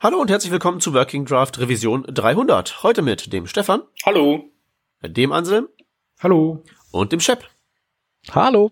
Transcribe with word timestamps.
Hallo 0.00 0.18
und 0.20 0.30
herzlich 0.30 0.52
willkommen 0.52 0.78
zu 0.80 0.94
Working 0.94 1.24
Draft 1.24 1.58
Revision 1.58 2.04
300. 2.04 2.84
Heute 2.84 3.02
mit 3.02 3.32
dem 3.32 3.48
Stefan. 3.48 3.82
Hallo. 4.06 4.44
Dem 5.02 5.32
Anselm. 5.32 5.66
Hallo. 6.22 6.62
Und 6.92 7.10
dem 7.10 7.18
Shep. 7.18 7.42
Hallo. 8.30 8.70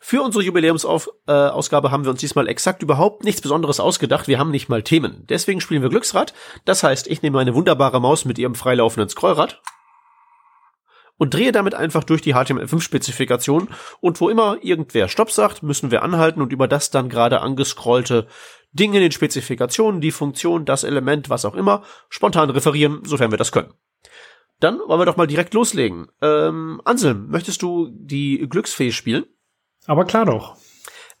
Für 0.00 0.22
unsere 0.22 0.42
Jubiläumsausgabe 0.42 1.88
äh, 1.88 1.90
haben 1.90 2.04
wir 2.04 2.10
uns 2.10 2.20
diesmal 2.20 2.48
exakt 2.48 2.82
überhaupt 2.82 3.22
nichts 3.22 3.42
Besonderes 3.42 3.80
ausgedacht. 3.80 4.26
Wir 4.26 4.38
haben 4.38 4.50
nicht 4.50 4.70
mal 4.70 4.82
Themen. 4.82 5.26
Deswegen 5.28 5.60
spielen 5.60 5.82
wir 5.82 5.90
Glücksrad. 5.90 6.32
Das 6.64 6.82
heißt, 6.82 7.06
ich 7.06 7.20
nehme 7.20 7.36
meine 7.36 7.54
wunderbare 7.54 8.00
Maus 8.00 8.24
mit 8.24 8.38
ihrem 8.38 8.54
freilaufenden 8.54 9.10
Scrollrad 9.10 9.60
und 11.18 11.34
drehe 11.34 11.52
damit 11.52 11.74
einfach 11.74 12.02
durch 12.02 12.22
die 12.22 12.34
HTML5-Spezifikation 12.34 13.68
und 14.00 14.20
wo 14.22 14.28
immer 14.30 14.56
irgendwer 14.62 15.08
Stopp 15.08 15.30
sagt, 15.30 15.62
müssen 15.62 15.90
wir 15.90 16.02
anhalten 16.02 16.40
und 16.40 16.52
über 16.52 16.66
das 16.66 16.90
dann 16.90 17.08
gerade 17.08 17.40
angescrollte 17.40 18.26
Ding 18.74 18.92
in 18.92 19.00
den 19.00 19.12
Spezifikationen, 19.12 20.00
die 20.00 20.10
Funktion, 20.10 20.64
das 20.64 20.84
Element, 20.84 21.30
was 21.30 21.44
auch 21.44 21.54
immer, 21.54 21.82
spontan 22.08 22.50
referieren, 22.50 23.00
sofern 23.04 23.30
wir 23.30 23.38
das 23.38 23.52
können. 23.52 23.72
Dann 24.60 24.78
wollen 24.86 25.00
wir 25.00 25.06
doch 25.06 25.16
mal 25.16 25.26
direkt 25.26 25.54
loslegen. 25.54 26.08
Ähm, 26.20 26.80
Anselm, 26.84 27.28
möchtest 27.28 27.62
du 27.62 27.88
die 27.92 28.46
Glücksfee 28.48 28.92
spielen? 28.92 29.24
Aber 29.86 30.04
klar 30.04 30.26
doch. 30.26 30.56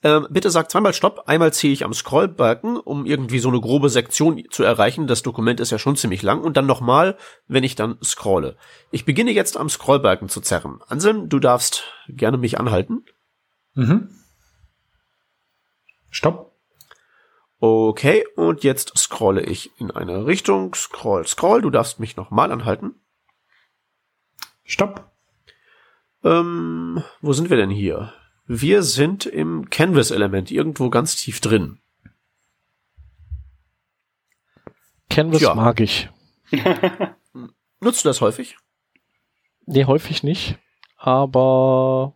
Ähm, 0.02 0.26
bitte 0.30 0.50
sag 0.50 0.70
zweimal 0.70 0.92
Stopp. 0.92 1.24
Einmal 1.26 1.52
ziehe 1.54 1.72
ich 1.72 1.84
am 1.84 1.94
Scrollbalken, 1.94 2.76
um 2.76 3.06
irgendwie 3.06 3.38
so 3.38 3.48
eine 3.48 3.60
grobe 3.60 3.88
Sektion 3.88 4.42
zu 4.50 4.62
erreichen. 4.62 5.06
Das 5.06 5.22
Dokument 5.22 5.60
ist 5.60 5.70
ja 5.70 5.78
schon 5.78 5.96
ziemlich 5.96 6.22
lang. 6.22 6.42
Und 6.42 6.58
dann 6.58 6.66
nochmal, 6.66 7.16
wenn 7.48 7.64
ich 7.64 7.74
dann 7.74 7.96
scrolle. 8.04 8.56
Ich 8.90 9.06
beginne 9.06 9.30
jetzt 9.30 9.56
am 9.56 9.70
Scrollbalken 9.70 10.28
zu 10.28 10.42
zerren. 10.42 10.80
Anselm, 10.88 11.30
du 11.30 11.38
darfst 11.38 11.84
gerne 12.08 12.36
mich 12.36 12.60
anhalten. 12.60 13.04
Mhm. 13.74 14.10
Stopp. 16.10 16.53
Okay, 17.66 18.26
und 18.36 18.62
jetzt 18.62 18.92
scrolle 18.98 19.40
ich 19.40 19.70
in 19.80 19.90
eine 19.90 20.26
Richtung. 20.26 20.74
Scroll, 20.74 21.26
scroll. 21.26 21.62
Du 21.62 21.70
darfst 21.70 21.98
mich 21.98 22.14
nochmal 22.14 22.52
anhalten. 22.52 22.94
Stopp. 24.64 25.10
Ähm, 26.22 27.02
wo 27.22 27.32
sind 27.32 27.48
wir 27.48 27.56
denn 27.56 27.70
hier? 27.70 28.12
Wir 28.44 28.82
sind 28.82 29.24
im 29.24 29.70
Canvas-Element 29.70 30.50
irgendwo 30.50 30.90
ganz 30.90 31.16
tief 31.16 31.40
drin. 31.40 31.80
Canvas 35.08 35.40
ja. 35.40 35.54
mag 35.54 35.80
ich. 35.80 36.10
Nutzt 37.80 38.04
du 38.04 38.10
das 38.10 38.20
häufig? 38.20 38.58
Nee, 39.64 39.86
häufig 39.86 40.22
nicht. 40.22 40.58
Aber 40.98 42.14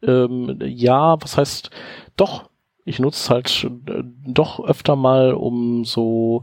ähm, 0.00 0.60
ja, 0.62 1.20
was 1.20 1.36
heißt 1.36 1.70
doch, 2.16 2.51
ich 2.84 2.98
nutze 2.98 3.18
es 3.18 3.30
halt 3.30 3.70
äh, 3.88 4.02
doch 4.26 4.60
öfter 4.64 4.96
mal, 4.96 5.32
um 5.34 5.84
so 5.84 6.42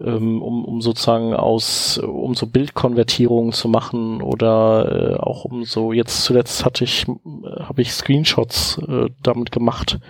ähm, 0.00 0.42
um, 0.42 0.64
um 0.64 0.80
sozusagen 0.80 1.34
aus, 1.34 1.98
um 1.98 2.34
so 2.34 2.46
Bildkonvertierungen 2.46 3.52
zu 3.52 3.68
machen 3.68 4.20
oder 4.20 5.14
äh, 5.14 5.16
auch 5.16 5.44
um 5.44 5.64
so, 5.64 5.92
jetzt 5.92 6.24
zuletzt 6.24 6.64
hatte 6.64 6.84
ich, 6.84 7.06
äh, 7.08 7.62
habe 7.62 7.82
ich 7.82 7.92
Screenshots 7.92 8.78
äh, 8.88 9.10
damit 9.22 9.52
gemacht, 9.52 10.00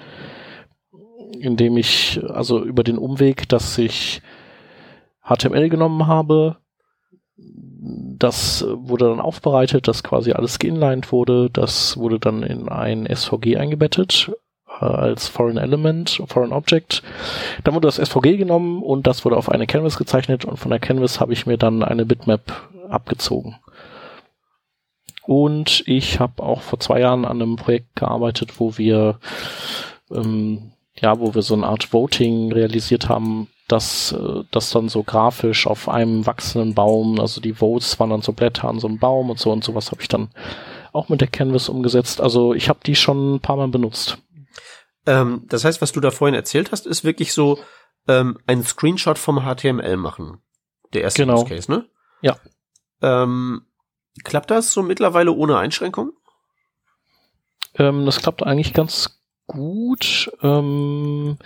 indem 1.38 1.76
ich, 1.76 2.20
also 2.28 2.64
über 2.64 2.84
den 2.84 2.98
Umweg, 2.98 3.48
dass 3.48 3.76
ich 3.78 4.22
HTML 5.22 5.68
genommen 5.68 6.06
habe, 6.06 6.56
das 7.36 8.64
wurde 8.68 9.08
dann 9.08 9.20
aufbereitet, 9.20 9.88
dass 9.88 10.04
quasi 10.04 10.32
alles 10.32 10.58
geinlined 10.58 11.10
wurde, 11.10 11.50
das 11.50 11.96
wurde 11.96 12.20
dann 12.20 12.42
in 12.42 12.68
ein 12.68 13.06
SVG 13.06 13.56
eingebettet 13.56 14.30
als 14.80 15.28
Foreign 15.28 15.58
Element, 15.58 16.22
Foreign 16.26 16.52
Object. 16.52 17.02
Dann 17.64 17.74
wurde 17.74 17.88
das 17.88 17.96
SVG 17.96 18.36
genommen 18.36 18.82
und 18.82 19.06
das 19.06 19.24
wurde 19.24 19.36
auf 19.36 19.48
eine 19.48 19.66
Canvas 19.66 19.98
gezeichnet 19.98 20.44
und 20.44 20.56
von 20.56 20.70
der 20.70 20.80
Canvas 20.80 21.20
habe 21.20 21.32
ich 21.32 21.46
mir 21.46 21.58
dann 21.58 21.82
eine 21.82 22.06
Bitmap 22.06 22.70
abgezogen. 22.88 23.56
Und 25.24 25.84
ich 25.86 26.18
habe 26.18 26.42
auch 26.42 26.62
vor 26.62 26.80
zwei 26.80 27.00
Jahren 27.00 27.24
an 27.24 27.40
einem 27.40 27.56
Projekt 27.56 27.94
gearbeitet, 27.94 28.58
wo 28.58 28.76
wir 28.76 29.18
ähm, 30.10 30.72
ja, 31.00 31.18
wo 31.18 31.34
wir 31.34 31.42
so 31.42 31.54
eine 31.54 31.66
Art 31.66 31.92
Voting 31.92 32.52
realisiert 32.52 33.08
haben, 33.08 33.48
dass 33.68 34.12
äh, 34.12 34.44
das 34.50 34.70
dann 34.70 34.88
so 34.88 35.02
grafisch 35.02 35.66
auf 35.66 35.88
einem 35.88 36.26
wachsenden 36.26 36.74
Baum, 36.74 37.18
also 37.18 37.40
die 37.40 37.54
Votes 37.54 37.98
waren 37.98 38.10
dann 38.10 38.22
so 38.22 38.32
Blätter 38.32 38.68
an 38.68 38.78
so 38.78 38.88
einem 38.88 38.98
Baum 38.98 39.30
und 39.30 39.38
so 39.38 39.50
und 39.50 39.64
sowas 39.64 39.90
habe 39.90 40.02
ich 40.02 40.08
dann 40.08 40.28
auch 40.92 41.08
mit 41.08 41.20
der 41.20 41.28
Canvas 41.28 41.68
umgesetzt. 41.68 42.20
Also 42.20 42.52
ich 42.52 42.68
habe 42.68 42.80
die 42.84 42.94
schon 42.94 43.36
ein 43.36 43.40
paar 43.40 43.56
Mal 43.56 43.68
benutzt. 43.68 44.18
Ähm, 45.06 45.42
das 45.46 45.64
heißt, 45.64 45.80
was 45.80 45.92
du 45.92 46.00
da 46.00 46.10
vorhin 46.10 46.34
erzählt 46.34 46.72
hast, 46.72 46.86
ist 46.86 47.04
wirklich 47.04 47.32
so 47.32 47.58
ähm, 48.08 48.38
ein 48.46 48.62
Screenshot 48.62 49.18
vom 49.18 49.40
HTML 49.40 49.96
machen. 49.96 50.38
Der 50.92 51.02
erste 51.02 51.22
genau. 51.22 51.42
Use 51.42 51.46
Case, 51.46 51.70
ne? 51.70 51.88
Ja. 52.20 52.36
Ähm, 53.00 53.66
klappt 54.24 54.50
das 54.50 54.72
so 54.72 54.82
mittlerweile 54.82 55.32
ohne 55.32 55.58
Einschränkung? 55.58 56.12
Ähm, 57.74 58.04
das 58.04 58.20
klappt 58.20 58.42
eigentlich 58.42 58.74
ganz 58.74 59.21
gut. 59.46 60.30
Ähm, 60.42 61.36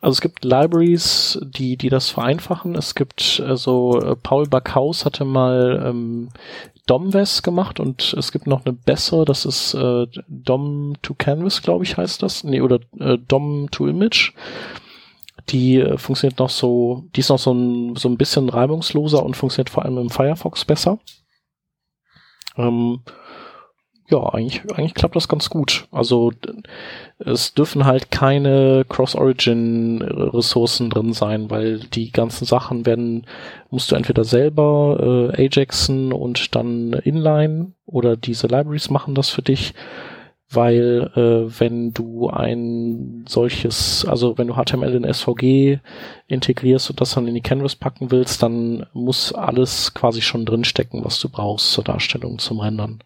also 0.00 0.12
es 0.12 0.20
gibt 0.20 0.44
Libraries, 0.44 1.38
die, 1.42 1.76
die 1.76 1.88
das 1.88 2.10
vereinfachen. 2.10 2.74
Es 2.74 2.94
gibt 2.94 3.42
also 3.44 4.16
Paul 4.22 4.46
Backhaus 4.46 5.04
hatte 5.04 5.24
mal 5.24 5.82
ähm, 5.84 6.28
DOMVES 6.88 7.42
gemacht 7.42 7.80
und 7.80 8.14
es 8.14 8.32
gibt 8.32 8.46
noch 8.46 8.64
eine 8.64 8.72
bessere, 8.72 9.24
das 9.24 9.44
ist 9.44 9.74
äh, 9.74 10.06
DOM 10.26 10.94
to 11.02 11.14
Canvas, 11.14 11.62
glaube 11.62 11.84
ich, 11.84 11.96
heißt 11.96 12.22
das. 12.22 12.44
Nee, 12.44 12.60
oder 12.60 12.80
äh, 12.98 13.18
DOM 13.18 13.70
to 13.70 13.86
Image. 13.86 14.32
Die 15.50 15.76
äh, 15.76 15.98
funktioniert 15.98 16.38
noch 16.38 16.50
so, 16.50 17.04
die 17.14 17.20
ist 17.20 17.28
noch 17.28 17.38
so 17.38 17.52
ein, 17.52 17.96
so 17.96 18.08
ein 18.08 18.16
bisschen 18.16 18.48
reibungsloser 18.48 19.22
und 19.22 19.36
funktioniert 19.36 19.70
vor 19.70 19.84
allem 19.84 19.98
im 19.98 20.10
Firefox 20.10 20.64
besser. 20.64 20.98
Ähm, 22.56 23.00
ja, 24.10 24.32
eigentlich, 24.32 24.62
eigentlich 24.72 24.94
klappt 24.94 25.16
das 25.16 25.28
ganz 25.28 25.50
gut. 25.50 25.86
Also 25.90 26.32
es 27.18 27.52
dürfen 27.52 27.84
halt 27.84 28.10
keine 28.10 28.86
Cross-Origin-Ressourcen 28.88 30.88
drin 30.88 31.12
sein, 31.12 31.50
weil 31.50 31.80
die 31.80 32.10
ganzen 32.10 32.46
Sachen 32.46 32.86
werden, 32.86 33.26
musst 33.70 33.90
du 33.90 33.96
entweder 33.96 34.24
selber 34.24 35.32
äh, 35.36 35.44
Ajaxen 35.44 36.12
und 36.12 36.54
dann 36.54 36.94
Inline 36.94 37.72
oder 37.84 38.16
diese 38.16 38.46
Libraries 38.46 38.88
machen 38.88 39.14
das 39.14 39.28
für 39.28 39.42
dich, 39.42 39.74
weil 40.50 41.10
äh, 41.14 41.60
wenn 41.60 41.92
du 41.92 42.30
ein 42.30 43.26
solches, 43.28 44.06
also 44.06 44.38
wenn 44.38 44.46
du 44.46 44.54
HTML 44.54 44.94
in 44.94 45.12
SVG 45.12 45.80
integrierst 46.28 46.88
und 46.88 47.02
das 47.02 47.14
dann 47.14 47.28
in 47.28 47.34
die 47.34 47.42
Canvas 47.42 47.76
packen 47.76 48.10
willst, 48.10 48.42
dann 48.42 48.86
muss 48.94 49.34
alles 49.34 49.92
quasi 49.92 50.22
schon 50.22 50.46
drinstecken, 50.46 51.04
was 51.04 51.20
du 51.20 51.28
brauchst 51.28 51.72
zur 51.72 51.84
Darstellung, 51.84 52.38
zum 52.38 52.60
Rendern. 52.60 53.02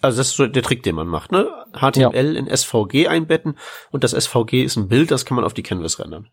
Also 0.00 0.18
das 0.18 0.28
ist 0.28 0.36
so 0.36 0.46
der 0.46 0.62
Trick, 0.62 0.82
den 0.82 0.94
man 0.94 1.08
macht, 1.08 1.32
ne? 1.32 1.48
HTML 1.72 2.34
ja. 2.34 2.38
in 2.38 2.56
SVG 2.56 3.08
einbetten 3.08 3.56
und 3.90 4.04
das 4.04 4.12
SVG 4.12 4.62
ist 4.62 4.76
ein 4.76 4.88
Bild, 4.88 5.10
das 5.10 5.24
kann 5.24 5.34
man 5.34 5.44
auf 5.44 5.54
die 5.54 5.62
Canvas 5.62 5.98
rendern. 5.98 6.28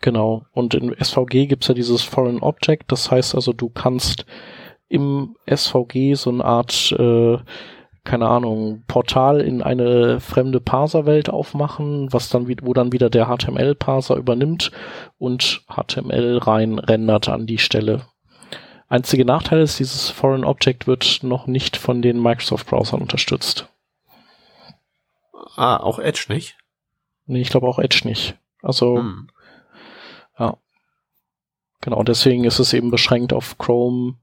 Genau. 0.00 0.44
Und 0.52 0.74
in 0.74 0.94
SVG 0.94 1.46
gibt's 1.46 1.68
ja 1.68 1.74
dieses 1.74 2.02
Foreign 2.02 2.40
Object, 2.40 2.90
das 2.90 3.10
heißt 3.10 3.34
also, 3.34 3.52
du 3.52 3.68
kannst 3.68 4.26
im 4.88 5.36
SVG 5.46 6.14
so 6.14 6.30
eine 6.30 6.44
Art, 6.44 6.92
äh, 6.92 7.38
keine 8.04 8.28
Ahnung, 8.28 8.84
Portal 8.88 9.40
in 9.40 9.62
eine 9.62 10.18
fremde 10.20 10.60
Parserwelt 10.60 11.28
aufmachen, 11.28 12.12
was 12.12 12.30
dann, 12.30 12.48
wo 12.62 12.72
dann 12.72 12.92
wieder 12.92 13.10
der 13.10 13.26
HTML-Parser 13.26 14.16
übernimmt 14.16 14.70
und 15.18 15.62
HTML 15.68 16.38
rein 16.38 16.78
rendert 16.78 17.28
an 17.28 17.46
die 17.46 17.58
Stelle. 17.58 18.06
Einzige 18.88 19.24
Nachteil 19.24 19.60
ist, 19.60 19.78
dieses 19.78 20.08
Foreign 20.08 20.44
Object 20.44 20.86
wird 20.86 21.20
noch 21.22 21.46
nicht 21.46 21.76
von 21.76 22.00
den 22.00 22.22
Microsoft-Browsern 22.22 23.02
unterstützt. 23.02 23.68
Ah, 25.56 25.76
auch 25.76 25.98
Edge 25.98 26.26
nicht? 26.28 26.56
Nee, 27.26 27.42
ich 27.42 27.50
glaube 27.50 27.68
auch 27.68 27.78
Edge 27.78 28.02
nicht. 28.04 28.36
Also, 28.62 28.96
hm. 28.96 29.28
ja. 30.38 30.56
Genau, 31.80 32.02
deswegen 32.02 32.44
ist 32.44 32.58
es 32.58 32.72
eben 32.72 32.90
beschränkt 32.90 33.32
auf 33.32 33.58
Chrome, 33.58 34.16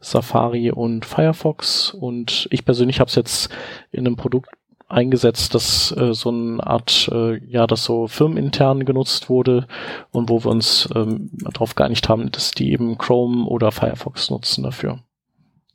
Safari 0.00 0.72
und 0.72 1.04
Firefox. 1.04 1.92
Und 1.92 2.48
ich 2.50 2.64
persönlich 2.64 2.98
habe 2.98 3.08
es 3.08 3.14
jetzt 3.14 3.50
in 3.92 4.06
einem 4.06 4.16
Produkt 4.16 4.50
eingesetzt, 4.92 5.54
dass 5.54 5.94
äh, 5.96 6.12
so 6.14 6.30
eine 6.30 6.64
Art, 6.64 7.08
äh, 7.12 7.38
ja, 7.46 7.66
das 7.66 7.84
so 7.84 8.06
firmenintern 8.06 8.84
genutzt 8.84 9.28
wurde 9.28 9.66
und 10.10 10.28
wo 10.28 10.44
wir 10.44 10.50
uns 10.50 10.88
ähm, 10.94 11.30
darauf 11.32 11.74
geeinigt 11.74 12.08
haben, 12.08 12.30
dass 12.30 12.52
die 12.52 12.72
eben 12.72 12.98
Chrome 12.98 13.46
oder 13.46 13.72
Firefox 13.72 14.30
nutzen 14.30 14.62
dafür. 14.62 15.00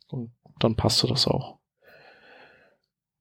Und 0.08 0.30
dann 0.58 0.76
passte 0.76 1.06
das 1.06 1.26
auch. 1.26 1.58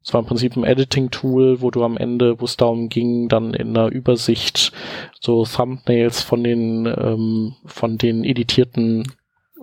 Es 0.08 0.14
war 0.14 0.22
im 0.22 0.26
Prinzip 0.26 0.56
ein 0.56 0.64
Editing-Tool, 0.64 1.62
wo 1.62 1.70
du 1.70 1.84
am 1.84 1.98
Ende, 1.98 2.40
wo 2.40 2.46
es 2.46 2.56
darum 2.56 2.88
ging, 2.88 3.28
dann 3.28 3.54
in 3.54 3.76
einer 3.76 3.90
Übersicht 3.90 4.72
so 5.20 5.44
Thumbnails 5.44 6.22
von 6.22 6.46
den 6.46 6.86
ähm, 6.86 7.56
von 7.66 7.98
den 7.98 8.24
editierten 8.24 9.12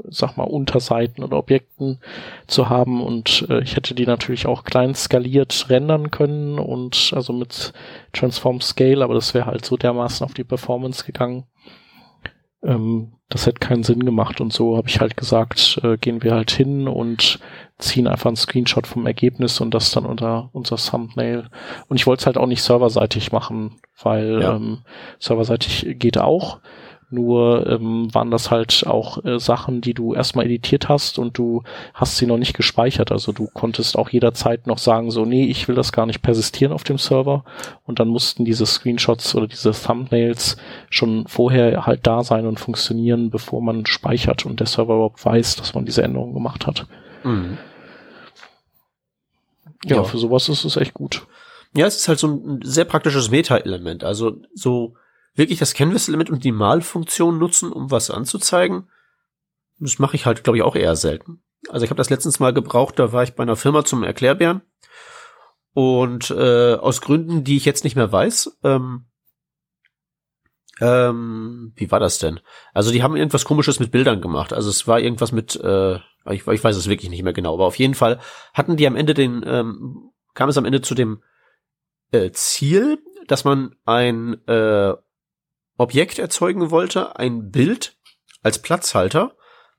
sag 0.09 0.37
mal, 0.37 0.45
Unterseiten 0.45 1.25
oder 1.25 1.39
Objekten 1.39 2.01
zu 2.47 2.69
haben 2.69 3.03
und 3.03 3.47
äh, 3.49 3.63
ich 3.63 3.77
hätte 3.77 3.95
die 3.95 4.07
natürlich 4.07 4.47
auch 4.47 4.65
klein 4.65 4.95
skaliert 4.95 5.67
rendern 5.69 6.11
können 6.11 6.59
und 6.59 7.13
also 7.15 7.33
mit 7.33 7.73
Transform 8.13 8.61
Scale, 8.61 9.05
aber 9.05 9.15
das 9.15 9.35
wäre 9.35 9.47
halt 9.47 9.65
so 9.65 9.77
dermaßen 9.77 10.25
auf 10.25 10.35
die 10.35 10.45
Performance 10.45 11.05
gegangen. 11.05 11.45
ähm, 12.63 13.13
das 13.31 13.47
hätte 13.47 13.59
keinen 13.59 13.83
Sinn 13.83 14.05
gemacht 14.05 14.41
und 14.41 14.53
so 14.53 14.77
habe 14.77 14.89
ich 14.89 15.01
halt 15.01 15.17
gesagt, 15.17 15.81
äh, 15.83 15.97
gehen 15.97 16.23
wir 16.23 16.35
halt 16.35 16.51
hin 16.51 16.87
und 16.87 17.41
ziehen 17.79 18.07
einfach 18.07 18.27
einen 18.27 18.37
Screenshot 18.37 18.87
vom 18.87 19.07
Ergebnis 19.07 19.61
und 19.61 19.73
das 19.73 19.91
dann 19.91 20.07
unter 20.07 20.51
unser 20.53 20.77
Thumbnail. 20.77 21.49
Und 21.89 21.97
ich 21.97 22.07
wollte 22.07 22.21
es 22.21 22.27
halt 22.27 22.39
auch 22.39 22.47
nicht 22.47 22.63
serverseitig 22.63 23.33
machen, 23.33 23.81
weil 24.01 24.41
ja. 24.41 24.55
ähm, 24.55 24.83
serverseitig 25.19 25.99
geht 25.99 26.19
auch. 26.19 26.61
Nur 27.15 27.67
ähm, 27.67 28.13
waren 28.13 28.31
das 28.31 28.51
halt 28.51 28.85
auch 28.87 29.25
äh, 29.25 29.39
Sachen, 29.39 29.81
die 29.81 29.95
du 29.95 30.15
erstmal 30.15 30.47
editiert 30.47 30.89
hast 30.89 31.19
und 31.19 31.39
du 31.39 31.63
hast 31.95 32.17
sie 32.17 32.27
noch 32.27 32.39
nicht 32.39 32.57
gespeichert. 32.57 33.13
Also 33.13 33.33
du 33.33 33.49
konntest 33.53 33.97
auch 33.97 34.11
jederzeit 34.11 34.67
noch 34.67 34.79
sagen, 34.79 35.11
so, 35.11 35.25
nee, 35.25 35.47
ich 35.47 35.69
will 35.69 35.77
das 35.77 35.93
gar 35.93 36.07
nicht 36.07 36.23
persistieren 36.23 36.73
auf 36.73 36.83
dem 36.83 36.99
Server. 36.99 37.45
Und 37.85 38.01
dann 38.01 38.09
mussten 38.09 38.45
diese 38.45 38.67
Screenshots 38.67 39.35
oder 39.35 39.47
diese 39.47 39.73
Thumbnails 39.73 40.57
schon 40.91 41.27
vorher 41.29 41.87
halt 41.87 42.07
da 42.07 42.25
sein 42.25 42.47
und 42.47 42.59
funktionieren, 42.59 43.31
bevor 43.31 43.63
man 43.63 43.87
speichert 43.87 44.45
und 44.45 44.59
der 44.59 44.67
Server 44.67 44.95
überhaupt 44.95 45.25
weiß, 45.25 45.57
dass 45.57 45.75
man 45.75 45.85
diese 45.85 46.03
Änderung 46.03 46.35
gemacht 46.35 46.67
hat. 46.67 46.87
Mhm. 47.23 47.59
Ja, 49.85 49.97
ja, 49.97 50.05
für 50.05 50.19
sowas 50.19 50.49
ist 50.49 50.65
es 50.65 50.77
echt 50.77 50.95
gut. 50.95 51.27
Ja, 51.77 51.87
es 51.87 51.97
ist 51.97 52.09
halt 52.09 52.19
so 52.19 52.29
ein 52.29 52.61
sehr 52.63 52.85
praktisches 52.85 53.31
Meta-Element. 53.31 54.05
Also 54.05 54.39
so 54.55 54.95
wirklich 55.35 55.59
das 55.59 55.75
Canvas-Element 55.75 56.31
und 56.31 56.45
die 56.45 56.53
Malfunktion 56.53 57.39
nutzen, 57.39 57.73
um 57.73 57.91
was 57.91 58.11
anzuzeigen, 58.11 58.89
das 59.79 59.99
mache 59.99 60.17
ich 60.17 60.27
halt, 60.27 60.45
glaube 60.45 60.59
ich, 60.59 60.63
auch 60.63 60.77
eher 60.77 60.97
selten. 60.97 61.43
Also 61.69 61.85
ich 61.85 61.91
habe 61.91 61.99
das 61.99 62.11
letztens 62.11 62.41
mal 62.41 62.53
gebraucht, 62.53 62.99
da 62.99 63.13
war 63.13 63.23
ich 63.23 63.35
bei 63.35 63.43
einer 63.43 63.57
Firma 63.57 63.85
zum 63.85 64.03
Erklärbären. 64.03 64.63
Und 65.73 66.31
äh, 66.31 66.75
aus 66.75 67.01
Gründen, 67.01 67.43
die 67.43 67.57
ich 67.57 67.65
jetzt 67.65 67.83
nicht 67.83 67.97
mehr 67.97 68.13
weiß, 68.13 68.59
ähm, 68.63 69.07
ähm, 70.81 71.73
wie 71.77 71.91
war 71.91 72.01
das 72.01 72.19
denn? 72.19 72.41
Also 72.73 72.93
die 72.93 73.03
haben 73.03 73.17
irgendwas 73.17 73.45
komisches 73.45 73.81
mit 73.81 73.91
Bildern 73.91 74.21
gemacht. 74.21 74.53
Also 74.53 74.71
es 74.71 74.87
war 74.87 75.01
irgendwas 75.01 75.33
mit, 75.33 75.57
äh, 75.57 75.97
ich, 76.31 76.47
ich 76.47 76.65
weiß 76.65 76.77
es 76.77 76.89
wirklich 76.89 77.11
nicht 77.11 77.23
mehr 77.23 77.33
genau, 77.33 77.55
aber 77.55 77.67
auf 77.67 77.79
jeden 77.79 77.95
Fall 77.95 78.21
hatten 78.53 78.77
die 78.77 78.87
am 78.87 78.97
Ende 78.97 79.15
den, 79.15 79.45
ähm, 79.47 80.11
kam 80.35 80.49
es 80.49 80.59
am 80.59 80.65
Ende 80.65 80.81
zu 80.81 80.95
dem 80.95 81.23
äh, 82.13 82.31
Ziel, 82.33 82.99
dass 83.27 83.45
man 83.45 83.75
ein 83.85 84.47
äh, 84.47 84.95
Objekt 85.77 86.19
erzeugen 86.19 86.71
wollte, 86.71 87.19
ein 87.19 87.51
Bild 87.51 87.97
als 88.43 88.61
Platzhalter 88.61 89.33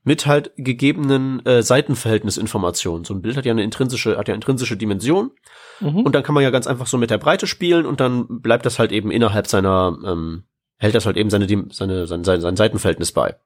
mit 0.06 0.26
halt 0.26 0.52
gegebenen 0.56 1.44
äh, 1.44 1.62
Seitenverhältnisinformationen. 1.62 3.04
So 3.04 3.12
ein 3.12 3.22
Bild 3.22 3.36
hat 3.36 3.44
ja 3.44 3.50
eine 3.50 3.64
intrinsische, 3.64 4.16
hat 4.16 4.28
ja 4.28 4.34
intrinsische 4.34 4.76
Dimension. 4.76 5.32
Mhm. 5.80 6.00
Und 6.00 6.14
dann 6.14 6.22
kann 6.22 6.34
man 6.34 6.44
ja 6.44 6.50
ganz 6.50 6.68
einfach 6.68 6.86
so 6.86 6.96
mit 6.96 7.10
der 7.10 7.18
Breite 7.18 7.48
spielen 7.48 7.86
und 7.86 8.00
dann 8.00 8.40
bleibt 8.40 8.66
das 8.66 8.78
halt 8.78 8.92
eben 8.92 9.10
innerhalb 9.10 9.48
seiner, 9.48 9.98
ähm, 10.06 10.44
hält 10.78 10.94
das 10.94 11.06
halt 11.06 11.16
eben 11.16 11.28
seine, 11.28 11.48
seine, 11.72 12.06
sein, 12.06 12.22
sein, 12.22 12.40
sein 12.40 12.56
Seitenverhältnis 12.56 13.10
bei. 13.10 13.36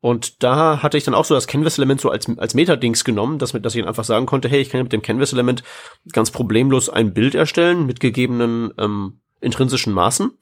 Und 0.00 0.42
da 0.42 0.82
hatte 0.82 0.98
ich 0.98 1.04
dann 1.04 1.14
auch 1.14 1.24
so 1.24 1.34
das 1.34 1.46
Canvas-Element 1.46 1.98
so 1.98 2.10
als, 2.10 2.28
als 2.36 2.52
Meta-Dings 2.52 3.04
genommen, 3.04 3.38
dass, 3.38 3.52
dass 3.52 3.74
ich 3.74 3.80
dann 3.80 3.88
einfach 3.88 4.04
sagen 4.04 4.26
konnte, 4.26 4.50
hey, 4.50 4.60
ich 4.60 4.68
kann 4.68 4.80
ja 4.80 4.82
mit 4.82 4.92
dem 4.92 5.00
Canvas-Element 5.00 5.62
ganz 6.12 6.30
problemlos 6.30 6.90
ein 6.90 7.14
Bild 7.14 7.34
erstellen 7.34 7.86
mit 7.86 8.00
gegebenen 8.00 8.70
ähm, 8.76 9.20
intrinsischen 9.40 9.94
Maßen 9.94 10.36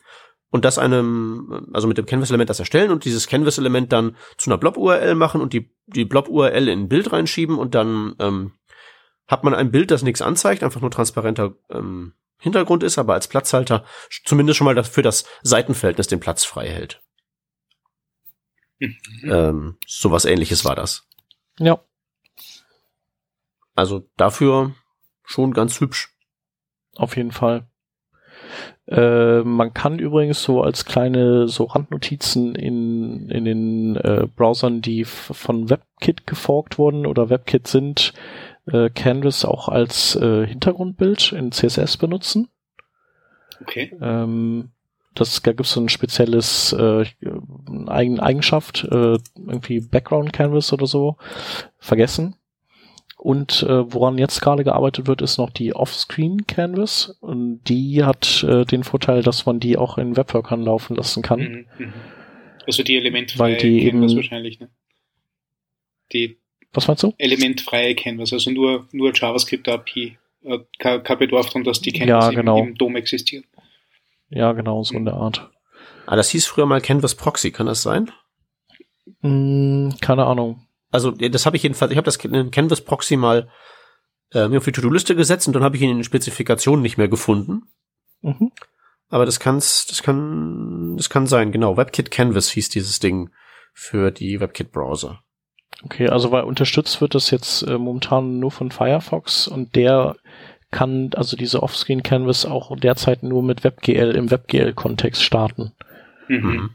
und 0.53 0.67
das 0.67 0.79
einem, 0.79 1.67
also 1.73 1.89
mit 1.89 1.97
dem 1.97 2.07
Canvas-Element 2.07 2.51
das 2.51 2.61
erstellen 2.61 2.91
und 2.91 3.07
dieses 3.07 3.27
Canvas-Element 3.27 3.91
dann 3.91 4.17
zu 4.37 4.51
einer 4.51 4.59
Blob-URL 4.59 5.15
machen 5.15 5.41
und 5.41 5.55
die, 5.55 5.75
die 5.87 6.05
Blob-URL 6.05 6.69
in 6.69 6.81
ein 6.81 6.89
Bild 6.89 7.11
reinschieben 7.11 7.59
und 7.59 7.75
dann 7.75 8.15
ähm, 8.19 8.53
hat 9.27 9.45
man 9.45 9.55
ein 9.55 9.71
Bild, 9.71 9.91
das 9.91 10.03
nichts 10.03 10.21
anzeigt, 10.21 10.63
einfach 10.63 10.83
nur 10.83 10.91
transparenter 10.91 11.55
ähm, 11.71 12.13
Hintergrund 12.39 12.83
ist, 12.83 12.99
aber 12.99 13.15
als 13.15 13.29
Platzhalter 13.29 13.85
zumindest 14.27 14.59
schon 14.59 14.67
mal 14.67 14.85
für 14.85 15.03
das 15.03 15.25
Seitenverhältnis 15.43 16.09
den 16.09 16.21
Platz 16.21 16.45
frei 16.45 16.69
hält. 16.69 17.03
Mhm. 18.79 18.97
Ähm, 19.25 19.79
sowas 19.87 20.27
ähnliches 20.27 20.67
war 20.67 20.77
das. 20.77 21.09
Ja. 21.59 21.83
Also 23.75 24.11
dafür 24.19 24.75
schon 25.25 25.55
ganz 25.55 25.81
hübsch. 25.81 26.15
Auf 26.97 27.17
jeden 27.17 27.33
Fall. 27.33 27.72
Äh, 28.87 29.41
man 29.41 29.73
kann 29.75 29.99
übrigens 29.99 30.43
so 30.43 30.63
als 30.63 30.85
kleine 30.85 31.49
so 31.49 31.65
Randnotizen 31.65 32.55
in, 32.55 33.29
in 33.31 33.45
den 33.45 33.97
äh, 33.97 34.27
Browsern, 34.35 34.81
die 34.81 35.05
von 35.05 35.71
WebKit 35.71 36.27
geforkt 36.27 36.79
wurden 36.79 37.07
oder 37.07 37.31
WebKit 37.31 37.69
sind, 37.69 38.13
äh, 38.67 38.91
Canvas 38.91 39.45
auch 39.45 39.69
als 39.69 40.17
äh, 40.17 40.47
Hintergrundbild 40.47 41.33
in 41.33 41.53
CSS 41.53 41.97
benutzen. 41.97 42.49
Okay. 43.61 43.97
Ähm, 44.01 44.71
das, 45.15 45.43
da 45.43 45.53
gibt 45.53 45.67
es 45.67 45.73
so 45.73 45.81
ein 45.81 45.89
spezielles 45.89 46.73
äh, 46.73 47.05
Eigen, 47.87 48.19
Eigenschaft, 48.19 48.85
äh, 48.85 49.19
irgendwie 49.37 49.81
Background 49.81 50.33
Canvas 50.33 50.73
oder 50.73 50.87
so, 50.87 51.17
vergessen. 51.79 52.35
Und 53.23 53.63
äh, 53.63 53.93
woran 53.93 54.19
jetzt 54.19 54.41
gerade 54.41 54.65
gearbeitet 54.65 55.07
wird, 55.07 55.23
ist 55.23 55.39
noch 55.39 55.51
die 55.51 55.77
Offscreen 55.77 56.45
Canvas. 56.49 57.17
Und 57.21 57.63
die 57.69 58.03
hat 58.03 58.43
äh, 58.43 58.65
den 58.65 58.83
Vorteil, 58.83 59.23
dass 59.23 59.47
man 59.47 59.61
die 59.61 59.77
auch 59.77 59.97
in 59.97 60.17
Webworkern 60.17 60.65
laufen 60.65 60.97
lassen 60.97 61.23
kann. 61.23 61.39
Mhm, 61.39 61.67
mhm. 61.79 61.93
Also 62.67 62.83
die 62.83 62.97
elementfreie 62.97 63.59
die 63.59 63.89
Canvas 63.89 64.11
eben, 64.11 64.17
wahrscheinlich, 64.17 64.59
ne? 64.59 64.71
Die 66.13 66.37
was 66.73 66.89
meinst 66.89 67.05
du? 67.05 67.15
Elementfreie 67.17 67.95
Canvas, 67.95 68.33
also 68.33 68.51
nur, 68.51 68.89
nur 68.91 69.13
JavaScript 69.15 69.69
API. 69.69 70.19
Äh, 70.43 70.59
kein 70.81 71.19
Bedarf 71.19 71.47
daran, 71.47 71.63
dass 71.63 71.81
die 71.81 71.93
Canvas 71.93 72.25
ja, 72.25 72.31
genau. 72.33 72.59
im, 72.59 72.71
im 72.71 72.75
DOM 72.75 72.97
existiert. 72.97 73.45
Ja, 74.31 74.51
genau, 74.51 74.83
so 74.83 74.97
in 74.97 75.05
der 75.05 75.15
Art. 75.15 75.49
Ah, 76.07 76.17
das 76.17 76.31
hieß 76.31 76.47
früher 76.47 76.67
mal 76.67 76.81
Canvas 76.81 77.15
Proxy, 77.15 77.53
kann 77.53 77.67
das 77.67 77.83
sein? 77.83 78.11
Hm, 79.21 79.95
keine 80.01 80.25
Ahnung. 80.25 80.67
Also 80.93 81.11
das 81.11 81.47
habe 81.47 81.57
ich 81.57 81.63
jedenfalls, 81.63 81.91
ich 81.91 81.97
habe 81.97 82.05
das 82.05 82.19
Canvas 82.19 82.83
Proxy 82.83 83.17
mal 83.17 83.49
äh, 84.33 84.47
mir 84.49 84.59
auf 84.59 84.65
die 84.65 84.73
To-Do-Liste 84.73 85.17
gesetzt 85.17 85.47
und 85.47 85.55
dann 85.55 85.65
habe 85.65 85.77
ich 85.77 85.83
ihn 85.83 85.91
in 85.91 85.99
den 85.99 86.05
Spezifikationen 86.05 86.83
nicht 86.83 86.99
mehr 86.99 87.09
gefunden. 87.09 87.63
Mhm. 88.21 88.53
Aber 89.09 89.27
das 89.27 89.41
kann's, 89.41 89.87
das 89.87 90.03
kann, 90.03 90.97
das 90.97 91.11
kann 91.11 91.27
sein, 91.27 91.51
genau. 91.53 91.77
WebKit 91.77 92.11
Canvas 92.11 92.51
hieß 92.51 92.69
dieses 92.69 92.99
Ding 92.99 93.31
für 93.75 94.11
die 94.11 94.41
WebKit-Browser. 94.41 95.23
Okay, 95.85 96.09
also 96.09 96.31
weil 96.31 96.45
unterstützt 96.45 97.01
wird 97.01 97.15
das 97.15 97.31
jetzt 97.31 97.63
äh, 97.63 97.79
momentan 97.79 98.39
nur 98.39 98.51
von 98.51 98.71
Firefox 98.71 99.49
und 99.49 99.75
der 99.75 100.17
kann 100.71 101.11
also 101.15 101.37
diese 101.37 101.63
Offscreen 101.63 102.03
Canvas 102.03 102.47
auch 102.47 102.75
derzeit 102.77 103.23
nur 103.23 103.43
mit 103.43 103.65
WebGL 103.65 104.15
im 104.17 104.31
WebGL-Kontext 104.31 105.23
starten. 105.23 105.73
Mhm. 106.29 106.71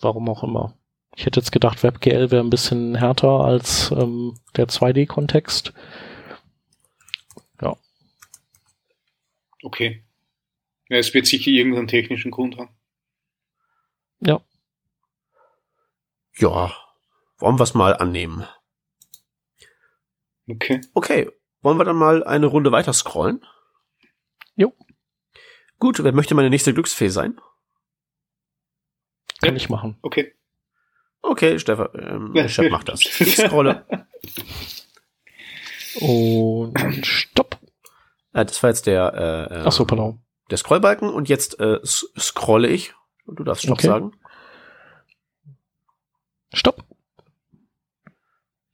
Warum 0.00 0.28
auch 0.28 0.44
immer. 0.44 0.77
Ich 1.18 1.26
hätte 1.26 1.40
jetzt 1.40 1.50
gedacht, 1.50 1.82
WebGL 1.82 2.30
wäre 2.30 2.44
ein 2.44 2.48
bisschen 2.48 2.94
härter 2.94 3.40
als 3.40 3.90
ähm, 3.90 4.38
der 4.56 4.68
2D-Kontext. 4.68 5.72
Ja. 7.60 7.76
Okay. 9.64 10.04
Ja, 10.88 10.98
es 10.98 11.12
wird 11.14 11.26
sicher 11.26 11.50
irgendeinen 11.50 11.88
technischen 11.88 12.30
Grund 12.30 12.56
haben. 12.56 12.70
Ja. 14.20 14.40
Ja, 16.36 16.72
wollen 17.38 17.58
wir 17.58 17.64
es 17.64 17.74
mal 17.74 17.96
annehmen. 17.96 18.46
Okay. 20.48 20.82
Okay, 20.94 21.28
wollen 21.62 21.78
wir 21.78 21.84
dann 21.84 21.96
mal 21.96 22.22
eine 22.22 22.46
Runde 22.46 22.70
weiter 22.70 22.92
scrollen? 22.92 23.44
Jo. 24.54 24.72
Gut, 25.80 26.00
wer 26.04 26.12
möchte 26.12 26.36
meine 26.36 26.50
nächste 26.50 26.72
Glücksfee 26.72 27.08
sein? 27.08 27.40
Kann 29.40 29.50
ja. 29.50 29.56
ich 29.56 29.68
machen. 29.68 29.98
Okay. 30.02 30.37
Okay, 31.22 31.58
Stefan, 31.58 31.88
ähm, 31.94 32.48
Chef 32.48 32.70
macht 32.70 32.88
das. 32.88 33.00
Ich 33.20 33.36
scrolle. 33.36 33.84
Und 36.00 37.06
stopp. 37.06 37.58
Äh, 38.32 38.44
das 38.44 38.62
war 38.62 38.70
jetzt 38.70 38.86
der, 38.86 39.48
äh, 39.50 39.62
Ach 39.66 39.72
so, 39.72 39.84
pardon. 39.84 40.22
der 40.50 40.58
Scrollbalken 40.58 41.10
und 41.10 41.28
jetzt 41.28 41.58
äh, 41.60 41.80
scrolle 41.84 42.68
ich. 42.68 42.94
Und 43.26 43.40
du 43.40 43.44
darfst 43.44 43.64
Stopp 43.64 43.78
okay. 43.78 43.86
sagen. 43.86 44.12
Stopp. 46.52 46.84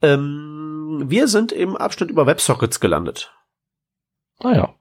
Ähm, 0.02 1.04
wir 1.06 1.28
sind 1.28 1.50
im 1.50 1.76
Abschnitt 1.76 2.10
über 2.10 2.26
WebSockets 2.26 2.78
gelandet. 2.78 3.32
Ah 4.38 4.52
ja. 4.52 4.74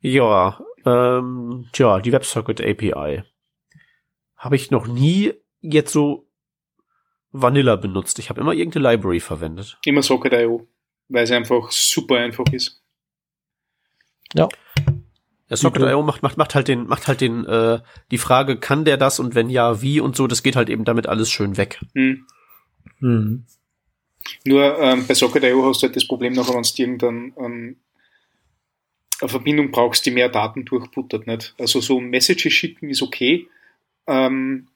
Ja, 0.00 0.60
ähm, 0.86 1.68
tja, 1.72 2.00
die 2.00 2.12
WebSocket 2.12 2.60
API. 2.60 3.24
Habe 4.36 4.56
ich 4.56 4.70
noch 4.70 4.86
nie 4.86 5.34
jetzt 5.60 5.92
so 5.92 6.28
Vanilla 7.32 7.76
benutzt. 7.76 8.18
Ich 8.18 8.30
habe 8.30 8.40
immer 8.40 8.52
irgendeine 8.52 8.90
Library 8.90 9.20
verwendet. 9.20 9.78
Immer 9.84 10.02
Socket.io, 10.02 10.66
weil 11.08 11.24
es 11.24 11.30
einfach 11.30 11.70
super 11.70 12.16
einfach 12.16 12.44
ist. 12.52 12.82
Ja. 14.34 14.48
Ja, 15.48 15.56
Socket.io 15.56 16.02
macht, 16.02 16.22
macht, 16.22 16.36
macht 16.36 16.54
halt 16.54 16.68
den, 16.68 16.86
macht 16.86 17.08
halt 17.08 17.20
den, 17.20 17.46
äh, 17.46 17.80
die 18.10 18.18
Frage, 18.18 18.58
kann 18.58 18.84
der 18.84 18.98
das 18.98 19.18
und 19.18 19.34
wenn 19.34 19.48
ja, 19.48 19.80
wie 19.80 20.00
und 20.00 20.14
so, 20.14 20.26
das 20.26 20.42
geht 20.42 20.56
halt 20.56 20.68
eben 20.68 20.84
damit 20.84 21.06
alles 21.06 21.30
schön 21.30 21.56
weg. 21.56 21.80
Hm. 21.94 22.26
Hm. 22.98 23.46
Nur 24.44 24.78
ähm, 24.78 25.06
bei 25.06 25.14
Socket.io 25.14 25.66
hast 25.66 25.82
du 25.82 25.86
halt 25.86 25.96
das 25.96 26.06
Problem 26.06 26.34
noch, 26.34 26.48
wenn 26.52 26.62
du 26.62 26.82
irgendeine 26.82 27.32
ähm, 27.38 27.76
eine 29.20 29.28
Verbindung 29.28 29.70
brauchst, 29.70 30.04
die 30.06 30.10
mehr 30.10 30.28
Daten 30.28 30.64
durchbuttert, 30.64 31.26
nicht? 31.26 31.54
Also 31.58 31.80
so 31.80 31.98
Messages 31.98 32.52
schicken 32.52 32.90
ist 32.90 33.02
okay, 33.02 33.48
ähm, 34.06 34.68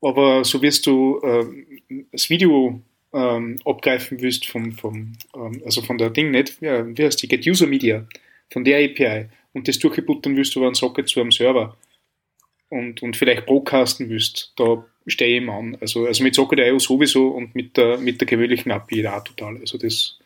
aber 0.00 0.44
so 0.44 0.62
wirst 0.62 0.86
du 0.86 1.20
äh, 1.22 2.04
das 2.12 2.30
Video 2.30 2.80
ähm, 3.12 3.56
abgreifen 3.64 4.20
willst 4.20 4.46
vom, 4.46 4.72
vom 4.72 5.12
ähm, 5.34 5.62
also 5.64 5.82
von 5.82 5.98
der 5.98 6.10
Ding 6.10 6.30
nicht, 6.30 6.60
ja, 6.60 6.86
wie 6.86 7.04
heißt 7.04 7.22
die, 7.22 7.28
Get 7.28 7.46
User 7.46 7.66
Media, 7.66 8.06
von 8.52 8.64
der 8.64 8.84
API 8.84 9.28
und 9.52 9.68
das 9.68 9.78
durchgebuttern 9.78 10.36
willst 10.36 10.54
du 10.54 10.60
über 10.60 10.66
einen 10.66 10.74
Socket 10.74 11.08
zu 11.08 11.20
einem 11.20 11.32
Server 11.32 11.76
und, 12.68 13.02
und 13.02 13.16
vielleicht 13.16 13.46
broadcasten 13.46 14.08
willst, 14.10 14.52
da 14.56 14.84
stehe 15.06 15.36
ich 15.36 15.42
ihm 15.42 15.50
an. 15.50 15.78
Also, 15.80 16.06
also 16.06 16.22
mit 16.22 16.34
Socket.io 16.34 16.78
sowieso 16.78 17.28
und 17.28 17.54
mit 17.54 17.76
der, 17.76 17.98
mit 17.98 18.20
der 18.20 18.26
gewöhnlichen 18.26 18.70
API 18.70 19.02
da 19.02 19.20
total. 19.20 19.56
Also 19.58 19.78
das, 19.78 20.18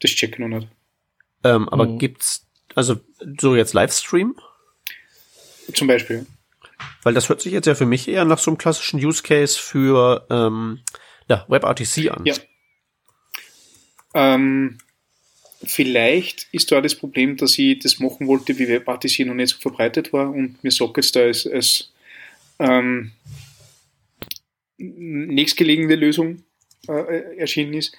das 0.00 0.10
check 0.10 0.32
ich 0.32 0.38
noch 0.38 0.48
nicht. 0.48 0.68
Ähm, 1.44 1.68
aber 1.68 1.86
mhm. 1.86 1.98
gibt's, 1.98 2.46
also 2.74 2.96
so 3.40 3.56
jetzt 3.56 3.72
Livestream? 3.72 4.36
Zum 5.72 5.88
Beispiel. 5.88 6.26
Weil 7.02 7.14
das 7.14 7.28
hört 7.28 7.40
sich 7.40 7.52
jetzt 7.52 7.66
ja 7.66 7.74
für 7.74 7.86
mich 7.86 8.08
eher 8.08 8.24
nach 8.24 8.38
so 8.38 8.50
einem 8.50 8.58
klassischen 8.58 9.04
Use 9.04 9.22
Case 9.22 9.58
für 9.58 10.26
ähm, 10.30 10.80
ja, 11.28 11.44
WebRTC 11.48 12.10
an. 12.10 12.24
Ja. 12.24 12.34
Ähm, 14.14 14.78
vielleicht 15.62 16.48
ist 16.52 16.72
da 16.72 16.80
das 16.80 16.94
Problem, 16.94 17.36
dass 17.36 17.58
ich 17.58 17.78
das 17.78 17.98
machen 17.98 18.26
wollte, 18.26 18.58
wie 18.58 18.68
WebRTC 18.68 19.26
noch 19.26 19.34
nicht 19.34 19.50
so 19.50 19.58
verbreitet 19.58 20.12
war 20.12 20.30
und 20.30 20.62
mir 20.62 20.70
Sockets 20.70 21.12
da 21.12 21.20
als, 21.20 21.46
als 21.46 21.92
ähm, 22.58 23.12
nächstgelegene 24.76 25.96
Lösung 25.96 26.44
äh, 26.88 27.38
erschienen 27.38 27.74
ist. 27.74 27.96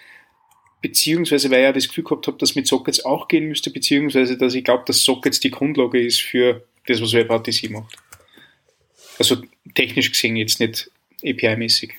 Beziehungsweise, 0.82 1.52
weil 1.52 1.60
ich 1.60 1.64
ja 1.64 1.74
das 1.74 1.88
Gefühl 1.90 2.06
gehabt 2.06 2.28
habe, 2.28 2.38
dass 2.38 2.56
mit 2.56 2.66
Sockets 2.68 3.04
auch 3.04 3.28
gehen 3.28 3.50
müsste, 3.50 3.70
beziehungsweise, 3.70 4.38
dass 4.38 4.56
ich 4.56 4.64
glaube, 4.64 4.84
dass 4.88 5.04
Sockets 5.04 5.42
die 5.42 5.52
Grundlage 5.52 6.02
ist 6.02 6.22
für 6.22 6.66
das, 6.88 7.02
was 7.02 7.14
WebRTC 7.14 7.70
macht. 7.70 7.98
Also 9.20 9.38
technisch 9.76 10.12
gesehen 10.12 10.36
jetzt 10.36 10.60
nicht 10.60 10.90
API-mäßig. 11.24 11.92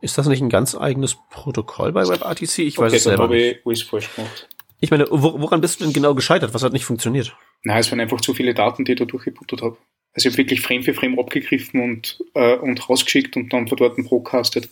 Ist 0.00 0.18
das 0.18 0.26
nicht 0.26 0.40
ein 0.40 0.48
ganz 0.48 0.74
eigenes 0.74 1.16
Protokoll 1.30 1.92
bei 1.92 2.06
WebRTC? 2.06 2.58
Ich 2.58 2.78
okay, 2.78 2.86
weiß 2.86 2.92
es 2.92 3.04
selber 3.04 3.24
habe 3.24 3.38
ich 3.38 3.84
falsch 3.84 4.14
gemacht. 4.14 4.48
Ich 4.80 4.90
meine, 4.90 5.06
woran 5.10 5.60
bist 5.60 5.80
du 5.80 5.84
denn 5.84 5.92
genau 5.92 6.14
gescheitert? 6.14 6.54
Was 6.54 6.64
hat 6.64 6.72
nicht 6.72 6.84
funktioniert? 6.84 7.36
Nein, 7.62 7.78
es 7.78 7.90
waren 7.92 8.00
einfach 8.00 8.20
zu 8.20 8.34
viele 8.34 8.52
Daten, 8.52 8.84
die 8.84 8.92
ich 8.92 8.98
da 8.98 9.04
durchgebuttert 9.04 9.62
habe. 9.62 9.76
Also 10.12 10.28
ich 10.28 10.34
habe 10.34 10.38
wirklich 10.38 10.60
Frame 10.60 10.82
für 10.82 10.92
Frame 10.92 11.20
abgegriffen 11.20 11.80
und, 11.80 12.18
äh, 12.34 12.56
und 12.56 12.88
rausgeschickt 12.88 13.36
und 13.36 13.52
dann 13.52 13.68
von 13.68 13.78
dort 13.78 13.96
broadcastet. 13.96 14.68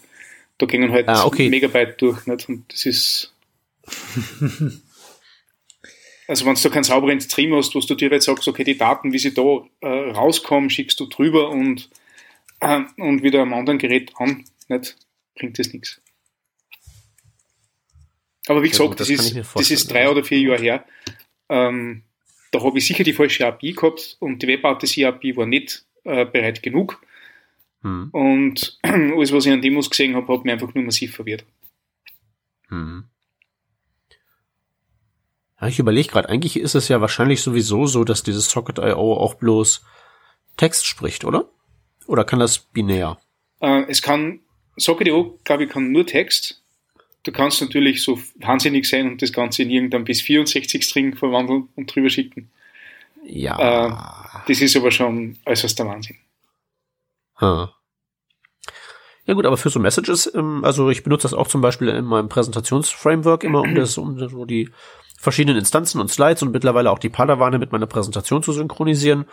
Da 0.58 0.66
gingen 0.66 0.90
halt 0.90 1.08
ah, 1.08 1.24
okay. 1.24 1.48
Megabyte 1.48 2.02
durch, 2.02 2.26
nicht? 2.26 2.48
Und 2.48 2.72
das 2.72 2.86
ist. 2.86 3.32
also 6.30 6.46
wenn 6.46 6.54
du 6.54 6.70
keinen 6.70 6.84
sauberen 6.84 7.20
Stream 7.20 7.52
hast, 7.56 7.74
wo 7.74 7.80
du 7.80 7.96
dir 7.96 8.08
jetzt 8.08 8.26
sagst, 8.26 8.46
okay, 8.46 8.62
die 8.62 8.78
Daten, 8.78 9.12
wie 9.12 9.18
sie 9.18 9.34
da 9.34 9.66
äh, 9.80 10.10
rauskommen, 10.12 10.70
schickst 10.70 11.00
du 11.00 11.06
drüber 11.06 11.50
und, 11.50 11.90
äh, 12.60 12.82
und 12.98 13.24
wieder 13.24 13.42
am 13.42 13.52
anderen 13.52 13.80
Gerät 13.80 14.12
an, 14.14 14.44
nicht? 14.68 14.96
Bringt 15.34 15.58
das 15.58 15.72
nichts. 15.72 16.00
Aber 18.46 18.62
wie 18.62 18.66
ja, 18.66 18.70
gesagt, 18.70 18.90
gut, 18.90 19.00
das, 19.00 19.08
das, 19.08 19.32
ist, 19.32 19.56
das 19.56 19.70
ist 19.72 19.92
drei 19.92 20.08
oder 20.08 20.22
vier 20.22 20.38
Jahre 20.38 20.62
her. 20.62 20.84
Ähm, 21.48 22.04
da 22.52 22.62
habe 22.62 22.78
ich 22.78 22.86
sicher 22.86 23.02
die 23.02 23.12
falsche 23.12 23.44
API 23.48 23.72
gehabt 23.72 24.16
und 24.20 24.40
die 24.40 24.46
WebRTC 24.46 25.06
API 25.06 25.36
war 25.36 25.46
nicht 25.46 25.84
äh, 26.04 26.24
bereit 26.26 26.62
genug. 26.62 27.02
Hm. 27.82 28.10
Und 28.12 28.78
alles, 28.82 29.32
was 29.32 29.46
ich 29.46 29.52
an 29.52 29.62
Demos 29.62 29.90
gesehen 29.90 30.14
habe, 30.14 30.32
hat 30.32 30.44
mir 30.44 30.52
einfach 30.52 30.72
nur 30.74 30.84
massiv 30.84 31.12
verwirrt. 31.16 31.44
Hm. 32.68 33.09
Ja, 35.60 35.68
ich 35.68 35.78
überlege 35.78 36.08
gerade, 36.08 36.28
eigentlich 36.28 36.56
ist 36.58 36.74
es 36.74 36.88
ja 36.88 37.00
wahrscheinlich 37.00 37.42
sowieso 37.42 37.86
so, 37.86 38.04
dass 38.04 38.22
dieses 38.22 38.48
Socket.io 38.48 39.14
auch 39.14 39.34
bloß 39.34 39.84
Text 40.56 40.86
spricht, 40.86 41.24
oder? 41.24 41.48
Oder 42.06 42.24
kann 42.24 42.38
das 42.38 42.58
binär? 42.58 43.18
Äh, 43.60 43.84
es 43.88 44.02
kann, 44.02 44.40
Socket.io, 44.76 45.38
glaube 45.44 45.64
ich, 45.64 45.70
kann 45.70 45.92
nur 45.92 46.06
Text. 46.06 46.62
Du 47.22 47.32
kannst 47.32 47.60
natürlich 47.60 48.02
so 48.02 48.18
wahnsinnig 48.36 48.88
sein 48.88 49.06
und 49.06 49.20
das 49.20 49.32
Ganze 49.32 49.62
in 49.62 49.70
irgendein 49.70 50.04
bis 50.04 50.22
64 50.22 50.82
String 50.82 51.14
verwandeln 51.14 51.68
und 51.76 51.94
drüber 51.94 52.08
schicken. 52.08 52.50
Ja. 53.22 53.58
Äh, 53.86 54.42
das 54.48 54.62
ist 54.62 54.76
aber 54.76 54.90
schon 54.90 55.38
äußerst 55.44 55.78
der 55.78 55.86
Wahnsinn. 55.86 56.16
Hm. 57.34 57.68
Ja 59.26 59.34
gut, 59.34 59.44
aber 59.44 59.58
für 59.58 59.68
so 59.68 59.78
Messages, 59.78 60.32
ähm, 60.34 60.64
also 60.64 60.88
ich 60.88 61.02
benutze 61.02 61.22
das 61.22 61.34
auch 61.34 61.46
zum 61.46 61.60
Beispiel 61.60 61.88
in 61.88 62.06
meinem 62.06 62.30
Präsentationsframework 62.30 63.44
immer, 63.44 63.60
um 63.60 63.74
das, 63.74 63.98
um 63.98 64.18
so 64.18 64.44
die 64.46 64.70
verschiedenen 65.20 65.58
Instanzen 65.58 66.00
und 66.00 66.10
Slides 66.10 66.42
und 66.42 66.52
mittlerweile 66.52 66.90
auch 66.90 66.98
die 66.98 67.10
Padawane 67.10 67.58
mit 67.58 67.72
meiner 67.72 67.86
Präsentation 67.86 68.42
zu 68.42 68.52
synchronisieren. 68.52 69.26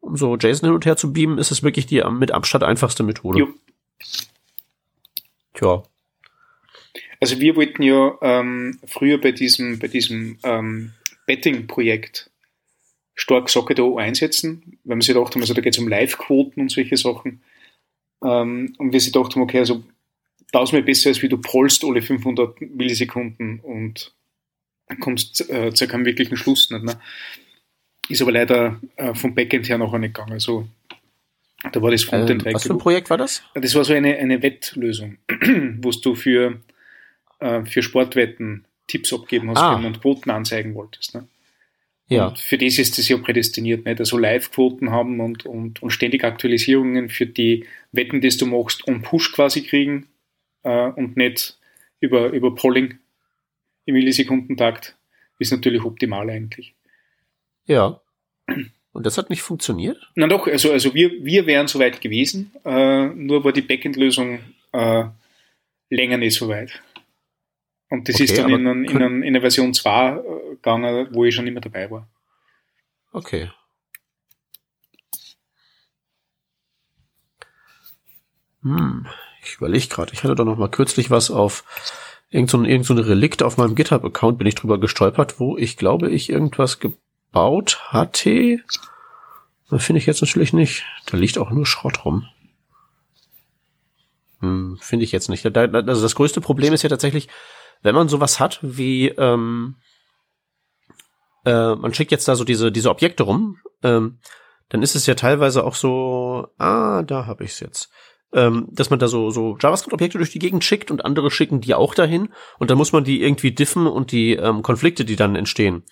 Um 0.00 0.16
so 0.16 0.36
JSON 0.36 0.68
hin 0.68 0.74
und 0.74 0.84
her 0.84 0.96
zu 0.96 1.12
beamen, 1.12 1.38
ist 1.38 1.50
es 1.50 1.62
wirklich 1.62 1.86
die 1.86 2.02
mit 2.10 2.32
Abstand 2.32 2.64
einfachste 2.64 3.04
Methode. 3.04 3.38
Jo. 3.38 3.48
Tja, 5.54 5.82
also 7.20 7.40
wir 7.40 7.56
wollten 7.56 7.82
ja 7.82 8.18
ähm, 8.20 8.78
früher 8.86 9.18
bei 9.18 9.32
diesem, 9.32 9.78
bei 9.78 9.88
diesem 9.88 10.36
ähm, 10.42 10.92
Betting-Projekt 11.26 12.30
stark 13.14 13.48
Socket.io 13.48 13.96
einsetzen, 13.96 14.78
weil 14.84 14.96
wir 14.96 15.02
sich 15.02 15.14
gedacht 15.14 15.34
haben, 15.34 15.40
also 15.40 15.54
da 15.54 15.62
geht 15.62 15.74
es 15.74 15.78
um 15.78 15.88
Live-Quoten 15.88 16.60
und 16.60 16.70
solche 16.70 16.98
Sachen. 16.98 17.42
Ähm, 18.22 18.74
und 18.76 18.92
wir 18.92 19.00
sich 19.00 19.12
gedacht 19.12 19.34
haben, 19.34 19.42
okay, 19.42 19.60
also 19.60 19.84
tausendmal 20.52 20.82
besser, 20.82 21.08
als 21.08 21.22
wie 21.22 21.30
du 21.30 21.38
pollst 21.38 21.84
alle 21.84 22.02
500 22.02 22.60
Millisekunden 22.60 23.60
und 23.60 24.14
kommst 25.00 25.48
äh, 25.50 25.72
zu 25.72 25.86
keinem 25.86 26.04
wirklichen 26.04 26.36
Schluss 26.36 26.70
nicht. 26.70 26.84
Ne? 26.84 26.98
Ist 28.08 28.22
aber 28.22 28.32
leider 28.32 28.80
äh, 28.96 29.14
vom 29.14 29.34
Backend 29.34 29.68
her 29.68 29.78
noch 29.78 29.96
nicht 29.96 30.14
gegangen. 30.14 30.32
Also 30.32 30.68
da 31.72 31.80
war 31.80 31.90
das 31.90 32.04
Frontend 32.04 32.44
ähm, 32.46 32.54
Was 32.54 32.64
für 32.64 32.74
ein 32.74 32.78
Projekt 32.78 33.08
war 33.08 33.16
das? 33.16 33.42
Das 33.54 33.74
war 33.74 33.84
so 33.84 33.94
eine, 33.94 34.16
eine 34.16 34.42
Wettlösung, 34.42 35.18
wo 35.78 35.90
du 35.90 36.14
für 36.14 36.60
äh, 37.40 37.64
für 37.64 37.82
Sportwetten 37.82 38.66
Tipps 38.86 39.12
abgeben 39.12 39.50
hast 39.50 39.58
ah. 39.58 39.76
und 39.76 40.00
Quoten 40.00 40.30
anzeigen 40.30 40.74
wolltest. 40.74 41.14
Ne? 41.14 41.26
Ja. 42.08 42.28
Und 42.28 42.38
für 42.38 42.58
das 42.58 42.78
ist 42.78 42.98
das 42.98 43.08
ja 43.08 43.16
prädestiniert, 43.16 43.86
nicht? 43.86 43.98
Also 43.98 44.18
Live-Quoten 44.18 44.90
haben 44.90 45.20
und, 45.20 45.46
und, 45.46 45.82
und 45.82 45.90
ständig 45.90 46.24
Aktualisierungen 46.24 47.08
für 47.08 47.26
die 47.26 47.66
Wetten, 47.92 48.20
die 48.20 48.28
du 48.28 48.46
machst, 48.46 48.86
und 48.86 49.02
Push 49.02 49.32
quasi 49.32 49.62
kriegen 49.62 50.06
äh, 50.62 50.88
und 50.88 51.16
nicht 51.16 51.58
über, 52.00 52.30
über 52.30 52.54
Polling 52.54 52.98
im 53.84 53.94
Millisekundentakt 53.94 54.96
ist 55.38 55.52
natürlich 55.52 55.84
optimal 55.84 56.28
eigentlich. 56.30 56.74
Ja. 57.66 58.00
Und 58.92 59.06
das 59.06 59.18
hat 59.18 59.30
nicht 59.30 59.42
funktioniert? 59.42 59.98
Na 60.14 60.26
doch, 60.26 60.46
also, 60.46 60.70
also 60.70 60.94
wir, 60.94 61.24
wir 61.24 61.46
wären 61.46 61.66
soweit 61.66 62.00
gewesen, 62.00 62.52
äh, 62.64 63.06
nur 63.06 63.44
war 63.44 63.52
die 63.52 63.62
Backend-Lösung 63.62 64.40
äh, 64.72 65.04
länger 65.90 66.18
nicht 66.18 66.34
so 66.34 66.48
weit. 66.48 66.80
Und 67.90 68.08
das 68.08 68.16
okay, 68.16 68.24
ist 68.24 68.38
dann 68.38 68.50
in, 68.50 68.66
ein, 68.66 68.84
in, 68.84 69.02
ein, 69.02 69.22
in 69.22 69.28
eine 69.28 69.40
Version 69.40 69.74
2 69.74 70.10
äh, 70.10 70.50
gegangen, 70.50 71.08
wo 71.12 71.24
ich 71.24 71.34
schon 71.34 71.46
immer 71.46 71.60
dabei 71.60 71.90
war. 71.90 72.08
Okay. 73.12 73.50
Hm, 78.62 79.06
ich 79.42 79.56
überlege 79.56 79.86
gerade, 79.88 80.12
ich 80.12 80.22
hatte 80.24 80.34
doch 80.34 80.44
noch 80.44 80.56
mal 80.56 80.70
kürzlich 80.70 81.10
was 81.10 81.30
auf 81.30 81.64
irgend 82.30 82.50
so, 82.50 82.62
irgend 82.62 82.86
so 82.86 82.94
ein 82.94 82.98
Relikt 82.98 83.42
auf 83.42 83.56
meinem 83.56 83.74
GitHub-Account 83.74 84.38
bin 84.38 84.46
ich 84.46 84.54
drüber 84.54 84.78
gestolpert, 84.78 85.38
wo 85.38 85.56
ich 85.56 85.76
glaube, 85.76 86.10
ich 86.10 86.30
irgendwas 86.30 86.80
gebaut 86.80 87.80
hatte. 87.88 88.60
Das 89.70 89.84
finde 89.84 89.98
ich 89.98 90.06
jetzt 90.06 90.22
natürlich 90.22 90.52
nicht. 90.52 90.84
Da 91.06 91.16
liegt 91.16 91.38
auch 91.38 91.50
nur 91.50 91.66
Schrott 91.66 92.04
rum. 92.04 92.28
Hm, 94.40 94.78
finde 94.80 95.04
ich 95.04 95.12
jetzt 95.12 95.28
nicht. 95.28 95.44
also 95.46 96.02
das 96.02 96.14
größte 96.14 96.40
Problem 96.40 96.72
ist 96.72 96.82
ja 96.82 96.88
tatsächlich, 96.88 97.28
wenn 97.82 97.94
man 97.94 98.08
sowas 98.08 98.40
hat 98.40 98.58
wie, 98.62 99.08
ähm, 99.08 99.76
äh, 101.44 101.74
man 101.74 101.94
schickt 101.94 102.12
jetzt 102.12 102.28
da 102.28 102.36
so 102.36 102.44
diese, 102.44 102.72
diese 102.72 102.90
Objekte 102.90 103.22
rum, 103.22 103.58
ähm, 103.82 104.18
dann 104.68 104.82
ist 104.82 104.94
es 104.94 105.06
ja 105.06 105.14
teilweise 105.14 105.64
auch 105.64 105.74
so, 105.74 106.48
ah, 106.58 107.02
da 107.02 107.26
habe 107.26 107.44
ich 107.44 107.52
es 107.52 107.60
jetzt. 107.60 107.90
Ähm, 108.34 108.66
dass 108.72 108.90
man 108.90 108.98
da 108.98 109.06
so, 109.06 109.30
so 109.30 109.56
JavaScript-Objekte 109.60 110.18
durch 110.18 110.32
die 110.32 110.40
Gegend 110.40 110.64
schickt 110.64 110.90
und 110.90 111.04
andere 111.04 111.30
schicken 111.30 111.60
die 111.60 111.74
auch 111.74 111.94
dahin 111.94 112.30
und 112.58 112.68
dann 112.68 112.78
muss 112.78 112.92
man 112.92 113.04
die 113.04 113.22
irgendwie 113.22 113.52
diffen 113.52 113.86
und 113.86 114.10
die 114.10 114.34
ähm, 114.34 114.62
Konflikte, 114.62 115.04
die 115.04 115.14
dann 115.14 115.36
entstehen, 115.36 115.84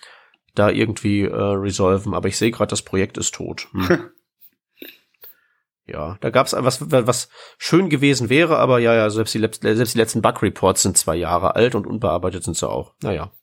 da 0.53 0.69
irgendwie 0.69 1.21
äh, 1.21 1.33
resolven. 1.33 2.13
Aber 2.13 2.27
ich 2.27 2.37
sehe 2.37 2.51
gerade, 2.51 2.69
das 2.69 2.81
Projekt 2.81 3.17
ist 3.17 3.33
tot. 3.33 3.67
Hm. 3.71 4.09
Ja, 5.85 6.17
da 6.21 6.29
gab 6.29 6.47
es 6.47 6.53
was, 6.57 6.79
was 6.89 7.29
schön 7.57 7.89
gewesen 7.89 8.29
wäre, 8.29 8.57
aber 8.57 8.79
ja, 8.79 8.93
ja, 8.93 9.09
selbst 9.09 9.33
die, 9.33 9.39
selbst 9.39 9.93
die 9.93 9.97
letzten 9.97 10.21
Bug-Reports 10.21 10.81
sind 10.81 10.97
zwei 10.97 11.15
Jahre 11.15 11.55
alt 11.55 11.75
und 11.75 11.85
unbearbeitet 11.85 12.43
sind 12.43 12.55
sie 12.55 12.69
auch. 12.69 12.93
Naja. 13.01 13.33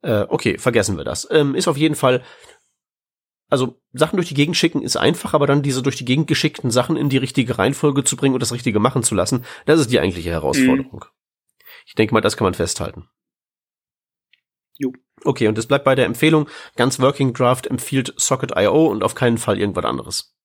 Äh, 0.00 0.26
okay, 0.28 0.56
vergessen 0.56 0.96
wir 0.96 1.04
das. 1.04 1.28
Ähm, 1.30 1.54
ist 1.54 1.68
auf 1.68 1.76
jeden 1.76 1.94
Fall, 1.94 2.22
also 3.54 3.80
Sachen 3.92 4.16
durch 4.16 4.26
die 4.26 4.34
Gegend 4.34 4.56
schicken 4.56 4.82
ist 4.82 4.96
einfach, 4.96 5.32
aber 5.32 5.46
dann 5.46 5.62
diese 5.62 5.80
durch 5.80 5.94
die 5.94 6.04
Gegend 6.04 6.26
geschickten 6.26 6.72
Sachen 6.72 6.96
in 6.96 7.08
die 7.08 7.18
richtige 7.18 7.56
Reihenfolge 7.56 8.02
zu 8.02 8.16
bringen 8.16 8.34
und 8.34 8.40
das 8.40 8.52
Richtige 8.52 8.80
machen 8.80 9.04
zu 9.04 9.14
lassen, 9.14 9.44
das 9.64 9.78
ist 9.78 9.92
die 9.92 10.00
eigentliche 10.00 10.30
Herausforderung. 10.30 11.04
Mhm. 11.04 11.10
Ich 11.86 11.94
denke 11.94 12.12
mal, 12.12 12.20
das 12.20 12.36
kann 12.36 12.46
man 12.46 12.54
festhalten. 12.54 13.08
Jo. 14.76 14.92
Okay, 15.24 15.46
und 15.46 15.56
es 15.56 15.66
bleibt 15.66 15.84
bei 15.84 15.94
der 15.94 16.06
Empfehlung, 16.06 16.48
ganz 16.74 16.98
Working 16.98 17.32
Draft 17.32 17.68
empfiehlt 17.68 18.12
Socket.io 18.16 18.86
und 18.86 19.04
auf 19.04 19.14
keinen 19.14 19.38
Fall 19.38 19.60
irgendwas 19.60 19.84
anderes. 19.84 20.36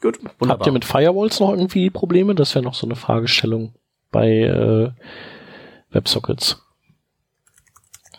Gut, 0.00 0.18
wunderbar. 0.18 0.50
Habt 0.50 0.66
ihr 0.66 0.72
mit 0.72 0.84
Firewalls 0.84 1.38
noch 1.38 1.50
irgendwie 1.50 1.90
Probleme? 1.90 2.34
Das 2.34 2.54
wäre 2.56 2.64
noch 2.64 2.74
so 2.74 2.86
eine 2.86 2.96
Fragestellung 2.96 3.74
bei 4.10 4.28
äh, 4.28 4.90
WebSockets. 5.90 6.67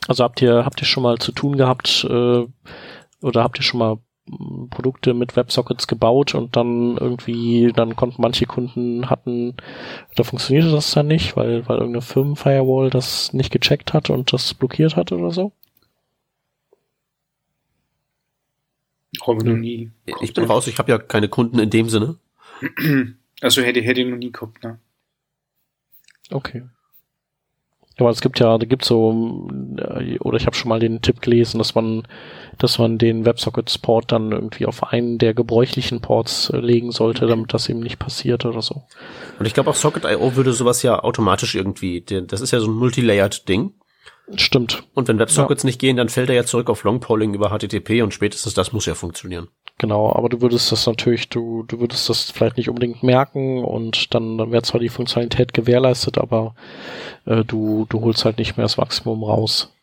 Also 0.09 0.23
habt 0.23 0.41
ihr 0.41 0.65
habt 0.65 0.81
ihr 0.81 0.87
schon 0.87 1.03
mal 1.03 1.19
zu 1.19 1.31
tun 1.31 1.55
gehabt 1.55 2.03
äh, 2.09 2.47
oder 3.21 3.43
habt 3.43 3.59
ihr 3.59 3.63
schon 3.63 3.77
mal 3.77 3.99
Produkte 4.71 5.13
mit 5.13 5.35
WebSockets 5.35 5.87
gebaut 5.87 6.33
und 6.33 6.55
dann 6.55 6.97
irgendwie, 6.97 7.71
dann 7.75 7.95
konnten 7.95 8.19
manche 8.19 8.47
Kunden 8.47 9.11
hatten, 9.11 9.55
da 10.15 10.23
funktionierte 10.23 10.71
das 10.71 10.91
dann 10.91 11.05
nicht, 11.05 11.35
weil, 11.37 11.67
weil 11.67 11.77
irgendeine 11.77 12.01
Firmenfirewall 12.01 12.89
das 12.89 13.33
nicht 13.33 13.51
gecheckt 13.51 13.93
hat 13.93 14.09
und 14.09 14.33
das 14.33 14.55
blockiert 14.55 14.95
hat 14.95 15.11
oder 15.11 15.29
so? 15.29 15.51
Haben 19.21 19.41
wir 19.41 19.53
noch 19.53 19.59
nie. 19.59 19.91
Ich 20.21 20.33
bin 20.33 20.45
raus, 20.45 20.65
ich 20.65 20.79
habe 20.79 20.91
ja 20.91 20.97
keine 20.97 21.29
Kunden 21.29 21.59
in 21.59 21.69
dem 21.69 21.87
Sinne. 21.87 22.17
Also 23.41 23.61
hätte, 23.61 23.79
hätte 23.79 24.01
ich 24.01 24.07
noch 24.07 24.17
nie 24.17 24.33
gehabt, 24.33 24.61
ne? 24.65 24.81
Okay. 26.29 26.63
Ja, 27.99 28.05
aber 28.05 28.11
es 28.11 28.21
gibt 28.21 28.39
ja, 28.39 28.57
da 28.57 28.65
gibt 28.65 28.85
so, 28.85 29.49
äh, 29.77 30.17
oder 30.19 30.37
ich 30.37 30.45
habe 30.45 30.55
schon 30.55 30.69
mal 30.69 30.79
den 30.79 31.01
Tipp 31.01 31.21
gelesen, 31.21 31.57
dass 31.57 31.75
man, 31.75 32.07
dass 32.57 32.79
man 32.79 32.97
den 32.97 33.25
WebSockets-Port 33.25 34.13
dann 34.13 34.31
irgendwie 34.31 34.65
auf 34.65 34.83
einen 34.83 35.17
der 35.17 35.33
gebräuchlichen 35.33 35.99
Ports 35.99 36.49
äh, 36.49 36.57
legen 36.57 36.91
sollte, 36.91 37.27
damit 37.27 37.53
das 37.53 37.67
eben 37.67 37.81
nicht 37.81 37.99
passiert 37.99 38.45
oder 38.45 38.61
so. 38.61 38.83
Und 39.37 39.45
ich 39.45 39.53
glaube 39.53 39.69
auch 39.69 39.75
Socket.io 39.75 40.35
würde 40.37 40.53
sowas 40.53 40.81
ja 40.81 41.03
automatisch 41.03 41.55
irgendwie, 41.55 42.01
das 42.01 42.39
ist 42.39 42.51
ja 42.51 42.61
so 42.61 42.67
ein 42.67 42.75
Multilayered-Ding. 42.75 43.73
Stimmt. 44.35 44.83
Und 44.93 45.07
wenn 45.07 45.19
WebSockets 45.19 45.63
ja. 45.63 45.67
nicht 45.67 45.79
gehen, 45.79 45.97
dann 45.97 46.07
fällt 46.07 46.29
er 46.29 46.35
ja 46.35 46.45
zurück 46.45 46.69
auf 46.69 46.83
Longpolling 46.83 47.33
über 47.33 47.49
HTTP 47.49 48.01
und 48.01 48.13
spätestens 48.13 48.53
das 48.53 48.71
muss 48.71 48.85
ja 48.85 48.93
funktionieren. 48.93 49.49
Genau, 49.79 50.11
aber 50.13 50.27
du 50.27 50.41
würdest 50.41 50.73
das 50.73 50.85
natürlich, 50.87 51.29
du, 51.29 51.63
du 51.63 51.79
würdest 51.79 52.09
das 52.09 52.29
vielleicht 52.29 52.57
nicht 52.57 52.67
unbedingt 52.67 53.01
merken 53.01 53.63
und 53.63 54.13
dann, 54.13 54.37
dann 54.37 54.51
wäre 54.51 54.61
zwar 54.61 54.81
die 54.81 54.89
Funktionalität 54.89 55.53
gewährleistet, 55.53 56.17
aber 56.17 56.53
äh, 57.25 57.45
du, 57.45 57.85
du 57.87 58.01
holst 58.01 58.25
halt 58.25 58.39
nicht 58.39 58.57
mehr 58.57 58.65
das 58.65 58.75
Maximum 58.75 59.23
raus. 59.23 59.73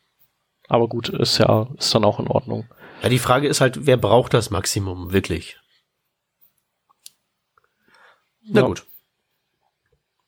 Aber 0.68 0.86
gut, 0.86 1.08
ist 1.08 1.38
ja, 1.38 1.68
ist 1.78 1.94
dann 1.94 2.04
auch 2.04 2.20
in 2.20 2.28
Ordnung. 2.28 2.68
Ja, 3.02 3.08
die 3.08 3.18
Frage 3.18 3.48
ist 3.48 3.62
halt, 3.62 3.86
wer 3.86 3.96
braucht 3.96 4.34
das 4.34 4.50
Maximum 4.50 5.14
wirklich? 5.14 5.58
Na 8.44 8.60
ja. 8.60 8.66
gut. 8.66 8.86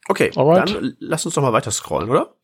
Okay, 0.09 0.31
Alright. 0.35 0.75
dann 0.75 0.97
lass 0.99 1.27
uns 1.27 1.35
doch 1.35 1.43
mal 1.43 1.53
weiter 1.53 1.71
scrollen, 1.71 2.09
oder? 2.09 2.35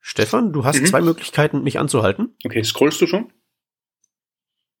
Stefan, 0.00 0.52
du 0.52 0.64
hast 0.64 0.80
mhm. 0.80 0.86
zwei 0.86 1.00
Möglichkeiten, 1.00 1.62
mich 1.62 1.78
anzuhalten. 1.78 2.36
Okay, 2.44 2.64
scrollst 2.64 3.00
du 3.00 3.06
schon? 3.06 3.32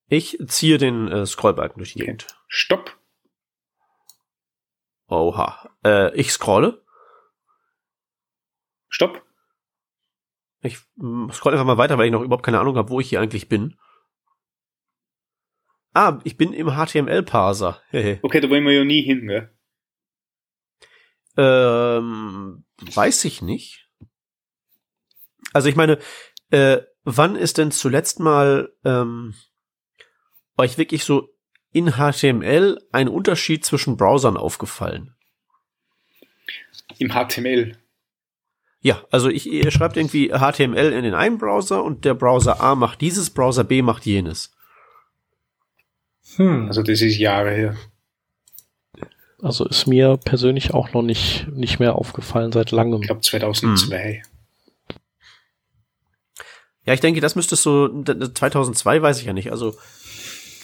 Ich 0.08 0.38
ziehe 0.46 0.78
den 0.78 1.08
äh, 1.08 1.26
Scrollbalken 1.26 1.78
durch 1.78 1.92
die 1.92 2.00
okay. 2.00 2.06
Gegend. 2.06 2.26
Stopp. 2.46 2.96
Oha. 5.08 5.68
Äh, 5.84 6.14
ich 6.14 6.32
scrolle. 6.32 6.84
Stopp. 8.88 9.22
Ich 10.60 10.78
mm, 10.96 11.30
scroll 11.30 11.52
einfach 11.52 11.66
mal 11.66 11.78
weiter, 11.78 11.98
weil 11.98 12.06
ich 12.06 12.12
noch 12.12 12.22
überhaupt 12.22 12.44
keine 12.44 12.60
Ahnung 12.60 12.76
habe, 12.76 12.90
wo 12.90 13.00
ich 13.00 13.08
hier 13.08 13.20
eigentlich 13.20 13.48
bin. 13.48 13.78
Ah, 15.92 16.20
ich 16.24 16.36
bin 16.36 16.52
im 16.52 16.68
HTML-Parser. 16.68 17.80
okay, 18.22 18.40
da 18.40 18.50
wollen 18.50 18.64
wir 18.64 18.72
ja 18.72 18.84
nie 18.84 19.02
hin, 19.02 19.26
gell? 19.26 19.50
Ähm, 21.38 22.64
weiß 22.80 23.24
ich 23.24 23.42
nicht. 23.42 23.88
Also 25.52 25.68
ich 25.68 25.76
meine, 25.76 25.98
äh, 26.50 26.78
wann 27.04 27.36
ist 27.36 27.58
denn 27.58 27.70
zuletzt 27.70 28.20
mal 28.20 28.74
ähm, 28.84 29.34
euch 30.56 30.78
wirklich 30.78 31.04
so 31.04 31.28
in 31.72 31.92
HTML 31.92 32.78
ein 32.92 33.08
Unterschied 33.08 33.64
zwischen 33.64 33.96
Browsern 33.96 34.36
aufgefallen? 34.36 35.14
Im 36.98 37.10
HTML. 37.10 37.76
Ja, 38.80 39.04
also 39.10 39.28
ich, 39.28 39.50
ihr 39.50 39.70
schreibt 39.70 39.96
irgendwie 39.96 40.28
HTML 40.28 40.92
in 40.92 41.02
den 41.02 41.14
einen 41.14 41.38
Browser 41.38 41.82
und 41.82 42.04
der 42.04 42.14
Browser 42.14 42.60
A 42.60 42.74
macht 42.74 43.00
dieses, 43.00 43.30
Browser 43.30 43.64
B 43.64 43.82
macht 43.82 44.06
jenes. 44.06 44.54
Hm. 46.36 46.66
Also 46.68 46.82
das 46.82 47.00
ist 47.00 47.18
Jahre 47.18 47.50
her. 47.52 47.76
Also 49.42 49.66
ist 49.66 49.86
mir 49.86 50.16
persönlich 50.16 50.72
auch 50.72 50.92
noch 50.92 51.02
nicht, 51.02 51.46
nicht 51.48 51.78
mehr 51.78 51.96
aufgefallen 51.96 52.52
seit 52.52 52.70
langem. 52.70 53.00
Ich 53.00 53.06
glaube 53.06 53.20
2002. 53.20 54.22
Hm. 54.22 54.98
Ja, 56.84 56.94
ich 56.94 57.00
denke, 57.00 57.20
das 57.20 57.34
müsste 57.34 57.56
so, 57.56 57.88
2002 58.04 59.02
weiß 59.02 59.18
ich 59.18 59.26
ja 59.26 59.32
nicht, 59.32 59.50
also 59.50 59.74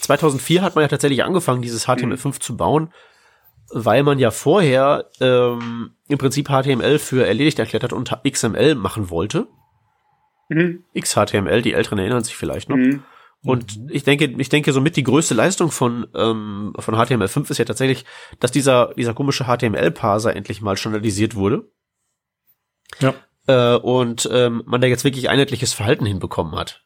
2004 0.03 0.61
hat 0.61 0.75
man 0.75 0.83
ja 0.83 0.87
tatsächlich 0.87 1.23
angefangen, 1.23 1.61
dieses 1.61 1.87
HTML5 1.87 2.25
mhm. 2.25 2.41
zu 2.41 2.57
bauen, 2.57 2.93
weil 3.71 4.03
man 4.03 4.19
ja 4.19 4.31
vorher 4.31 5.09
ähm, 5.19 5.91
im 6.07 6.17
Prinzip 6.17 6.49
HTML 6.49 6.99
für 6.99 7.25
erledigt 7.25 7.59
erklärt 7.59 7.83
hat 7.83 7.93
und 7.93 8.11
XML 8.27 8.75
machen 8.75 9.09
wollte. 9.09 9.47
Mhm. 10.49 10.83
XHTML, 10.97 11.61
die 11.61 11.73
Älteren 11.73 11.99
erinnern 11.99 12.23
sich 12.23 12.35
vielleicht 12.35 12.69
noch. 12.69 12.77
Mhm. 12.77 13.03
Und 13.45 13.77
ich 13.89 14.03
denke, 14.03 14.25
ich 14.37 14.49
denke, 14.49 14.71
somit 14.71 14.95
die 14.95 15.03
größte 15.03 15.33
Leistung 15.33 15.69
von, 15.69 16.07
ähm, 16.15 16.73
von 16.79 16.95
HTML5 16.95 17.51
ist 17.51 17.57
ja 17.57 17.65
tatsächlich, 17.65 18.05
dass 18.39 18.51
dieser, 18.51 18.93
dieser 18.95 19.13
komische 19.13 19.45
HTML-Parser 19.45 20.33
endlich 20.33 20.61
mal 20.61 20.77
standardisiert 20.77 21.35
wurde. 21.35 21.69
Ja. 22.99 23.13
Äh, 23.47 23.77
und 23.77 24.29
ähm, 24.31 24.63
man 24.65 24.79
da 24.79 24.87
jetzt 24.87 25.03
wirklich 25.03 25.29
einheitliches 25.29 25.73
Verhalten 25.73 26.05
hinbekommen 26.05 26.55
hat. 26.55 26.85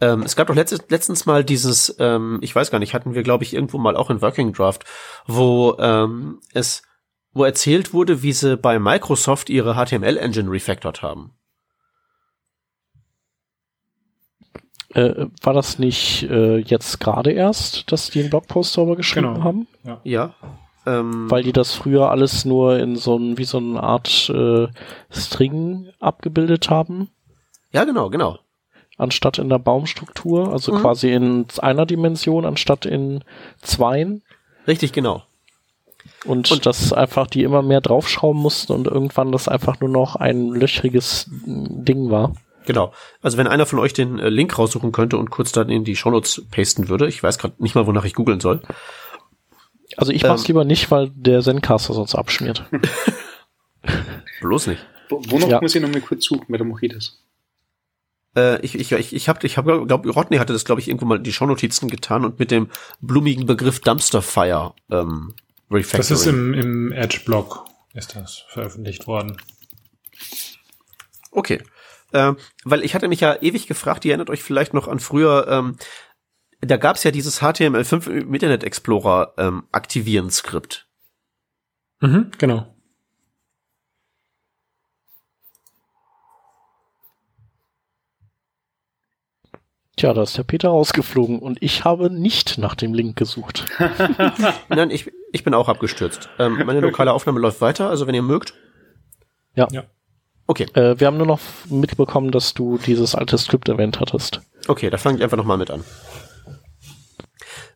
Ähm, 0.00 0.22
es 0.22 0.34
gab 0.34 0.46
doch 0.46 0.54
letztens, 0.54 0.84
letztens 0.88 1.26
mal 1.26 1.44
dieses, 1.44 1.94
ähm, 1.98 2.38
ich 2.40 2.54
weiß 2.54 2.70
gar 2.70 2.78
nicht, 2.78 2.94
hatten 2.94 3.14
wir, 3.14 3.22
glaube 3.22 3.44
ich, 3.44 3.54
irgendwo 3.54 3.78
mal 3.78 3.96
auch 3.96 4.10
in 4.10 4.22
Working 4.22 4.52
Draft, 4.52 4.84
wo 5.26 5.76
ähm, 5.78 6.40
es, 6.54 6.82
wo 7.32 7.44
erzählt 7.44 7.92
wurde, 7.92 8.22
wie 8.22 8.32
sie 8.32 8.56
bei 8.56 8.78
Microsoft 8.78 9.50
ihre 9.50 9.74
HTML-Engine 9.74 10.50
refactored 10.50 11.02
haben. 11.02 11.32
Äh, 14.94 15.26
war 15.42 15.52
das 15.52 15.78
nicht 15.78 16.24
äh, 16.24 16.58
jetzt 16.58 16.98
gerade 16.98 17.30
erst, 17.30 17.92
dass 17.92 18.10
die 18.10 18.20
einen 18.20 18.30
Blogpost 18.30 18.76
darüber 18.76 18.96
geschrieben 18.96 19.34
genau. 19.34 19.44
haben? 19.44 19.68
Ja. 19.84 20.00
ja. 20.02 20.34
Ähm, 20.86 21.30
Weil 21.30 21.42
die 21.42 21.52
das 21.52 21.74
früher 21.74 22.10
alles 22.10 22.46
nur 22.46 22.78
in 22.78 22.96
so 22.96 23.16
ein, 23.16 23.36
wie 23.36 23.44
so 23.44 23.58
eine 23.58 23.80
Art 23.80 24.30
äh, 24.30 24.66
String 25.10 25.90
abgebildet 26.00 26.70
haben. 26.70 27.10
Ja, 27.70 27.84
genau, 27.84 28.08
genau 28.08 28.38
anstatt 29.00 29.38
in 29.38 29.48
der 29.48 29.58
Baumstruktur, 29.58 30.52
also 30.52 30.72
mhm. 30.72 30.78
quasi 30.78 31.12
in 31.12 31.46
einer 31.58 31.86
Dimension 31.86 32.44
anstatt 32.44 32.86
in 32.86 33.24
zweien. 33.62 34.22
Richtig, 34.66 34.92
genau. 34.92 35.22
Und, 36.24 36.50
und 36.50 36.66
dass 36.66 36.92
einfach 36.92 37.26
die 37.26 37.42
immer 37.42 37.62
mehr 37.62 37.80
draufschrauben 37.80 38.40
mussten 38.40 38.72
und 38.72 38.86
irgendwann 38.86 39.32
das 39.32 39.48
einfach 39.48 39.80
nur 39.80 39.90
noch 39.90 40.16
ein 40.16 40.50
löchriges 40.50 41.26
Ding 41.30 42.10
war. 42.10 42.34
Genau. 42.66 42.92
Also 43.22 43.38
wenn 43.38 43.46
einer 43.46 43.66
von 43.66 43.78
euch 43.78 43.94
den 43.94 44.18
äh, 44.18 44.28
Link 44.28 44.58
raussuchen 44.58 44.92
könnte 44.92 45.16
und 45.16 45.30
kurz 45.30 45.52
dann 45.52 45.70
in 45.70 45.84
die 45.84 45.96
Shownotes 45.96 46.42
pasten 46.50 46.88
würde, 46.88 47.08
ich 47.08 47.22
weiß 47.22 47.38
gerade 47.38 47.54
nicht 47.58 47.74
mal, 47.74 47.86
wonach 47.86 48.04
ich 48.04 48.14
googeln 48.14 48.40
soll. 48.40 48.60
Also 49.96 50.12
ich 50.12 50.22
mach's 50.22 50.42
ähm, 50.42 50.48
lieber 50.48 50.64
nicht, 50.64 50.90
weil 50.90 51.10
der 51.14 51.40
Zencaster 51.40 51.94
sonst 51.94 52.14
abschmiert. 52.14 52.64
Bloß 54.40 54.68
nicht. 54.68 54.86
Wonach 55.08 55.48
ja. 55.48 55.60
muss 55.60 55.74
ich 55.74 55.82
noch 55.82 55.90
mal 55.90 56.00
kurz 56.00 56.24
suchen, 56.24 56.44
mache 56.48 56.86
ich 56.86 56.92
das. 56.92 57.18
Äh, 58.36 58.60
ich 58.60 58.74
ich 58.74 58.92
ich 58.92 59.14
ich 59.14 59.28
habe 59.28 59.46
ich 59.46 59.56
hab, 59.56 59.64
glaube 59.64 60.10
Rodney 60.10 60.38
hatte 60.38 60.52
das 60.52 60.64
glaube 60.64 60.80
ich 60.80 60.88
irgendwo 60.88 61.06
mal 61.06 61.18
die 61.18 61.32
Shownotizen 61.32 61.88
getan 61.88 62.24
und 62.24 62.38
mit 62.38 62.50
dem 62.50 62.68
blumigen 63.00 63.46
Begriff 63.46 63.80
Dumpster 63.80 64.22
Fire 64.22 64.74
ähm, 64.90 65.34
Refactoring. 65.70 65.98
Das 65.98 66.10
ist 66.10 66.26
im 66.26 66.54
im 66.54 66.92
Edge 66.92 67.20
Blog 67.24 67.64
ist 67.94 68.14
das 68.14 68.44
veröffentlicht 68.48 69.06
worden. 69.06 69.36
Okay. 71.30 71.62
Äh, 72.12 72.34
weil 72.64 72.84
ich 72.84 72.94
hatte 72.94 73.08
mich 73.08 73.20
ja 73.20 73.40
ewig 73.40 73.66
gefragt, 73.66 74.04
ihr 74.04 74.12
erinnert 74.12 74.30
euch 74.30 74.42
vielleicht 74.42 74.74
noch 74.74 74.88
an 74.88 74.98
früher, 74.98 75.46
ähm, 75.48 75.76
da 76.60 76.76
gab's 76.76 77.04
ja 77.04 77.10
dieses 77.10 77.40
HTML5 77.40 78.08
im 78.10 78.34
Internet 78.34 78.64
Explorer 78.64 79.34
ähm, 79.38 79.64
aktivieren 79.72 80.30
Skript. 80.30 80.88
Mhm, 82.00 82.30
genau. 82.38 82.74
Tja, 90.00 90.14
da 90.14 90.22
ist 90.22 90.38
der 90.38 90.44
Peter 90.44 90.70
rausgeflogen 90.70 91.40
und 91.40 91.58
ich 91.60 91.84
habe 91.84 92.08
nicht 92.08 92.56
nach 92.56 92.74
dem 92.74 92.94
Link 92.94 93.16
gesucht. 93.16 93.66
Nein, 94.70 94.88
ich, 94.88 95.12
ich 95.30 95.44
bin 95.44 95.52
auch 95.52 95.68
abgestürzt. 95.68 96.30
Ähm, 96.38 96.62
meine 96.64 96.80
lokale 96.80 97.12
Aufnahme 97.12 97.38
läuft 97.38 97.60
weiter, 97.60 97.90
also 97.90 98.06
wenn 98.06 98.14
ihr 98.14 98.22
mögt. 98.22 98.54
Ja. 99.54 99.68
ja. 99.70 99.84
Okay. 100.46 100.68
Äh, 100.72 100.98
wir 100.98 101.06
haben 101.06 101.18
nur 101.18 101.26
noch 101.26 101.40
mitbekommen, 101.68 102.30
dass 102.30 102.54
du 102.54 102.78
dieses 102.78 103.14
alte 103.14 103.36
Skript 103.36 103.68
erwähnt 103.68 104.00
hattest. 104.00 104.40
Okay, 104.68 104.88
da 104.88 104.96
fange 104.96 105.18
ich 105.18 105.22
einfach 105.22 105.36
nochmal 105.36 105.58
mit 105.58 105.70
an. 105.70 105.84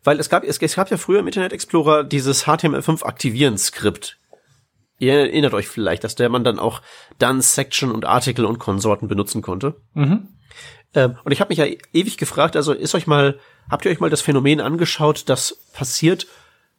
Weil 0.03 0.19
es 0.19 0.27
gab, 0.27 0.43
es, 0.43 0.57
es 0.57 0.75
gab 0.75 0.89
ja 0.89 0.97
früher 0.97 1.19
im 1.19 1.27
Internet 1.27 1.53
Explorer 1.53 2.03
dieses 2.03 2.45
HTML5 2.45 3.03
aktivieren 3.03 3.59
Skript. 3.59 4.17
Ihr 4.97 5.13
erinnert 5.13 5.53
euch 5.53 5.67
vielleicht, 5.67 6.03
dass 6.03 6.15
der 6.15 6.29
man 6.29 6.43
dann 6.43 6.57
auch 6.57 6.81
dann 7.19 7.41
Section 7.41 7.91
und 7.91 8.05
Artikel 8.05 8.45
und 8.45 8.57
Konsorten 8.57 9.07
benutzen 9.07 9.43
konnte. 9.43 9.75
Mhm. 9.93 10.29
Ähm, 10.95 11.17
und 11.23 11.31
ich 11.31 11.41
habe 11.41 11.49
mich 11.49 11.59
ja 11.59 11.65
ewig 11.93 12.17
gefragt, 12.17 12.55
also 12.55 12.73
ist 12.73 12.95
euch 12.95 13.05
mal, 13.05 13.37
habt 13.69 13.85
ihr 13.85 13.91
euch 13.91 13.99
mal 13.99 14.09
das 14.09 14.21
Phänomen 14.21 14.61
angeschaut, 14.61 15.23
das 15.27 15.59
passiert, 15.73 16.25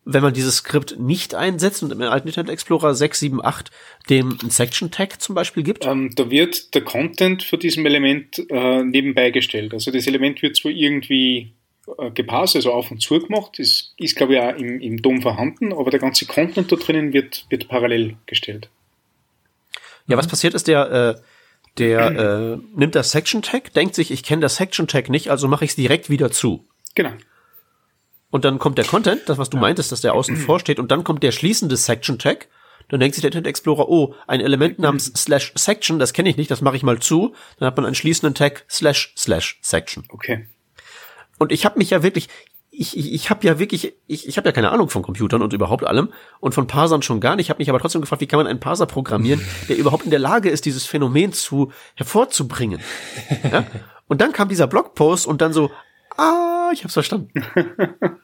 wenn 0.05 0.23
man 0.23 0.33
dieses 0.33 0.59
Skript 0.59 0.99
nicht 0.99 1.35
einsetzt 1.35 1.83
und 1.83 1.91
im 1.91 2.01
alten 2.01 2.29
Internet 2.29 2.51
Explorer 2.51 2.95
6, 2.95 3.21
7, 3.21 3.45
8 3.45 3.71
dem 4.09 4.39
ein 4.43 4.51
Section 4.51 4.91
Tag 4.91 5.21
zum 5.21 5.35
Beispiel 5.35 5.65
gibt? 5.65 5.85
Ähm, 5.85 6.13
da 6.15 6.31
wird 6.31 6.75
der 6.75 6.83
Content 6.83 7.43
für 7.43 7.59
diesem 7.59 7.85
Element 7.85 8.41
äh, 8.49 8.85
nebenbei 8.85 9.31
gestellt. 9.31 9.75
Also 9.75 9.91
das 9.91 10.07
Element 10.07 10.43
wird 10.43 10.57
zwar 10.57 10.71
irgendwie 10.71 11.55
äh, 11.99 12.13
gepasst, 12.13 12.55
also 12.55 12.73
auf 12.73 12.91
und 12.93 13.03
zu 13.03 13.19
gemacht, 13.19 13.59
ist, 13.59 13.95
ist 13.99 14.17
glaube 14.17 14.35
ich 14.35 14.41
auch 14.41 14.57
im, 14.57 14.81
im 14.81 15.03
DOM 15.03 15.23
vorhanden, 15.23 15.73
aber 15.73 15.91
der 15.91 16.01
ganze 16.01 16.25
Content 16.27 16.71
da 16.71 16.77
drinnen 16.77 17.13
wird, 17.13 17.45
wird 17.51 17.69
parallel 17.69 18.17
gestellt. 18.27 18.71
Ja, 20.07 20.17
was 20.17 20.29
passiert 20.29 20.55
ist, 20.55 20.69
der, 20.69 21.17
äh, 21.17 21.21
der 21.79 22.11
äh, 22.11 22.59
nimmt 22.75 22.95
das 22.95 23.11
Section 23.11 23.43
Tag, 23.43 23.73
denkt 23.75 23.95
sich, 23.95 24.11
ich 24.11 24.23
kenne 24.23 24.43
das 24.43 24.57
Section 24.57 24.87
Tag 24.87 25.09
nicht, 25.09 25.31
also 25.31 25.49
mache 25.49 25.65
ich 25.65 25.73
es 25.73 25.77
direkt 25.77 26.11
wieder 26.11 26.31
zu. 26.31 26.67
Genau. 26.95 27.13
Und 28.31 28.45
dann 28.45 28.59
kommt 28.59 28.79
der 28.79 28.85
Content, 28.85 29.23
das 29.27 29.39
was 29.39 29.51
du 29.51 29.57
meintest, 29.57 29.93
dass 29.93 30.01
der 30.01 30.15
außen 30.15 30.37
vor 30.37 30.59
steht, 30.59 30.79
und 30.79 30.91
dann 30.91 31.05
kommt 31.05 31.23
der 31.23 31.33
schließende 31.33 31.77
Section 31.77 32.19
Tag. 32.19 32.49
Dann 32.89 33.01
denkt 33.01 33.15
sich 33.15 33.23
der 33.23 33.31
Internet 33.31 33.49
Explorer, 33.49 33.89
oh, 33.89 34.15
ein 34.27 34.41
Element 34.41 34.79
namens 34.79 35.13
slash 35.17 35.53
Section, 35.57 35.99
das 35.99 36.13
kenne 36.13 36.29
ich 36.29 36.37
nicht, 36.37 36.51
das 36.51 36.61
mache 36.61 36.77
ich 36.77 36.83
mal 36.83 36.99
zu. 36.99 37.35
Dann 37.59 37.67
hat 37.67 37.77
man 37.77 37.87
einen 37.87 37.95
schließenden 37.95 38.35
Tag 38.35 38.65
slash 38.71 39.13
slash 39.17 39.59
Section. 39.63 40.05
Okay. 40.09 40.47
Und 41.39 41.53
ich 41.53 41.65
habe 41.65 41.79
mich 41.79 41.91
ja 41.91 42.03
wirklich, 42.03 42.29
ich, 42.79 42.97
ich, 42.97 43.13
ich 43.13 43.31
habe 43.31 43.47
ja 43.47 43.59
wirklich, 43.59 43.95
ich, 44.07 44.29
ich 44.29 44.37
habe 44.37 44.49
ja 44.49 44.53
keine 44.53 44.71
Ahnung 44.71 44.91
von 44.91 45.03
Computern 45.03 45.43
und 45.43 45.53
überhaupt 45.53 45.85
allem 45.85 46.13
und 46.41 46.55
von 46.55 46.67
Parsern 46.67 47.03
schon 47.03 47.21
gar 47.21 47.37
nicht. 47.37 47.47
Ich 47.47 47.51
habe 47.51 47.59
mich 47.59 47.71
aber 47.71 47.79
trotzdem 47.79 48.01
gefragt, 48.01 48.21
wie 48.21 48.27
kann 48.27 48.39
man 48.39 48.47
einen 48.47 48.61
Parser 48.61 48.87
programmieren, 48.87 49.41
der 49.69 49.77
überhaupt 49.77 50.05
in 50.05 50.11
der 50.11 50.19
Lage 50.19 50.51
ist, 50.51 50.67
dieses 50.67 50.85
Phänomen 50.85 51.33
zu 51.33 51.73
hervorzubringen. 51.95 52.81
Ja? 53.51 53.67
Und 54.09 54.21
dann 54.21 54.33
kam 54.33 54.49
dieser 54.49 54.67
Blogpost 54.67 55.27
und 55.27 55.41
dann 55.41 55.53
so, 55.53 55.71
ah, 56.17 56.71
ich 56.73 56.85
hab's 56.85 56.95
verstanden. 56.95 57.31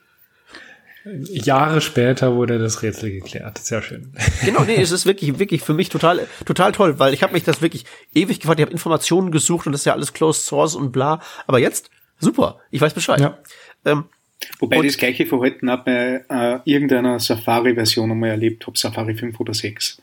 Jahre 1.04 1.80
später 1.80 2.36
wurde 2.36 2.60
das 2.60 2.82
Rätsel 2.82 3.10
geklärt. 3.10 3.58
Sehr 3.58 3.82
schön. 3.82 4.12
Genau, 4.44 4.62
nee, 4.62 4.80
es 4.80 4.92
ist 4.92 5.06
wirklich, 5.06 5.38
wirklich 5.38 5.62
für 5.62 5.74
mich 5.74 5.88
total, 5.88 6.26
total 6.44 6.72
toll, 6.72 6.98
weil 6.98 7.14
ich 7.14 7.22
habe 7.22 7.32
mich 7.32 7.42
das 7.42 7.62
wirklich 7.62 7.84
ewig 8.14 8.40
gefragt, 8.40 8.60
ich 8.60 8.64
habe 8.64 8.72
Informationen 8.72 9.30
gesucht 9.32 9.66
und 9.66 9.72
das 9.72 9.82
ist 9.82 9.84
ja 9.86 9.94
alles 9.94 10.12
Closed 10.12 10.44
Source 10.44 10.74
und 10.74 10.92
bla. 10.92 11.20
Aber 11.46 11.58
jetzt, 11.58 11.90
super, 12.18 12.58
ich 12.70 12.80
weiß 12.80 12.94
Bescheid. 12.94 13.20
Ja. 13.20 13.38
Ähm, 13.84 14.04
Wobei 14.59 14.78
Und- 14.78 14.85
ich 14.85 14.92
das 14.92 14.98
gleiche 14.98 15.26
Verhalten 15.26 15.68
auch 15.68 15.85
bei 15.85 16.24
äh, 16.28 16.59
irgendeiner 16.64 17.18
Safari-Version 17.20 18.11
einmal 18.11 18.31
erlebt 18.31 18.66
habe, 18.66 18.78
Safari 18.78 19.14
5 19.14 19.38
oder 19.40 19.55
6. 19.55 20.00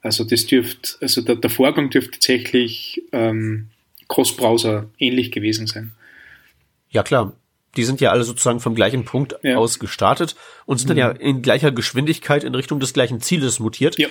Also 0.00 0.24
das 0.24 0.46
dürfte, 0.46 0.90
also 1.00 1.22
der, 1.22 1.36
der 1.36 1.50
Vorgang 1.50 1.90
dürfte 1.90 2.12
tatsächlich 2.12 3.02
ähm, 3.12 3.68
Cross-Browser 4.08 4.88
ähnlich 4.98 5.32
gewesen 5.32 5.66
sein. 5.66 5.92
ja 6.90 7.02
klar, 7.02 7.32
die 7.76 7.84
sind 7.84 8.00
ja 8.00 8.10
alle 8.10 8.24
sozusagen 8.24 8.60
vom 8.60 8.74
gleichen 8.74 9.04
Punkt 9.04 9.34
Ja. 9.42 9.52
Mhm. 9.52 9.58
aus 9.58 9.78
gestartet 9.78 10.36
und 10.66 10.78
sind 10.78 10.88
dann 10.90 10.96
ja 10.96 11.10
in 11.10 11.42
gleicher 11.42 11.70
Geschwindigkeit 11.72 12.42
in 12.44 12.54
Richtung 12.54 12.80
des 12.80 12.92
gleichen 12.92 13.20
Zieles 13.20 13.58
mutiert. 13.60 13.98
Ja. 13.98 14.08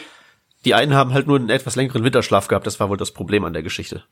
Die 0.65 0.73
einen 0.73 0.93
haben 0.93 1.13
halt 1.13 1.27
nur 1.27 1.38
einen 1.38 1.49
etwas 1.49 1.75
längeren 1.75 2.03
Winterschlaf 2.03 2.47
gehabt, 2.47 2.67
das 2.67 2.80
war 2.80 2.89
wohl 2.89 2.97
das 2.97 3.12
Problem 3.12 3.45
an 3.45 3.53
der 3.53 3.63
Geschichte. 3.63 4.03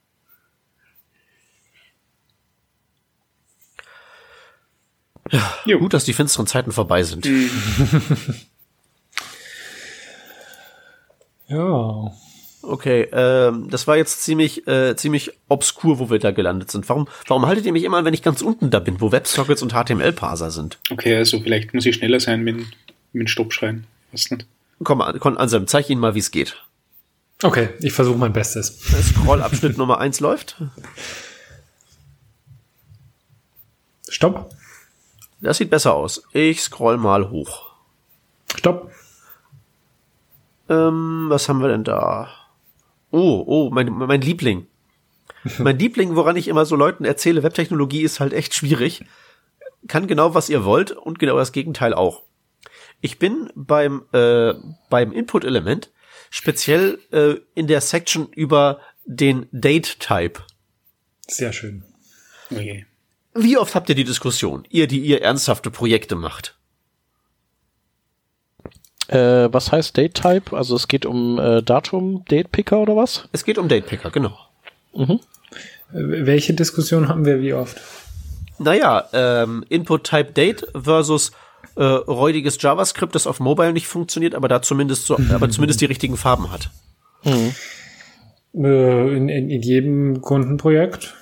Jo. 5.66 5.80
Gut, 5.80 5.94
dass 5.94 6.04
die 6.06 6.14
finsteren 6.14 6.48
Zeiten 6.48 6.72
vorbei 6.72 7.04
sind. 7.04 7.26
Mhm. 7.26 7.50
Ja. 11.48 12.12
Okay, 12.64 13.08
ähm, 13.12 13.70
das 13.70 13.86
war 13.86 13.96
jetzt 13.98 14.24
ziemlich, 14.24 14.68
äh, 14.68 14.96
ziemlich 14.96 15.32
obskur, 15.48 16.00
wo 16.00 16.10
wir 16.10 16.18
da 16.18 16.32
gelandet 16.32 16.72
sind. 16.72 16.90
Warum, 16.90 17.08
warum 17.28 17.46
haltet 17.46 17.66
ihr 17.68 17.72
mich 17.72 17.84
immer 17.84 17.98
an, 17.98 18.06
wenn 18.06 18.16
ich 18.16 18.24
ganz 18.24 18.42
unten 18.42 18.72
da 18.72 18.80
bin, 18.80 19.00
wo 19.00 19.12
Websockets 19.12 19.62
und 19.62 19.72
HTML-Parser 19.74 20.50
sind? 20.50 20.80
Okay, 20.90 21.16
also 21.16 21.40
vielleicht 21.40 21.76
muss 21.76 21.86
ich 21.86 21.96
schneller 21.98 22.20
sein 22.20 22.42
mit, 22.44 22.66
mit 23.14 23.30
Stopp 23.30 23.54
schreien. 23.54 23.86
Weiß 24.12 24.32
nicht. 24.32 24.48
Komm, 24.84 25.02
An- 25.02 25.20
komm 25.20 25.38
Anselm, 25.38 25.68
zeig 25.68 25.88
Ihnen 25.92 26.02
mal, 26.02 26.16
wie 26.16 26.20
es 26.20 26.32
geht. 26.32 26.56
Okay, 27.44 27.70
ich 27.80 27.94
versuche 27.94 28.18
mein 28.18 28.34
Bestes. 28.34 28.80
Scrollabschnitt 28.80 29.78
Nummer 29.78 30.00
eins 30.00 30.20
läuft. 30.20 30.56
Stopp. 34.10 34.50
Das 35.46 35.60
sieht 35.60 35.70
besser 35.70 35.94
aus. 35.94 36.24
Ich 36.34 36.62
scroll 36.62 36.98
mal 36.98 37.30
hoch. 37.30 37.76
Stopp. 38.56 38.92
Ähm, 40.68 41.28
was 41.30 41.48
haben 41.48 41.62
wir 41.62 41.68
denn 41.68 41.84
da? 41.84 42.32
Oh, 43.12 43.44
oh, 43.46 43.70
mein, 43.72 43.94
mein 43.94 44.22
Liebling. 44.22 44.66
Mein 45.60 45.78
Liebling, 45.78 46.16
woran 46.16 46.38
ich 46.38 46.48
immer 46.48 46.66
so 46.66 46.76
Leuten 46.76 47.06
erzähle, 47.06 47.44
Webtechnologie 47.44 48.02
ist 48.02 48.20
halt 48.20 48.34
echt 48.34 48.56
schwierig. 48.56 49.06
Kann 49.88 50.08
genau, 50.08 50.34
was 50.34 50.50
ihr 50.50 50.66
wollt 50.66 50.90
und 50.90 51.20
genau 51.20 51.38
das 51.38 51.52
Gegenteil 51.52 51.94
auch. 51.94 52.24
Ich 53.00 53.20
bin 53.20 53.52
beim, 53.54 54.06
äh, 54.12 54.56
beim 54.90 55.12
Input-Element 55.12 55.92
speziell 56.32 56.98
äh, 57.12 57.36
in 57.54 57.68
der 57.68 57.82
Section 57.82 58.30
über 58.34 58.80
den 59.06 59.48
Date-Type. 59.52 60.42
Sehr 61.28 61.54
schön. 61.54 61.84
Okay. 62.50 62.88
Wie 63.36 63.58
oft 63.58 63.76
habt 63.76 63.90
ihr 63.90 63.96
die 63.96 64.06
Diskussion, 64.06 64.66
ihr, 64.70 64.88
die 64.88 65.00
ihr 65.00 65.22
ernsthafte 65.22 65.70
Projekte 65.70 66.16
macht? 66.16 66.56
Äh, 69.08 69.50
was 69.52 69.72
heißt 69.72 69.98
Date 69.98 70.16
Type? 70.16 70.56
Also 70.56 70.76
es 70.76 70.88
geht 70.88 71.06
um 71.06 71.38
äh, 71.38 71.62
Datum, 71.62 72.24
Date 72.26 72.52
Picker 72.52 72.80
oder 72.80 72.96
was? 72.96 73.28
Es 73.34 73.44
geht 73.44 73.58
um 73.58 73.68
Date-Picker, 73.68 74.10
genau. 74.10 74.38
Äh, 74.94 75.18
Welche 75.92 76.54
Diskussion 76.54 77.08
haben 77.08 77.26
wir 77.26 77.42
wie 77.42 77.54
oft? 77.54 77.80
Naja, 78.58 79.08
ähm, 79.14 79.66
Input-Type-Date 79.70 80.68
versus 80.74 81.34
äh, 81.76 81.84
räudiges 81.84 82.58
JavaScript, 82.62 83.14
das 83.14 83.28
auf 83.28 83.40
Mobile 83.40 83.74
nicht 83.74 83.88
funktioniert, 83.88 84.34
aber 84.34 84.48
da 84.48 84.62
zumindest 84.62 85.06
so, 85.06 85.20
aber 85.34 85.50
zumindest 85.50 85.82
die 85.82 85.86
richtigen 85.86 86.18
Farben 86.18 86.52
hat. 86.52 86.72
Äh, 87.26 87.52
in, 88.54 89.30
in, 89.30 89.50
in 89.50 89.62
jedem 89.62 90.22
Kundenprojekt. 90.22 91.16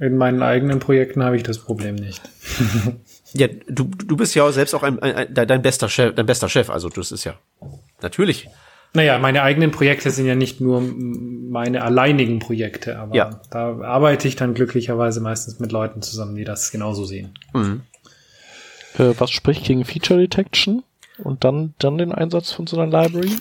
In 0.00 0.16
meinen 0.16 0.42
eigenen 0.42 0.78
Projekten 0.78 1.22
habe 1.22 1.36
ich 1.36 1.42
das 1.42 1.58
Problem 1.58 1.94
nicht. 1.94 2.20
Ja, 3.32 3.46
du, 3.46 3.84
du 3.84 4.16
bist 4.16 4.34
ja 4.34 4.50
selbst 4.50 4.74
auch 4.74 4.82
ein, 4.82 4.98
ein, 5.00 5.14
ein 5.14 5.46
dein 5.46 5.62
bester 5.62 5.88
Chef, 5.88 6.16
dein 6.16 6.26
bester 6.26 6.48
Chef, 6.48 6.68
also 6.68 6.88
das 6.88 7.12
ist 7.12 7.22
ja 7.22 7.34
natürlich. 8.02 8.48
Naja, 8.92 9.20
meine 9.20 9.42
eigenen 9.42 9.70
Projekte 9.70 10.10
sind 10.10 10.26
ja 10.26 10.34
nicht 10.34 10.60
nur 10.60 10.80
meine 10.80 11.82
alleinigen 11.84 12.40
Projekte, 12.40 12.98
aber 12.98 13.14
Ja. 13.14 13.40
da 13.52 13.78
arbeite 13.82 14.26
ich 14.26 14.34
dann 14.34 14.54
glücklicherweise 14.54 15.20
meistens 15.20 15.60
mit 15.60 15.70
Leuten 15.70 16.02
zusammen, 16.02 16.34
die 16.34 16.42
das 16.42 16.72
genauso 16.72 17.04
sehen. 17.04 17.32
Äh, 17.54 19.14
was 19.18 19.30
spricht 19.30 19.64
gegen 19.64 19.84
Feature 19.84 20.18
Detection? 20.18 20.82
Und 21.18 21.44
dann, 21.44 21.74
dann 21.78 21.98
den 21.98 22.10
Einsatz 22.10 22.50
von 22.50 22.66
so 22.66 22.80
einer 22.80 22.90
Library? 22.90 23.36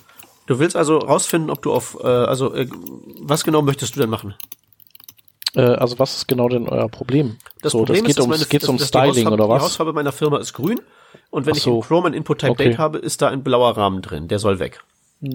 Du 0.45 0.59
willst 0.59 0.75
also 0.75 0.99
rausfinden, 0.99 1.49
ob 1.49 1.63
du 1.63 1.73
auf, 1.73 1.97
äh, 2.03 2.05
also 2.07 2.53
äh, 2.53 2.67
was 3.21 3.43
genau 3.43 3.63
möchtest 3.63 3.95
du 3.95 4.01
denn 4.01 4.09
machen? 4.11 4.35
Äh, 5.55 5.61
also 5.61 5.99
was 5.99 6.17
ist 6.17 6.27
genau 6.27 6.49
denn 6.49 6.67
euer 6.67 6.89
Problem? 6.89 7.37
Das 7.61 7.71
so, 7.71 7.79
Problem 7.79 8.03
das 8.03 8.07
geht 8.07 8.17
ist, 8.17 8.23
um, 8.23 8.29
meine, 8.29 8.45
geht's 8.45 8.67
um 8.67 8.77
die 8.77 8.83
Styling 8.83 9.09
Hausfarbe- 9.27 9.33
oder 9.33 9.43
Die 9.45 9.49
was? 9.49 9.63
Hausfarbe 9.63 9.93
meiner 9.93 10.11
Firma 10.11 10.37
ist 10.37 10.53
grün 10.53 10.79
und 11.31 11.45
wenn 11.45 11.53
Ach 11.53 11.57
ich 11.57 11.63
so. 11.63 11.77
in 11.77 11.81
Chrome 11.81 12.07
ein 12.07 12.13
Input-Type-Date 12.13 12.67
Okay. 12.73 12.77
habe, 12.77 12.97
ist 12.99 13.21
da 13.21 13.29
ein 13.29 13.43
blauer 13.43 13.75
Rahmen 13.77 14.01
drin. 14.01 14.27
Der 14.27 14.39
soll 14.39 14.59
weg. 14.59 14.83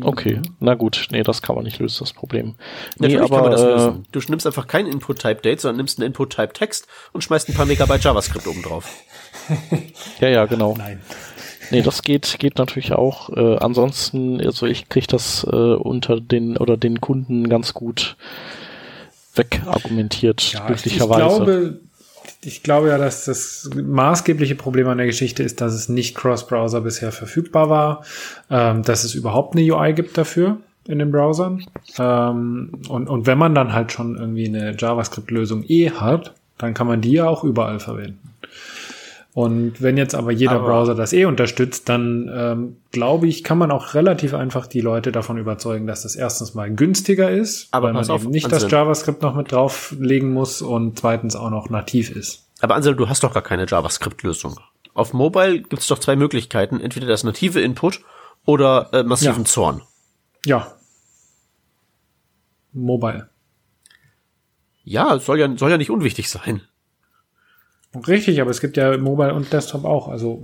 Okay, 0.01 0.41
na 0.61 0.75
gut, 0.77 1.09
nee, 1.11 1.23
das 1.23 1.43
kann 1.43 1.57
man 1.57 1.65
nicht 1.65 1.79
lösen, 1.79 1.99
das 2.01 2.15
Problem. 2.15 2.55
Nee, 2.99 3.09
Natürlich 3.09 3.21
aber 3.21 3.37
kann 3.37 3.43
man 3.43 3.53
das 3.53 3.61
äh, 3.61 3.67
lösen. 3.67 4.07
Du 4.13 4.21
nimmst 4.29 4.47
einfach 4.47 4.67
kein 4.67 4.87
Input-Type-Date, 4.87 5.61
sondern 5.61 5.77
nimmst 5.77 5.99
einen 5.99 6.07
Input-Type-Text 6.07 6.87
und 7.13 7.23
schmeißt 7.23 7.51
ein 7.51 7.55
paar 7.55 7.67
Megabyte 7.67 8.03
JavaScript 8.03 8.47
oben 8.47 8.63
drauf. 8.63 8.89
ja, 10.21 10.29
ja, 10.29 10.47
genau. 10.47 10.75
Nein. 10.79 11.03
Nee, 11.71 11.83
das 11.83 12.01
geht, 12.03 12.37
geht 12.39 12.57
natürlich 12.57 12.93
auch. 12.93 13.29
Äh, 13.31 13.57
ansonsten, 13.59 14.41
also 14.41 14.65
ich 14.65 14.89
kriege 14.89 15.07
das 15.07 15.45
äh, 15.45 15.55
unter 15.55 16.19
den 16.19 16.57
oder 16.57 16.79
den 16.79 17.03
Kunden 17.03 17.49
ganz 17.51 17.75
gut 17.75 18.17
wegargumentiert, 19.35 20.53
Ja, 20.53 20.65
ich, 20.71 20.77
ich 20.77 20.83
glücklicherweise. 20.83 21.19
glaube, 21.45 21.81
ich 22.43 22.63
glaube 22.63 22.89
ja, 22.89 22.99
dass 22.99 23.25
das 23.25 23.71
maßgebliche 23.75 24.55
Problem 24.55 24.89
an 24.89 24.99
der 24.99 25.07
Geschichte 25.07 25.43
ist, 25.43 25.61
dass 25.61 25.73
es 25.75 25.89
nicht 25.89 26.15
Cross-Browser 26.15 26.81
bisher 26.83 27.13
verfügbar 27.13 27.71
war, 27.71 28.05
ähm, 28.51 28.83
dass 28.83 29.05
es 29.05 29.15
überhaupt 29.15 29.57
eine 29.57 29.65
UI 29.73 29.93
gibt 29.95 30.17
dafür 30.19 30.59
in 30.87 30.99
den 30.99 31.11
Browsern. 31.11 31.65
Ähm, 31.99 32.73
und, 32.89 33.09
und 33.09 33.27
wenn 33.27 33.39
man 33.39 33.55
dann 33.55 33.73
halt 33.73 33.93
schon 33.93 34.17
irgendwie 34.17 34.47
eine 34.49 34.77
JavaScript-Lösung 34.79 35.65
eh 35.69 35.91
hat, 35.91 36.35
dann 36.59 36.75
kann 36.75 36.87
man 36.87 37.01
die 37.01 37.13
ja 37.13 37.27
auch 37.27 37.43
überall 37.45 37.81
verwenden. 37.81 38.34
Und 39.35 39.83
wenn 39.83 39.97
jetzt 39.97 40.15
aber 40.15 40.31
jeder 40.31 40.53
Aber- 40.53 40.67
Browser 40.69 40.95
das 40.95 41.13
eh 41.13 41.25
unterstützt, 41.25 41.89
dann 41.89 42.31
ähm, 42.33 42.77
glaube 42.93 43.27
ich, 43.27 43.43
kann 43.43 43.59
man 43.59 43.73
auch 43.73 43.95
relativ 43.95 44.33
einfach 44.33 44.69
die 44.69 44.81
Leute 44.81 45.11
davon 45.11 45.39
überzeugen, 45.39 45.89
dass 45.89 46.03
das 46.05 46.15
erstens 46.15 46.55
mal 46.55 46.73
günstiger 46.73 47.31
ist, 47.33 47.67
Aber 47.73 47.89
weil 47.89 47.95
man 47.95 48.09
auf, 48.11 48.23
eben 48.23 48.31
nicht 48.31 48.47
das 48.47 48.63
Anselm. 48.65 48.71
JavaScript 48.71 49.23
noch 49.23 49.35
mit 49.35 49.51
drauflegen 49.51 50.33
muss 50.33 50.63
und 50.63 51.01
zweitens 51.01 51.35
auch 51.35 51.51
noch 51.51 51.69
nativ 51.69 52.11
ist. 52.15 52.47
Aber 52.61 52.77
Ansel, 52.77 52.95
du 52.95 53.09
hast 53.09 53.25
doch 53.25 53.35
gar 53.35 53.43
keine 53.43 53.67
JavaScript-Lösung. 53.67 54.61
Auf 54.95 55.13
Mobile 55.13 55.59
gibt 55.63 55.79
es 55.83 55.89
doch 55.89 55.99
zwei 55.99 56.15
Möglichkeiten. 56.15 56.79
Entweder 56.81 57.09
das 57.09 57.25
native 57.25 57.61
Input 57.61 58.03
oder 58.47 58.91
äh, 58.93 59.03
massiven 59.03 59.43
Ja. 59.43 59.45
Zorn. 59.45 59.83
Ja. 60.47 60.73
Mobile. 62.73 63.29
Ja, 64.85 65.19
soll 65.19 65.41
ja, 65.41 65.57
soll 65.57 65.71
ja 65.73 65.79
nicht 65.79 65.91
unwichtig 65.91 66.29
sein. 66.31 66.63
Richtig, 68.07 68.41
aber 68.41 68.51
es 68.51 68.61
gibt 68.61 68.77
ja 68.77 68.97
Mobile 68.97 69.35
und 69.35 69.53
Desktop 69.53 69.85
auch. 69.85 70.09
Also 70.09 70.43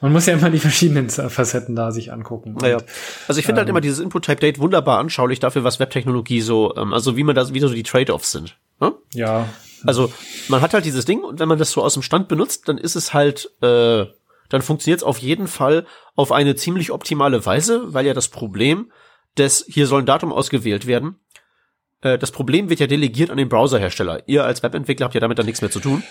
man 0.00 0.12
muss 0.12 0.26
ja 0.26 0.34
immer 0.34 0.50
die 0.50 0.58
verschiedenen 0.58 1.10
Facetten 1.10 1.74
da 1.74 1.90
sich 1.90 2.12
angucken. 2.12 2.56
Naja. 2.60 2.78
Also 3.26 3.38
ich 3.38 3.46
finde 3.46 3.60
halt 3.60 3.68
ähm, 3.68 3.68
halt 3.68 3.68
immer 3.70 3.80
dieses 3.80 3.98
Input-Type-Date 3.98 4.58
wunderbar 4.58 4.98
anschaulich 4.98 5.40
dafür, 5.40 5.64
was 5.64 5.80
Webtechnologie 5.80 6.40
so, 6.40 6.74
ähm, 6.76 6.92
also 6.92 7.16
wie 7.16 7.24
man 7.24 7.34
das, 7.34 7.52
wie 7.54 7.60
so 7.60 7.68
die 7.68 7.82
Trade-offs 7.82 8.32
sind. 8.32 8.56
Ne? 8.80 8.92
Ja. 9.14 9.48
Also 9.84 10.12
man 10.48 10.60
hat 10.60 10.74
halt 10.74 10.84
dieses 10.84 11.04
Ding 11.04 11.22
und 11.22 11.40
wenn 11.40 11.48
man 11.48 11.58
das 11.58 11.70
so 11.70 11.82
aus 11.82 11.94
dem 11.94 12.02
Stand 12.02 12.28
benutzt, 12.28 12.68
dann 12.68 12.78
ist 12.78 12.96
es 12.96 13.12
halt, 13.12 13.50
äh, 13.62 14.06
dann 14.48 14.62
funktioniert 14.62 15.00
es 15.00 15.04
auf 15.04 15.18
jeden 15.18 15.48
Fall 15.48 15.86
auf 16.14 16.32
eine 16.32 16.54
ziemlich 16.54 16.92
optimale 16.92 17.44
Weise, 17.44 17.92
weil 17.92 18.06
ja 18.06 18.14
das 18.14 18.28
Problem 18.28 18.90
des, 19.36 19.64
hier 19.68 19.86
soll 19.86 20.02
ein 20.02 20.06
Datum 20.06 20.32
ausgewählt 20.32 20.86
werden, 20.86 21.16
äh, 22.02 22.18
das 22.18 22.30
Problem 22.30 22.68
wird 22.68 22.80
ja 22.80 22.86
delegiert 22.86 23.30
an 23.30 23.36
den 23.36 23.48
Browserhersteller. 23.48 24.22
Ihr 24.26 24.44
als 24.44 24.62
Webentwickler 24.62 25.04
habt 25.04 25.14
ja 25.14 25.20
damit 25.20 25.38
dann 25.38 25.46
nichts 25.46 25.60
mehr 25.60 25.70
zu 25.70 25.80
tun. 25.80 26.02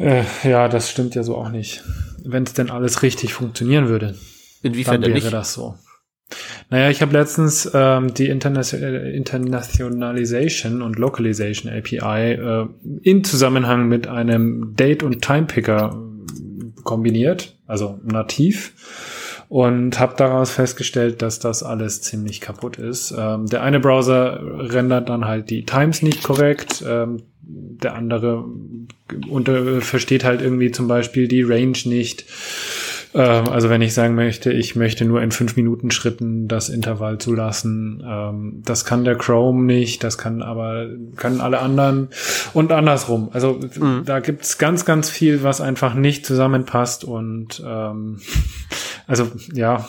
Äh, 0.00 0.24
ja, 0.44 0.68
das 0.68 0.90
stimmt 0.90 1.14
ja 1.14 1.22
so 1.22 1.36
auch 1.36 1.50
nicht. 1.50 1.84
Wenn 2.24 2.44
es 2.44 2.54
denn 2.54 2.70
alles 2.70 3.02
richtig 3.02 3.34
funktionieren 3.34 3.88
würde. 3.88 4.16
Inwiefern 4.62 5.02
dann 5.02 5.14
wäre 5.14 5.30
das 5.30 5.52
so. 5.52 5.74
Naja, 6.70 6.90
ich 6.90 7.02
habe 7.02 7.12
letztens 7.12 7.70
ähm, 7.74 8.14
die 8.14 8.28
Interna 8.28 8.62
äh, 8.72 9.14
Internationalization 9.14 10.80
und 10.80 10.98
Localization 10.98 11.70
API 11.72 12.32
äh, 12.32 12.66
in 13.02 13.24
Zusammenhang 13.24 13.88
mit 13.88 14.06
einem 14.06 14.74
Date- 14.76 15.02
und 15.02 15.22
Time-Picker 15.22 16.00
kombiniert, 16.84 17.58
also 17.66 17.98
nativ 18.04 18.72
und 19.50 19.98
habe 19.98 20.14
daraus 20.16 20.52
festgestellt, 20.52 21.22
dass 21.22 21.40
das 21.40 21.64
alles 21.64 22.02
ziemlich 22.02 22.40
kaputt 22.40 22.78
ist. 22.78 23.12
Ähm, 23.18 23.46
der 23.46 23.62
eine 23.64 23.80
Browser 23.80 24.38
rendert 24.40 25.08
dann 25.08 25.24
halt 25.24 25.50
die 25.50 25.66
Times 25.66 26.02
nicht 26.02 26.22
korrekt, 26.22 26.84
ähm, 26.88 27.24
der 27.42 27.96
andere 27.96 28.44
unter, 29.28 29.80
versteht 29.80 30.22
halt 30.22 30.40
irgendwie 30.40 30.70
zum 30.70 30.86
Beispiel 30.86 31.26
die 31.26 31.42
Range 31.42 31.76
nicht. 31.84 32.26
Ähm, 33.12 33.48
also 33.48 33.68
wenn 33.68 33.82
ich 33.82 33.92
sagen 33.92 34.14
möchte, 34.14 34.52
ich 34.52 34.76
möchte 34.76 35.04
nur 35.04 35.20
in 35.20 35.32
fünf 35.32 35.56
Minuten 35.56 35.90
Schritten 35.90 36.46
das 36.46 36.68
Intervall 36.68 37.18
zulassen, 37.18 38.04
ähm, 38.06 38.62
das 38.64 38.84
kann 38.84 39.02
der 39.02 39.16
Chrome 39.16 39.64
nicht, 39.64 40.04
das 40.04 40.16
kann 40.16 40.42
aber 40.42 40.86
können 41.16 41.40
alle 41.40 41.58
anderen 41.58 42.10
und 42.54 42.70
andersrum. 42.70 43.30
Also 43.32 43.58
mhm. 43.80 44.02
da 44.04 44.20
gibt's 44.20 44.58
ganz, 44.58 44.84
ganz 44.84 45.10
viel, 45.10 45.42
was 45.42 45.60
einfach 45.60 45.94
nicht 45.94 46.24
zusammenpasst 46.24 47.02
und 47.02 47.60
ähm, 47.66 48.20
also 49.10 49.28
ja, 49.52 49.88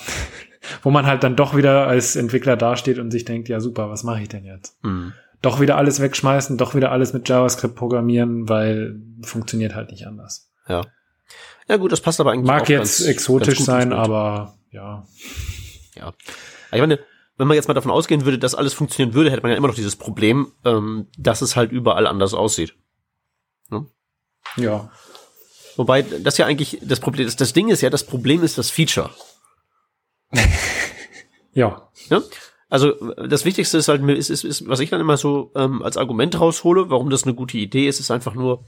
wo 0.81 0.89
man 0.89 1.05
halt 1.05 1.23
dann 1.23 1.35
doch 1.35 1.55
wieder 1.55 1.87
als 1.87 2.15
Entwickler 2.15 2.57
dasteht 2.57 2.97
und 2.97 3.11
sich 3.11 3.23
denkt, 3.23 3.49
ja 3.49 3.59
super, 3.59 3.89
was 3.89 4.03
mache 4.03 4.23
ich 4.23 4.29
denn 4.29 4.43
jetzt? 4.43 4.83
Mhm. 4.83 5.13
Doch 5.43 5.59
wieder 5.59 5.77
alles 5.77 6.01
wegschmeißen, 6.01 6.57
doch 6.57 6.73
wieder 6.73 6.91
alles 6.91 7.13
mit 7.13 7.29
JavaScript 7.29 7.75
programmieren, 7.75 8.49
weil 8.49 8.99
funktioniert 9.21 9.75
halt 9.75 9.91
nicht 9.91 10.07
anders. 10.07 10.51
Ja. 10.67 10.81
Ja 11.67 11.77
gut, 11.77 11.91
das 11.91 12.01
passt 12.01 12.19
aber 12.19 12.31
eigentlich 12.31 12.47
Mag 12.47 12.67
jetzt 12.67 12.97
ganz, 12.97 13.07
exotisch 13.07 13.57
ganz 13.59 13.65
sein, 13.65 13.93
aber 13.93 14.55
ja. 14.71 15.05
Ja. 15.95 16.13
Ich 16.71 16.79
meine, 16.79 16.99
wenn 17.37 17.47
man 17.47 17.55
jetzt 17.55 17.67
mal 17.67 17.75
davon 17.75 17.91
ausgehen 17.91 18.25
würde, 18.25 18.39
dass 18.39 18.55
alles 18.55 18.73
funktionieren 18.73 19.13
würde, 19.13 19.29
hätte 19.29 19.43
man 19.43 19.51
ja 19.51 19.57
immer 19.57 19.67
noch 19.67 19.75
dieses 19.75 19.95
Problem, 19.95 20.51
ähm, 20.65 21.07
dass 21.17 21.41
es 21.41 21.55
halt 21.55 21.71
überall 21.71 22.07
anders 22.07 22.33
aussieht. 22.33 22.73
Ne? 23.69 23.85
Ja. 24.57 24.91
Wobei 25.77 26.01
das 26.01 26.37
ja 26.37 26.45
eigentlich 26.45 26.79
das 26.81 26.99
Problem 26.99 27.27
ist. 27.27 27.41
Das 27.41 27.53
Ding 27.53 27.69
ist 27.69 27.81
ja, 27.81 27.89
das 27.89 28.05
Problem 28.05 28.43
ist 28.43 28.57
das 28.57 28.69
Feature. 28.69 29.09
ja. 31.53 31.89
ja. 32.09 32.21
Also 32.69 32.91
das 33.27 33.43
Wichtigste 33.43 33.77
ist 33.77 33.89
halt, 33.89 34.01
ist, 34.09 34.29
ist, 34.29 34.43
ist, 34.43 34.67
was 34.67 34.79
ich 34.79 34.89
dann 34.89 35.01
immer 35.01 35.17
so 35.17 35.51
ähm, 35.55 35.81
als 35.81 35.97
Argument 35.97 36.39
raushole, 36.39 36.89
warum 36.89 37.09
das 37.09 37.23
eine 37.23 37.33
gute 37.33 37.57
Idee 37.57 37.87
ist, 37.87 37.99
ist 37.99 38.11
einfach 38.11 38.33
nur, 38.33 38.63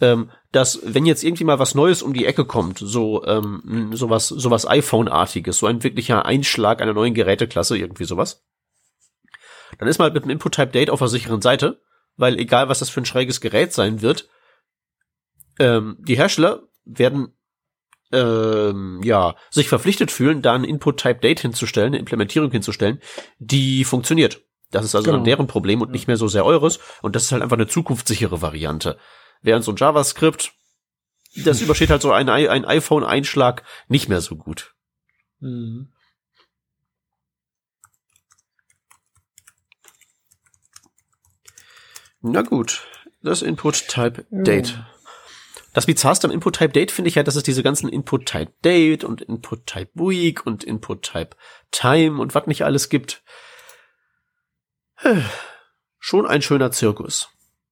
ähm, 0.00 0.30
dass 0.50 0.80
wenn 0.84 1.06
jetzt 1.06 1.22
irgendwie 1.22 1.44
mal 1.44 1.58
was 1.58 1.74
Neues 1.74 2.02
um 2.02 2.14
die 2.14 2.26
Ecke 2.26 2.44
kommt, 2.44 2.78
so 2.78 3.24
ähm, 3.26 3.90
sowas, 3.94 4.28
sowas 4.28 4.68
iPhone-artiges, 4.68 5.58
so 5.58 5.66
ein 5.66 5.82
wirklicher 5.84 6.26
Einschlag 6.26 6.80
einer 6.80 6.94
neuen 6.94 7.14
Geräteklasse, 7.14 7.78
irgendwie 7.78 8.04
sowas, 8.04 8.44
dann 9.78 9.88
ist 9.88 9.98
man 9.98 10.06
halt 10.06 10.14
mit 10.14 10.24
dem 10.24 10.30
Input-Type-Date 10.30 10.90
auf 10.90 10.98
der 10.98 11.08
sicheren 11.08 11.40
Seite, 11.40 11.80
weil 12.16 12.38
egal 12.38 12.68
was 12.68 12.80
das 12.80 12.90
für 12.90 13.00
ein 13.00 13.06
schräges 13.06 13.40
Gerät 13.40 13.72
sein 13.72 14.02
wird, 14.02 14.28
ähm, 15.58 15.96
die 16.00 16.16
Hersteller 16.16 16.62
werden 16.84 17.34
ähm, 18.12 19.00
ja 19.02 19.36
sich 19.50 19.68
verpflichtet 19.68 20.10
fühlen, 20.10 20.42
da 20.42 20.54
ein 20.54 20.64
Input-Type-Date 20.64 21.40
hinzustellen, 21.40 21.88
eine 21.88 21.98
Implementierung 21.98 22.50
hinzustellen, 22.50 23.00
die 23.38 23.84
funktioniert. 23.84 24.40
Das 24.70 24.84
ist 24.84 24.94
also 24.94 25.06
genau. 25.06 25.18
dann 25.18 25.24
deren 25.24 25.46
Problem 25.46 25.80
und 25.80 25.90
nicht 25.90 26.08
mehr 26.08 26.16
so 26.16 26.28
sehr 26.28 26.44
eures. 26.44 26.78
Und 27.02 27.16
das 27.16 27.24
ist 27.24 27.32
halt 27.32 27.42
einfach 27.42 27.56
eine 27.56 27.66
zukunftssichere 27.66 28.42
Variante. 28.42 28.98
Während 29.40 29.64
so 29.64 29.72
ein 29.72 29.76
JavaScript, 29.76 30.52
das 31.36 31.60
übersteht 31.60 31.90
halt 31.90 32.02
so 32.02 32.12
ein, 32.12 32.28
ein 32.28 32.64
iPhone-Einschlag 32.64 33.62
nicht 33.88 34.08
mehr 34.08 34.20
so 34.20 34.36
gut. 34.36 34.74
Mhm. 35.40 35.92
Na 42.20 42.42
gut, 42.42 42.86
das 43.22 43.42
Input-Type-Date. 43.42 44.70
Ja. 44.70 44.97
Das 45.72 45.86
Bizarrste 45.86 46.26
am 46.26 46.32
Input-Type-Date 46.32 46.90
finde 46.90 47.08
ich 47.08 47.14
ja, 47.14 47.22
dass 47.22 47.36
es 47.36 47.42
diese 47.42 47.62
ganzen 47.62 47.88
Input-Type-Date 47.88 49.04
und 49.04 49.22
Input-Type-Week 49.22 50.46
und 50.46 50.64
Input-Type-Time 50.64 52.20
und 52.20 52.34
was 52.34 52.46
nicht 52.46 52.64
alles 52.64 52.88
gibt. 52.88 53.22
Schon 55.98 56.26
ein 56.26 56.42
schöner 56.42 56.70
Zirkus. 56.70 57.28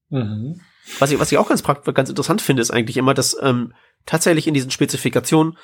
Mhm. 0.09 0.61
Was 0.99 1.11
ich, 1.11 1.19
was 1.19 1.33
ich 1.33 1.39
auch 1.39 1.49
ganz 1.49 1.63
praktisch, 1.63 1.93
ganz 1.95 2.09
interessant 2.09 2.43
finde, 2.43 2.63
ist 2.63 2.71
eigentlich 2.71 2.97
immer, 2.97 3.15
dass 3.15 3.37
ähm, 3.41 3.75
tatsächlich 4.05 4.47
in 4.47 4.55
diesen 4.55 4.71
Spezifikationen 4.71 5.59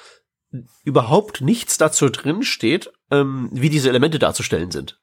überhaupt 0.85 1.41
nichts 1.41 1.79
dazu 1.79 2.09
drin 2.09 2.43
steht, 2.43 2.93
ähm, 3.11 3.49
wie 3.53 3.71
diese 3.71 3.89
Elemente 3.89 4.19
darzustellen 4.19 4.71
sind. 4.71 4.99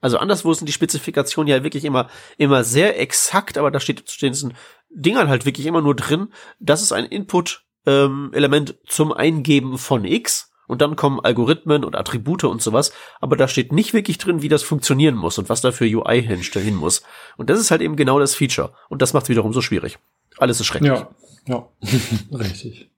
Also 0.00 0.18
anderswo 0.18 0.54
sind 0.54 0.66
die 0.66 0.72
Spezifikationen 0.72 1.48
ja 1.48 1.62
wirklich 1.62 1.84
immer, 1.84 2.08
immer 2.38 2.64
sehr 2.64 2.98
exakt, 2.98 3.58
aber 3.58 3.70
da 3.70 3.80
steht 3.80 4.20
diesen 4.22 4.56
Dingern 4.90 5.28
halt 5.28 5.46
wirklich 5.46 5.66
immer 5.66 5.80
nur 5.80 5.94
drin, 5.94 6.32
das 6.58 6.82
ist 6.82 6.92
ein 6.92 7.04
Input-Element 7.04 8.70
ähm, 8.70 8.76
zum 8.86 9.12
Eingeben 9.12 9.78
von 9.78 10.04
X 10.04 10.50
und 10.66 10.80
dann 10.82 10.96
kommen 10.96 11.20
Algorithmen 11.20 11.84
und 11.84 11.96
Attribute 11.96 12.44
und 12.44 12.62
sowas, 12.62 12.92
aber 13.20 13.36
da 13.36 13.48
steht 13.48 13.72
nicht 13.72 13.92
wirklich 13.92 14.18
drin, 14.18 14.42
wie 14.42 14.48
das 14.48 14.62
funktionieren 14.62 15.16
muss 15.16 15.38
und 15.38 15.48
was 15.48 15.60
da 15.60 15.72
für 15.72 15.84
UI 15.84 16.22
hinstellen 16.22 16.76
muss. 16.76 17.02
Und 17.36 17.50
das 17.50 17.58
ist 17.58 17.70
halt 17.70 17.80
eben 17.80 17.96
genau 17.96 18.18
das 18.18 18.34
Feature 18.34 18.72
und 18.88 19.02
das 19.02 19.12
macht 19.12 19.24
es 19.24 19.28
wiederum 19.30 19.52
so 19.52 19.62
schwierig. 19.62 19.98
Alles 20.38 20.60
ist 20.60 20.66
schrecklich. 20.66 20.92
Ja, 20.92 21.10
ja, 21.46 21.68
richtig. 22.32 22.90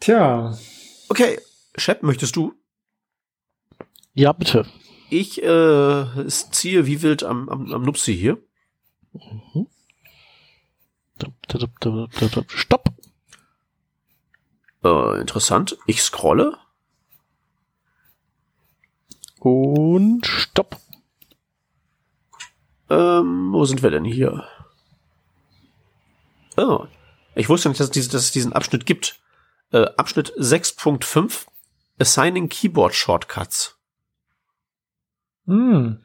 Tja. 0.00 0.56
Okay, 1.08 1.38
Shep, 1.76 2.02
möchtest 2.02 2.36
du? 2.36 2.54
Ja, 4.12 4.32
bitte. 4.32 4.66
Ich 5.10 5.42
äh, 5.42 6.26
ziehe 6.26 6.86
wie 6.86 7.02
wild 7.02 7.22
am, 7.24 7.48
am, 7.48 7.72
am 7.72 7.82
Nupsi 7.82 8.14
hier. 8.16 8.36
Mhm. 9.12 9.66
Stopp! 12.48 12.92
Äh, 14.84 15.20
interessant. 15.20 15.76
Ich 15.86 16.02
scrolle. 16.02 16.56
Und 19.40 20.26
stopp. 20.26 20.76
Ähm, 22.90 23.52
wo 23.52 23.64
sind 23.64 23.82
wir 23.82 23.90
denn 23.90 24.04
hier? 24.04 24.44
Oh, 26.56 26.86
ich 27.34 27.48
wusste 27.48 27.68
nicht, 27.68 27.80
dass, 27.80 27.94
es, 27.94 28.08
dass 28.08 28.22
es 28.22 28.32
diesen 28.32 28.52
Abschnitt 28.52 28.86
gibt. 28.86 29.20
Äh, 29.70 29.86
Abschnitt 29.96 30.32
6.5 30.36 31.46
Assigning 32.00 32.48
Keyboard 32.48 32.94
Shortcuts. 32.94 33.76
Hm. 35.46 36.02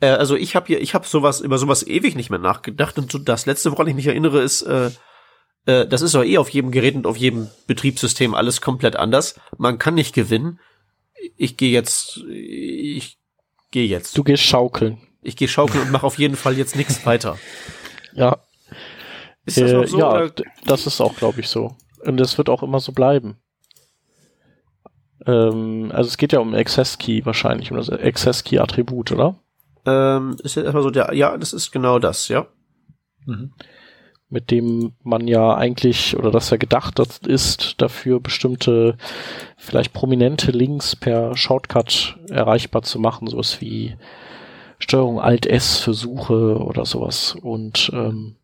Äh, 0.00 0.08
also 0.08 0.36
ich 0.36 0.56
habe 0.56 0.66
hier, 0.66 0.80
ich 0.80 0.94
habe 0.94 1.06
sowas 1.06 1.40
über 1.40 1.58
sowas 1.58 1.86
ewig 1.86 2.16
nicht 2.16 2.30
mehr 2.30 2.38
nachgedacht 2.38 2.98
und 2.98 3.12
so 3.12 3.18
das 3.18 3.46
letzte, 3.46 3.70
woran 3.72 3.86
ich 3.86 3.94
mich 3.94 4.06
erinnere, 4.06 4.40
ist, 4.40 4.62
äh, 4.62 4.90
äh, 5.66 5.86
das 5.86 6.02
ist 6.02 6.14
doch 6.14 6.24
eh 6.24 6.38
auf 6.38 6.48
jedem 6.50 6.70
Gerät 6.70 6.94
und 6.96 7.06
auf 7.06 7.16
jedem 7.16 7.48
Betriebssystem 7.66 8.34
alles 8.34 8.60
komplett 8.60 8.96
anders. 8.96 9.38
Man 9.58 9.78
kann 9.78 9.94
nicht 9.94 10.14
gewinnen. 10.14 10.58
Ich 11.36 11.56
gehe 11.56 11.70
jetzt, 11.70 12.18
ich 12.28 13.18
gehe 13.70 13.86
jetzt. 13.86 14.16
Du 14.16 14.24
gehst 14.24 14.42
schaukeln. 14.42 14.98
Ich 15.22 15.36
gehe 15.36 15.48
schaukeln 15.48 15.84
und 15.84 15.92
mache 15.92 16.06
auf 16.06 16.18
jeden 16.18 16.36
Fall 16.36 16.56
jetzt 16.56 16.76
nichts 16.76 17.04
weiter. 17.04 17.38
Ja. 18.14 18.38
Ist 19.44 19.60
das 19.60 19.72
noch 19.72 19.82
äh, 19.82 19.86
so? 19.86 19.98
Ja, 19.98 20.10
oder? 20.12 20.32
das 20.64 20.86
ist 20.86 21.00
auch, 21.00 21.16
glaube 21.16 21.40
ich, 21.40 21.48
so. 21.48 21.76
Und 22.04 22.20
es 22.20 22.38
wird 22.38 22.48
auch 22.48 22.62
immer 22.62 22.80
so 22.80 22.92
bleiben. 22.92 23.36
Ähm, 25.26 25.92
also 25.94 26.08
es 26.08 26.16
geht 26.16 26.32
ja 26.32 26.38
um 26.38 26.54
Access 26.54 26.96
Key 26.96 27.20
wahrscheinlich, 27.24 27.70
um 27.70 27.76
das 27.76 27.90
Access 27.90 28.44
Key 28.44 28.58
Attribut, 28.58 29.12
oder? 29.12 29.38
Ähm, 29.86 30.36
ist 30.42 30.56
jetzt 30.56 30.64
erstmal 30.64 30.82
so 30.82 30.90
der, 30.90 31.14
ja, 31.14 31.36
das 31.36 31.52
ist 31.52 31.70
genau 31.70 31.98
das, 31.98 32.28
ja. 32.28 32.46
Mhm. 33.26 33.52
Mit 34.28 34.50
dem 34.50 34.92
man 35.02 35.26
ja 35.26 35.54
eigentlich, 35.56 36.16
oder 36.16 36.30
das 36.30 36.50
ja 36.50 36.56
gedacht 36.56 37.00
ist, 37.26 37.80
dafür 37.82 38.20
bestimmte, 38.20 38.96
vielleicht 39.56 39.92
prominente 39.92 40.52
Links 40.52 40.94
per 40.94 41.36
Shortcut 41.36 42.16
erreichbar 42.28 42.82
zu 42.82 43.00
machen, 43.00 43.26
sowas 43.26 43.60
wie 43.60 43.96
Steuerung 44.78 45.20
Alt 45.20 45.46
S 45.46 45.78
für 45.78 45.94
Suche 45.94 46.58
oder 46.58 46.84
sowas. 46.86 47.36
Und 47.40 47.90
ähm, 47.92 48.36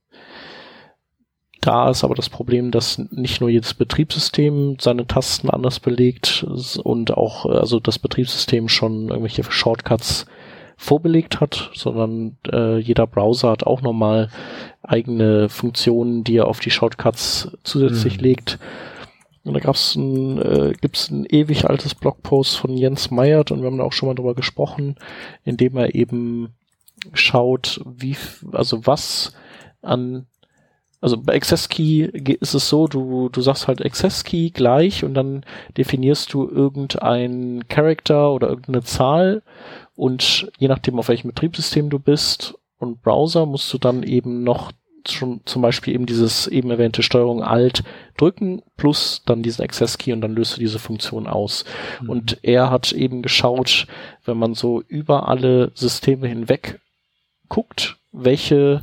da 1.61 1.90
ist 1.90 2.05
aber 2.05 2.14
das 2.14 2.29
Problem, 2.29 2.70
dass 2.70 2.99
nicht 3.11 3.40
nur 3.40 3.51
jedes 3.51 3.75
Betriebssystem 3.75 4.77
seine 4.81 5.07
Tasten 5.07 5.51
anders 5.51 5.81
belegt 5.81 6.46
und 6.83 7.16
auch 7.16 7.46
also 7.46 7.81
das 7.81 7.99
Betriebssystem 7.99 8.68
schon 8.68 9.09
irgendwelche 9.09 9.42
Shortcuts 9.42 10.27
vorbelegt 10.77 11.41
hat, 11.41 11.71
sondern 11.75 12.37
äh, 12.53 12.79
jeder 12.79 13.07
Browser 13.07 13.51
hat 13.51 13.65
auch 13.65 13.81
nochmal 13.81 14.29
eigene 14.83 15.49
Funktionen, 15.49 16.23
die 16.23 16.37
er 16.37 16.49
auf 16.49 16.61
die 16.61 16.71
Shortcuts 16.71 17.57
zusätzlich 17.65 18.19
mhm. 18.19 18.23
legt. 18.23 18.59
Und 19.45 19.55
da 19.55 19.61
gab's 19.61 19.95
ein, 19.95 20.43
äh, 20.43 20.73
gibt's 20.81 21.11
ein 21.11 21.25
ewig 21.25 21.69
altes 21.69 21.95
Blogpost 21.95 22.57
von 22.57 22.77
Jens 22.77 23.11
Meyert 23.11 23.51
und 23.51 23.61
wir 23.61 23.67
haben 23.67 23.79
da 23.79 23.85
auch 23.85 23.93
schon 23.93 24.09
mal 24.09 24.15
drüber 24.15 24.35
gesprochen, 24.35 24.97
in 25.45 25.57
dem 25.57 25.77
er 25.77 25.95
eben 25.95 26.55
schaut, 27.12 27.81
wie, 27.85 28.17
also 28.53 28.87
was 28.87 29.33
an 29.83 30.27
also 31.01 31.19
bei 31.19 31.35
Access 31.35 31.69
Key 31.69 32.05
ist 32.41 32.55
es 32.55 32.69
so, 32.69 32.89
du, 32.89 33.29
du 33.29 33.41
sagst 33.41 33.69
halt 33.69 33.85
Access 33.85 34.25
Key 34.25 34.51
gleich 34.51 35.05
und 35.05 35.15
dann 35.15 35.45
definierst 35.77 36.33
du 36.33 36.49
irgendein 36.49 37.69
Character 37.69 38.33
oder 38.33 38.49
irgendeine 38.49 38.83
Zahl 38.83 39.43
und 39.97 40.53
je 40.59 40.69
nachdem, 40.69 40.99
auf 40.99 41.09
welchem 41.09 41.29
Betriebssystem 41.29 41.91
du 41.91 41.99
bist 41.99 42.55
und 42.79 43.03
Browser, 43.03 43.47
musst 43.47 43.73
du 43.73 43.79
dann 43.79 44.03
eben 44.03 44.45
noch 44.45 44.73
schon 45.09 45.41
zum 45.45 45.63
Beispiel 45.63 45.95
eben 45.95 46.07
dieses 46.07 46.47
eben 46.49 46.71
erwähnte 46.71 47.03
Steuerung 47.03 47.43
Alt 47.43 47.85
drücken 48.17 48.63
plus 48.77 49.23
dann 49.25 49.43
diesen 49.43 49.63
Access 49.63 49.99
Key 49.99 50.13
und 50.13 50.21
dann 50.21 50.35
löst 50.35 50.57
du 50.57 50.61
diese 50.61 50.79
Funktion 50.79 51.27
aus. 51.27 51.65
Mhm. 52.01 52.11
Und 52.11 52.39
er 52.43 52.71
hat 52.71 52.93
eben 52.93 53.23
geschaut, 53.23 53.87
wenn 54.25 54.37
man 54.37 54.55
so 54.55 54.83
über 54.83 55.29
alle 55.29 55.71
Systeme 55.75 56.27
hinweg 56.27 56.81
guckt, 57.49 57.97
welche 58.13 58.83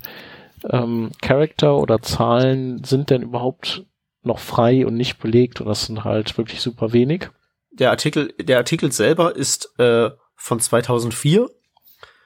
ähm, 0.69 1.11
Charakter 1.21 1.77
oder 1.77 2.01
Zahlen 2.01 2.83
sind 2.83 3.09
denn 3.09 3.21
überhaupt 3.21 3.83
noch 4.21 4.39
frei 4.39 4.85
und 4.85 4.95
nicht 4.95 5.19
belegt 5.19 5.59
und 5.59 5.67
das 5.67 5.85
sind 5.85 6.05
halt 6.05 6.37
wirklich 6.37 6.61
super 6.61 6.93
wenig. 6.93 7.29
Der 7.71 7.89
Artikel, 7.89 8.33
der 8.39 8.57
Artikel 8.57 8.91
selber 8.91 9.35
ist 9.35 9.77
äh, 9.79 10.11
von 10.43 10.59
2004. 10.59 11.49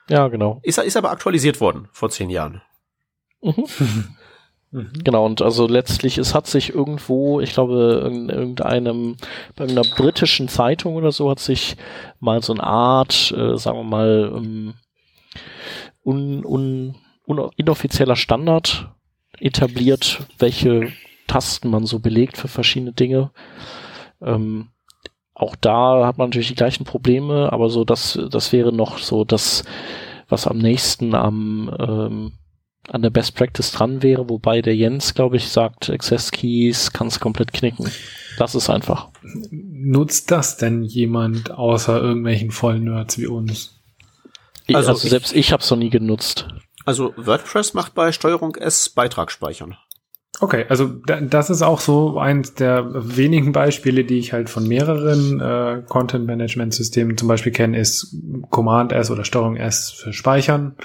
Ja, 0.09 0.27
genau. 0.27 0.59
Ist, 0.63 0.79
ist 0.79 0.97
aber 0.97 1.11
aktualisiert 1.11 1.61
worden 1.61 1.87
vor 1.91 2.09
zehn 2.09 2.31
Jahren. 2.31 2.63
Mhm. 3.43 3.65
mhm. 4.71 4.91
Genau, 5.03 5.23
und 5.23 5.43
also 5.43 5.67
letztlich, 5.67 6.17
es 6.17 6.33
hat 6.33 6.47
sich 6.47 6.73
irgendwo, 6.73 7.39
ich 7.41 7.53
glaube, 7.53 8.09
in 8.11 8.29
irgendeinem, 8.29 9.17
bei 9.55 9.65
einer 9.65 9.83
britischen 9.83 10.47
Zeitung 10.47 10.95
oder 10.95 11.11
so 11.11 11.29
hat 11.29 11.37
sich 11.37 11.77
mal 12.19 12.41
so 12.41 12.53
eine 12.53 12.63
Art, 12.63 13.31
äh, 13.37 13.55
sagen 13.55 13.77
wir 13.77 13.83
mal, 13.83 14.29
um, 14.29 14.73
un, 16.03 16.43
un, 16.43 16.95
un, 17.27 17.51
inoffizieller 17.55 18.15
Standard 18.15 18.95
etabliert, 19.39 20.21
welche 20.39 20.91
Tasten 21.27 21.69
man 21.69 21.85
so 21.85 21.99
belegt 21.99 22.37
für 22.37 22.47
verschiedene 22.47 22.93
Dinge. 22.93 23.29
Ähm, 24.21 24.69
auch 25.37 25.55
da 25.55 26.05
hat 26.07 26.17
man 26.17 26.29
natürlich 26.29 26.47
die 26.47 26.55
gleichen 26.55 26.83
Probleme, 26.83 27.53
aber 27.53 27.69
so 27.69 27.85
das, 27.85 28.19
das 28.31 28.51
wäre 28.51 28.73
noch 28.73 28.97
so 28.97 29.23
das, 29.23 29.63
was 30.27 30.47
am 30.47 30.57
nächsten 30.57 31.13
am 31.13 31.71
ähm, 31.79 32.31
an 32.89 33.01
der 33.01 33.09
Best 33.09 33.35
Practice 33.35 33.71
dran 33.71 34.01
wäre, 34.01 34.29
wobei 34.29 34.61
der 34.61 34.75
Jens, 34.75 35.13
glaube 35.13 35.35
ich, 35.35 35.49
sagt, 35.49 35.89
Access 35.89 36.31
Keys 36.31 36.93
kannst 36.93 37.19
komplett 37.19 37.51
knicken. 37.51 37.91
Das 38.37 38.55
ist 38.55 38.69
einfach. 38.69 39.09
Nutzt 39.51 40.31
das 40.31 40.57
denn 40.57 40.83
jemand 40.83 41.51
außer 41.51 42.01
irgendwelchen 42.01 42.51
Vollnerds 42.51 43.17
wie 43.17 43.27
uns? 43.27 43.81
Also, 44.73 44.91
also 44.91 45.07
selbst 45.07 45.33
ich, 45.33 45.39
ich 45.39 45.51
habe 45.51 45.61
es 45.61 45.69
noch 45.69 45.77
nie 45.77 45.89
genutzt. 45.89 46.47
Also 46.85 47.13
WordPress 47.17 47.73
macht 47.73 47.93
bei 47.93 48.11
Steuerung 48.13 48.55
S 48.55 48.89
Beitrag 48.89 49.31
speichern. 49.31 49.75
Okay, 50.39 50.65
also 50.69 50.85
das 50.85 51.49
ist 51.49 51.63
auch 51.63 51.79
so 51.79 52.19
eins 52.19 52.53
der 52.53 52.85
wenigen 52.93 53.53
Beispiele, 53.53 54.03
die 54.03 54.19
ich 54.19 54.33
halt 54.33 54.51
von 54.51 54.67
mehreren 54.67 55.41
äh, 55.41 55.81
Content-Management-Systemen 55.87 57.17
zum 57.17 57.27
Beispiel 57.27 57.51
kenne, 57.51 57.79
ist 57.79 58.15
Command 58.51 58.91
S 58.91 59.09
oder 59.09 59.25
Steuerung 59.25 59.55
S 59.55 59.89
für 59.89 60.13
Speichern. 60.13 60.75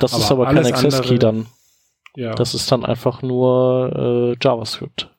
Das 0.00 0.14
aber 0.14 0.22
ist 0.22 0.30
aber 0.30 0.46
kein 0.46 0.66
Access-Key 0.66 1.18
dann. 1.18 1.46
Ja. 2.16 2.34
Das 2.34 2.54
ist 2.54 2.70
dann 2.72 2.84
einfach 2.84 3.20
nur 3.20 4.34
äh, 4.34 4.36
JavaScript. 4.42 5.10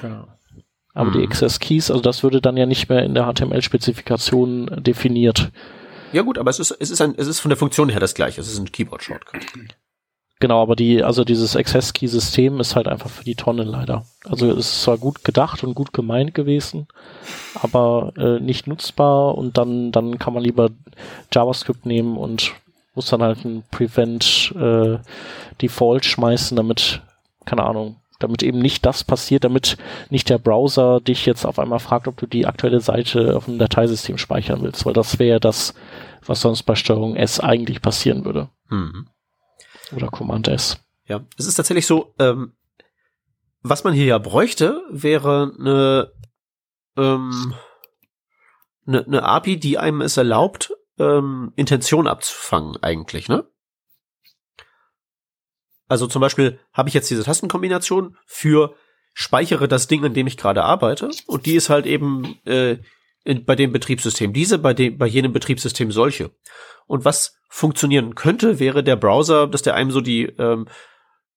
Genau. 0.00 0.26
Aber 0.94 1.10
mhm. 1.10 1.18
die 1.18 1.24
Access-Keys, 1.24 1.90
also 1.90 2.00
das 2.00 2.22
würde 2.22 2.40
dann 2.40 2.56
ja 2.56 2.64
nicht 2.64 2.88
mehr 2.88 3.02
in 3.02 3.14
der 3.14 3.30
HTML-Spezifikation 3.30 4.82
definiert. 4.82 5.52
Ja 6.12 6.22
gut, 6.22 6.38
aber 6.38 6.48
es 6.48 6.58
ist, 6.58 6.70
es 6.70 6.90
ist 6.90 7.02
ein, 7.02 7.14
es 7.16 7.26
ist 7.26 7.40
von 7.40 7.50
der 7.50 7.58
Funktion 7.58 7.90
her 7.90 8.00
das 8.00 8.14
gleiche. 8.14 8.40
Es 8.40 8.48
ist 8.48 8.58
ein 8.58 8.72
Keyboard-Shortcut. 8.72 9.44
Genau, 10.40 10.62
aber 10.62 10.76
die, 10.76 11.02
also 11.02 11.24
dieses 11.24 11.56
Access-Key-System 11.56 12.60
ist 12.60 12.76
halt 12.76 12.86
einfach 12.86 13.10
für 13.10 13.24
die 13.24 13.34
Tonne 13.34 13.64
leider. 13.64 14.04
Also 14.24 14.50
es 14.50 14.70
ist 14.70 14.82
zwar 14.82 14.96
gut 14.96 15.24
gedacht 15.24 15.64
und 15.64 15.74
gut 15.74 15.92
gemeint 15.92 16.32
gewesen, 16.32 16.86
aber 17.54 18.12
äh, 18.16 18.38
nicht 18.38 18.68
nutzbar 18.68 19.36
und 19.36 19.58
dann, 19.58 19.90
dann 19.90 20.18
kann 20.18 20.34
man 20.34 20.44
lieber 20.44 20.70
JavaScript 21.32 21.86
nehmen 21.86 22.16
und 22.16 22.52
muss 22.94 23.06
dann 23.06 23.22
halt 23.22 23.44
ein 23.44 23.64
Prevent 23.70 24.54
äh, 24.56 24.98
Default 25.60 26.04
schmeißen, 26.04 26.56
damit, 26.56 27.02
keine 27.44 27.64
Ahnung, 27.64 27.96
damit 28.20 28.44
eben 28.44 28.60
nicht 28.60 28.86
das 28.86 29.02
passiert, 29.02 29.42
damit 29.42 29.76
nicht 30.10 30.28
der 30.28 30.38
Browser 30.38 31.00
dich 31.00 31.26
jetzt 31.26 31.46
auf 31.46 31.58
einmal 31.58 31.78
fragt, 31.80 32.06
ob 32.06 32.16
du 32.16 32.26
die 32.26 32.46
aktuelle 32.46 32.80
Seite 32.80 33.36
auf 33.36 33.46
dem 33.46 33.58
Dateisystem 33.58 34.18
speichern 34.18 34.62
willst, 34.62 34.86
weil 34.86 34.94
das 34.94 35.18
wäre 35.18 35.40
das, 35.40 35.74
was 36.24 36.40
sonst 36.40 36.62
bei 36.62 36.76
Steuerung 36.76 37.16
S 37.16 37.40
eigentlich 37.40 37.82
passieren 37.82 38.24
würde. 38.24 38.48
Mhm. 38.68 39.08
Oder 39.92 40.08
Command 40.08 40.48
S. 40.48 40.78
Ja, 41.06 41.24
es 41.38 41.46
ist 41.46 41.54
tatsächlich 41.54 41.86
so, 41.86 42.14
ähm, 42.18 42.52
was 43.62 43.84
man 43.84 43.94
hier 43.94 44.06
ja 44.06 44.18
bräuchte, 44.18 44.82
wäre 44.90 45.52
eine, 45.58 46.12
ähm, 46.96 47.54
eine, 48.86 49.04
eine 49.04 49.22
API, 49.22 49.58
die 49.58 49.78
einem 49.78 50.00
es 50.00 50.16
erlaubt, 50.16 50.72
ähm, 50.98 51.52
Intention 51.56 52.06
abzufangen 52.06 52.76
eigentlich, 52.82 53.28
ne? 53.28 53.44
Also 55.88 56.06
zum 56.06 56.20
Beispiel 56.20 56.58
habe 56.72 56.88
ich 56.88 56.94
jetzt 56.94 57.10
diese 57.10 57.24
Tastenkombination 57.24 58.18
für 58.26 58.74
speichere 59.14 59.68
das 59.68 59.88
Ding, 59.88 60.04
an 60.04 60.14
dem 60.14 60.26
ich 60.26 60.36
gerade 60.36 60.62
arbeite, 60.62 61.10
und 61.26 61.46
die 61.46 61.56
ist 61.56 61.70
halt 61.70 61.86
eben 61.86 62.38
äh, 62.44 62.78
in, 63.28 63.44
bei 63.44 63.54
dem 63.54 63.72
Betriebssystem 63.72 64.32
diese, 64.32 64.58
bei 64.58 64.72
dem, 64.72 64.96
bei 64.96 65.06
jenem 65.06 65.32
Betriebssystem 65.32 65.92
solche. 65.92 66.30
Und 66.86 67.04
was 67.04 67.38
funktionieren 67.50 68.14
könnte, 68.14 68.58
wäre 68.58 68.82
der 68.82 68.96
Browser, 68.96 69.46
dass 69.46 69.62
der 69.62 69.74
einem 69.74 69.90
so 69.90 70.00
die, 70.00 70.24
ähm, 70.38 70.66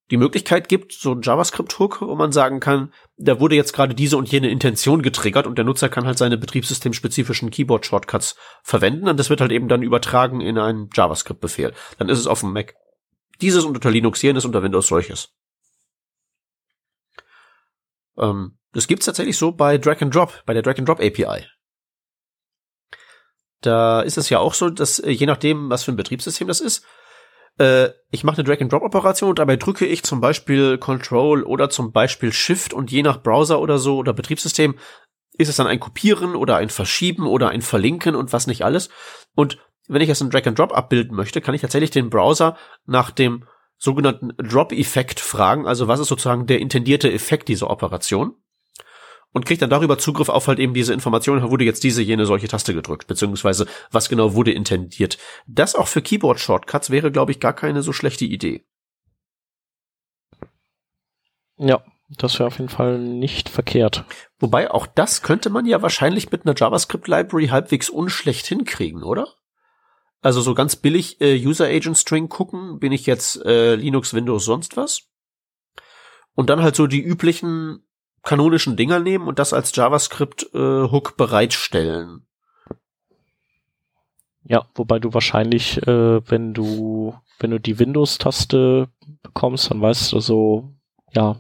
die 0.09 0.17
Möglichkeit 0.17 0.69
gibt, 0.69 0.93
so 0.93 1.11
ein 1.11 1.21
JavaScript-Hook, 1.21 2.01
wo 2.01 2.15
man 2.15 2.31
sagen 2.31 2.61
kann, 2.61 2.93
da 3.17 3.39
wurde 3.41 3.55
jetzt 3.55 3.73
gerade 3.73 3.93
diese 3.93 4.15
und 4.15 4.31
jene 4.31 4.49
Intention 4.49 5.01
getriggert 5.01 5.47
und 5.47 5.57
der 5.57 5.65
Nutzer 5.65 5.89
kann 5.89 6.05
halt 6.05 6.17
seine 6.17 6.37
betriebssystemspezifischen 6.37 7.51
Keyboard-Shortcuts 7.51 8.37
verwenden 8.63 9.09
und 9.09 9.19
das 9.19 9.29
wird 9.29 9.41
halt 9.41 9.51
eben 9.51 9.67
dann 9.67 9.83
übertragen 9.83 10.39
in 10.39 10.57
einen 10.57 10.89
JavaScript-Befehl. 10.93 11.73
Dann 11.97 12.07
ist 12.07 12.19
es 12.19 12.27
auf 12.27 12.39
dem 12.39 12.53
Mac 12.53 12.75
dieses 13.41 13.65
und 13.65 13.75
unter 13.75 13.91
Linux 13.91 14.21
jenes, 14.21 14.45
unter 14.45 14.63
Windows 14.63 14.87
solches. 14.87 15.33
Ähm, 18.17 18.57
das 18.71 18.87
gibt's 18.87 19.05
tatsächlich 19.05 19.37
so 19.37 19.51
bei 19.51 19.77
Drag 19.77 20.01
and 20.01 20.15
Drop, 20.15 20.43
bei 20.45 20.53
der 20.53 20.61
Drag 20.63 20.77
and 20.77 20.87
Drop 20.87 20.99
API. 20.99 21.47
Da 23.61 24.01
ist 24.01 24.17
es 24.17 24.29
ja 24.29 24.39
auch 24.39 24.53
so, 24.53 24.69
dass 24.69 24.99
äh, 24.99 25.11
je 25.11 25.25
nachdem, 25.25 25.69
was 25.69 25.83
für 25.83 25.91
ein 25.91 25.97
Betriebssystem 25.97 26.47
das 26.47 26.61
ist, 26.61 26.85
äh, 27.57 27.89
ich 28.09 28.23
mache 28.23 28.37
eine 28.37 28.43
Drag-and-Drop-Operation 28.43 29.29
und 29.29 29.39
dabei 29.39 29.55
drücke 29.55 29.85
ich 29.85 30.03
zum 30.03 30.21
Beispiel 30.21 30.77
Control 30.77 31.43
oder 31.43 31.69
zum 31.69 31.91
Beispiel 31.91 32.33
Shift 32.33 32.73
und 32.73 32.91
je 32.91 33.03
nach 33.03 33.21
Browser 33.21 33.59
oder 33.61 33.77
so 33.77 33.97
oder 33.97 34.13
Betriebssystem 34.13 34.75
ist 35.37 35.47
es 35.47 35.55
dann 35.55 35.67
ein 35.67 35.79
Kopieren 35.79 36.35
oder 36.35 36.57
ein 36.57 36.69
Verschieben 36.69 37.27
oder 37.27 37.49
ein 37.49 37.61
Verlinken 37.61 38.15
und 38.15 38.33
was 38.33 38.47
nicht 38.47 38.63
alles. 38.63 38.89
Und 39.35 39.57
wenn 39.87 40.01
ich 40.01 40.07
jetzt 40.07 40.21
ein 40.21 40.29
Drag-and-Drop 40.29 40.75
abbilden 40.75 41.15
möchte, 41.15 41.41
kann 41.41 41.55
ich 41.55 41.61
tatsächlich 41.61 41.91
den 41.91 42.09
Browser 42.09 42.57
nach 42.85 43.11
dem 43.11 43.45
sogenannten 43.77 44.33
Drop-Effekt 44.37 45.19
fragen, 45.19 45.67
also 45.67 45.87
was 45.87 45.99
ist 45.99 46.07
sozusagen 46.07 46.45
der 46.45 46.59
intendierte 46.59 47.11
Effekt 47.11 47.47
dieser 47.47 47.69
Operation 47.71 48.35
und 49.33 49.45
kriegt 49.45 49.61
dann 49.61 49.69
darüber 49.69 49.97
Zugriff 49.97 50.29
auf 50.29 50.47
halt 50.47 50.59
eben 50.59 50.73
diese 50.73 50.93
Informationen, 50.93 51.49
wurde 51.49 51.63
jetzt 51.63 51.83
diese, 51.83 52.01
jene, 52.01 52.25
solche 52.25 52.47
Taste 52.47 52.73
gedrückt, 52.73 53.07
beziehungsweise 53.07 53.65
was 53.91 54.09
genau 54.09 54.33
wurde 54.33 54.51
intendiert. 54.51 55.17
Das 55.47 55.75
auch 55.75 55.87
für 55.87 56.01
Keyboard-Shortcuts 56.01 56.89
wäre, 56.89 57.11
glaube 57.11 57.31
ich, 57.31 57.39
gar 57.39 57.53
keine 57.53 57.81
so 57.81 57.93
schlechte 57.93 58.25
Idee. 58.25 58.65
Ja, 61.57 61.83
das 62.17 62.39
wäre 62.39 62.47
auf 62.47 62.57
jeden 62.57 62.69
Fall 62.69 62.99
nicht 62.99 63.47
verkehrt. 63.47 64.03
Wobei 64.39 64.69
auch 64.71 64.87
das 64.87 65.21
könnte 65.21 65.49
man 65.49 65.65
ja 65.65 65.81
wahrscheinlich 65.81 66.31
mit 66.31 66.45
einer 66.45 66.55
JavaScript-Library 66.57 67.47
halbwegs 67.47 67.89
unschlecht 67.89 68.47
hinkriegen, 68.47 69.03
oder? 69.03 69.27
Also 70.21 70.41
so 70.41 70.53
ganz 70.53 70.75
billig 70.75 71.21
äh, 71.21 71.35
User 71.43 71.65
Agent 71.65 71.97
String 71.97 72.29
gucken, 72.29 72.79
bin 72.79 72.91
ich 72.91 73.05
jetzt 73.05 73.43
äh, 73.45 73.75
Linux, 73.75 74.13
Windows, 74.13 74.45
sonst 74.45 74.77
was? 74.77 75.07
Und 76.33 76.49
dann 76.49 76.61
halt 76.61 76.75
so 76.75 76.85
die 76.85 77.01
üblichen 77.01 77.83
kanonischen 78.23 78.75
Dinger 78.75 78.99
nehmen 78.99 79.27
und 79.27 79.39
das 79.39 79.53
als 79.53 79.75
JavaScript-Hook 79.75 81.09
äh, 81.09 81.17
bereitstellen. 81.17 82.25
Ja, 84.43 84.65
wobei 84.75 84.99
du 84.99 85.13
wahrscheinlich, 85.13 85.77
äh, 85.87 86.29
wenn 86.29 86.53
du, 86.53 87.15
wenn 87.39 87.51
du 87.51 87.59
die 87.59 87.79
Windows-Taste 87.79 88.89
bekommst, 89.21 89.69
dann 89.69 89.81
weißt 89.81 90.11
du 90.13 90.19
so, 90.19 90.73
ja, 91.13 91.39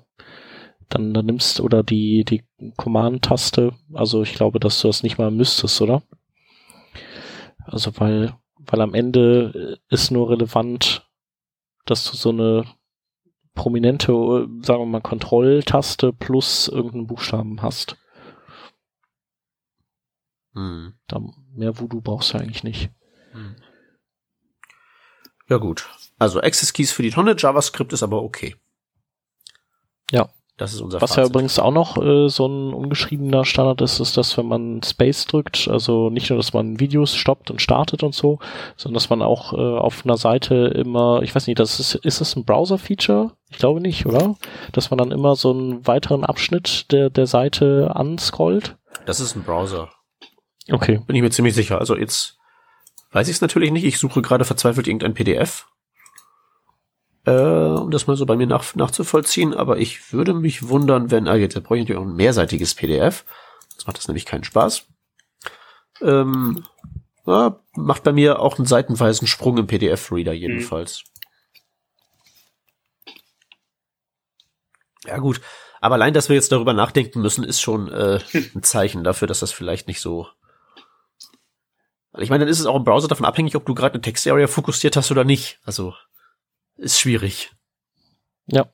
dann, 0.89 1.13
dann 1.13 1.25
nimmst 1.25 1.59
oder 1.61 1.83
die, 1.83 2.25
die 2.25 2.43
Command-Taste, 2.77 3.73
also 3.93 4.21
ich 4.21 4.33
glaube, 4.33 4.59
dass 4.59 4.81
du 4.81 4.87
das 4.87 5.03
nicht 5.03 5.17
mal 5.17 5.31
müsstest, 5.31 5.81
oder? 5.81 6.03
Also 7.65 7.91
weil, 7.99 8.35
weil 8.57 8.81
am 8.81 8.93
Ende 8.93 9.79
ist 9.89 10.11
nur 10.11 10.29
relevant, 10.29 11.09
dass 11.85 12.09
du 12.09 12.15
so 12.15 12.29
eine 12.29 12.65
prominente, 13.53 14.11
sagen 14.61 14.81
wir 14.81 14.85
mal, 14.85 15.01
Kontrolltaste 15.01 16.13
plus 16.13 16.67
irgendeinen 16.67 17.07
Buchstaben 17.07 17.61
hast. 17.61 17.97
Hm. 20.53 20.93
Da, 21.07 21.21
mehr 21.53 21.79
Voodoo 21.79 22.01
brauchst 22.01 22.33
du 22.33 22.37
eigentlich 22.37 22.63
nicht. 22.63 22.91
Hm. 23.31 23.55
Ja 25.47 25.57
gut. 25.57 25.89
Also 26.17 26.39
Access 26.41 26.73
Keys 26.73 26.91
für 26.91 27.03
die 27.03 27.09
Tonne, 27.09 27.35
JavaScript 27.37 27.93
ist 27.93 28.03
aber 28.03 28.21
okay. 28.21 28.55
Ja. 30.11 30.29
Das 30.61 30.73
ist 30.73 30.81
unser 30.81 31.01
Was 31.01 31.15
Fazit. 31.15 31.23
ja 31.23 31.29
übrigens 31.31 31.57
auch 31.57 31.71
noch 31.71 31.97
äh, 31.97 32.29
so 32.29 32.45
ein 32.45 32.71
ungeschriebener 32.71 33.45
Standard 33.45 33.81
ist, 33.81 33.99
ist, 33.99 34.15
dass 34.15 34.37
wenn 34.37 34.45
man 34.45 34.83
Space 34.83 35.25
drückt, 35.25 35.67
also 35.67 36.11
nicht 36.11 36.29
nur, 36.29 36.37
dass 36.37 36.53
man 36.53 36.79
Videos 36.79 37.15
stoppt 37.15 37.49
und 37.49 37.63
startet 37.63 38.03
und 38.03 38.13
so, 38.13 38.37
sondern 38.77 38.93
dass 38.93 39.09
man 39.09 39.23
auch 39.23 39.53
äh, 39.53 39.57
auf 39.57 40.05
einer 40.05 40.17
Seite 40.17 40.67
immer, 40.75 41.23
ich 41.23 41.33
weiß 41.33 41.47
nicht, 41.47 41.57
das 41.57 41.79
ist, 41.79 41.95
ist 41.95 42.21
das 42.21 42.35
ein 42.35 42.45
Browser-Feature? 42.45 43.31
Ich 43.49 43.57
glaube 43.57 43.81
nicht, 43.81 44.05
oder? 44.05 44.35
Dass 44.71 44.91
man 44.91 44.99
dann 44.99 45.11
immer 45.11 45.35
so 45.35 45.49
einen 45.49 45.87
weiteren 45.87 46.23
Abschnitt 46.23 46.91
der, 46.91 47.09
der 47.09 47.25
Seite 47.25 47.93
anscrollt? 47.95 48.77
Das 49.07 49.19
ist 49.19 49.35
ein 49.35 49.41
Browser. 49.41 49.89
Okay. 50.69 51.01
Bin 51.07 51.15
ich 51.15 51.23
mir 51.23 51.31
ziemlich 51.31 51.55
sicher. 51.55 51.79
Also 51.79 51.97
jetzt 51.97 52.37
weiß 53.13 53.27
ich 53.29 53.33
es 53.37 53.41
natürlich 53.41 53.71
nicht. 53.71 53.83
Ich 53.83 53.97
suche 53.97 54.21
gerade 54.21 54.45
verzweifelt 54.45 54.85
irgendein 54.85 55.15
PDF 55.15 55.65
äh, 57.25 57.31
um 57.31 57.91
das 57.91 58.07
mal 58.07 58.15
so 58.15 58.25
bei 58.25 58.35
mir 58.35 58.47
nach, 58.47 58.75
nachzuvollziehen. 58.75 59.53
Aber 59.53 59.77
ich 59.77 60.13
würde 60.13 60.33
mich 60.33 60.67
wundern, 60.67 61.11
wenn, 61.11 61.27
ah, 61.27 61.35
jetzt 61.35 61.55
brauche 61.63 61.77
ich 61.77 61.83
natürlich 61.83 62.01
auch 62.01 62.07
ein 62.07 62.15
mehrseitiges 62.15 62.75
PDF. 62.75 63.25
Das 63.75 63.87
macht 63.87 63.97
das 63.97 64.07
nämlich 64.07 64.25
keinen 64.25 64.43
Spaß. 64.43 64.85
Ähm, 66.01 66.63
ja, 67.25 67.59
macht 67.75 68.03
bei 68.03 68.13
mir 68.13 68.39
auch 68.39 68.57
einen 68.57 68.65
seitenweisen 68.65 69.27
Sprung 69.27 69.57
im 69.57 69.67
PDF-Reader 69.67 70.33
jedenfalls. 70.33 71.03
Mhm. 71.03 71.11
Ja 75.07 75.17
gut, 75.17 75.41
aber 75.79 75.95
allein, 75.95 76.13
dass 76.13 76.29
wir 76.29 76.35
jetzt 76.35 76.51
darüber 76.51 76.73
nachdenken 76.73 77.21
müssen, 77.21 77.43
ist 77.43 77.59
schon 77.59 77.89
äh, 77.89 78.19
ein 78.55 78.63
Zeichen 78.63 79.03
dafür, 79.03 79.27
dass 79.27 79.39
das 79.39 79.51
vielleicht 79.51 79.87
nicht 79.87 79.99
so. 79.99 80.27
Ich 82.17 82.29
meine, 82.29 82.43
dann 82.43 82.51
ist 82.51 82.59
es 82.59 82.65
auch 82.65 82.75
im 82.75 82.83
Browser 82.83 83.07
davon 83.07 83.25
abhängig, 83.25 83.55
ob 83.55 83.65
du 83.65 83.73
gerade 83.73 83.93
eine 83.93 84.01
Text-Area 84.01 84.47
fokussiert 84.47 84.95
hast 84.95 85.11
oder 85.11 85.23
nicht. 85.23 85.59
Also 85.63 85.95
ist 86.81 86.99
schwierig. 86.99 87.51
Ja. 88.47 88.69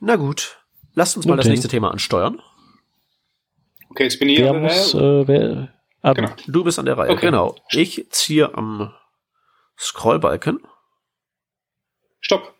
Na 0.00 0.16
gut, 0.16 0.64
lasst 0.94 1.16
uns 1.16 1.26
mal 1.26 1.34
okay. 1.34 1.42
das 1.42 1.48
nächste 1.48 1.68
Thema 1.68 1.90
ansteuern. 1.90 2.40
Okay, 3.90 4.04
jetzt 4.04 4.18
bin 4.18 4.28
ich 4.28 4.38
wer 4.38 4.52
muss, 4.52 4.94
äh, 4.94 5.28
wer, 5.28 5.74
ah, 6.02 6.12
genau. 6.12 6.30
Du 6.46 6.64
bist 6.64 6.78
an 6.78 6.86
der 6.86 6.96
Reihe, 6.96 7.10
okay. 7.10 7.26
genau. 7.26 7.56
Ich 7.70 8.06
ziehe 8.10 8.54
am 8.54 8.94
Scrollbalken. 9.78 10.60
Stopp. 12.20 12.54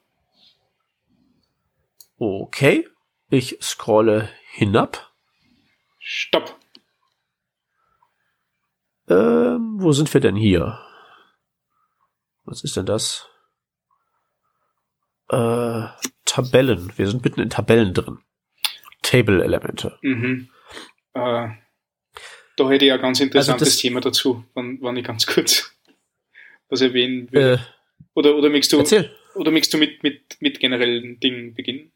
Okay, 2.18 2.88
ich 3.28 3.58
scrolle 3.60 4.30
hinab. 4.52 5.12
Stopp. 5.98 6.58
Ähm, 9.08 9.76
wo 9.78 9.92
sind 9.92 10.12
wir 10.12 10.20
denn 10.20 10.36
hier? 10.36 10.85
Was 12.46 12.62
ist 12.62 12.76
denn 12.76 12.86
das? 12.86 13.28
Äh, 15.28 15.86
Tabellen. 16.24 16.92
Wir 16.96 17.08
sind 17.08 17.24
mitten 17.24 17.40
in 17.40 17.50
Tabellen 17.50 17.92
drin. 17.92 18.18
Table-Elemente. 19.02 19.98
Mhm. 20.02 20.48
Äh, 21.14 21.48
da 22.56 22.70
hätte 22.70 22.84
ich 22.86 22.92
ein 22.92 23.00
ganz 23.00 23.20
interessantes 23.20 23.68
also 23.68 23.80
Thema 23.80 24.00
dazu, 24.00 24.44
wenn, 24.54 24.80
wenn 24.80 24.96
ich 24.96 25.04
ganz 25.04 25.26
kurz 25.26 25.72
was 26.68 26.80
erwähnen 26.80 27.30
würde. 27.32 27.54
Äh, 27.54 27.58
oder, 28.14 28.36
oder 28.36 28.48
möchtest 28.48 28.72
du, 28.72 28.78
erzähl. 28.78 29.10
oder 29.34 29.50
möchtest 29.50 29.74
du 29.74 29.78
mit, 29.78 30.02
mit, 30.02 30.36
mit 30.40 30.60
generellen 30.60 31.20
Dingen 31.20 31.54
beginnen? 31.54 31.92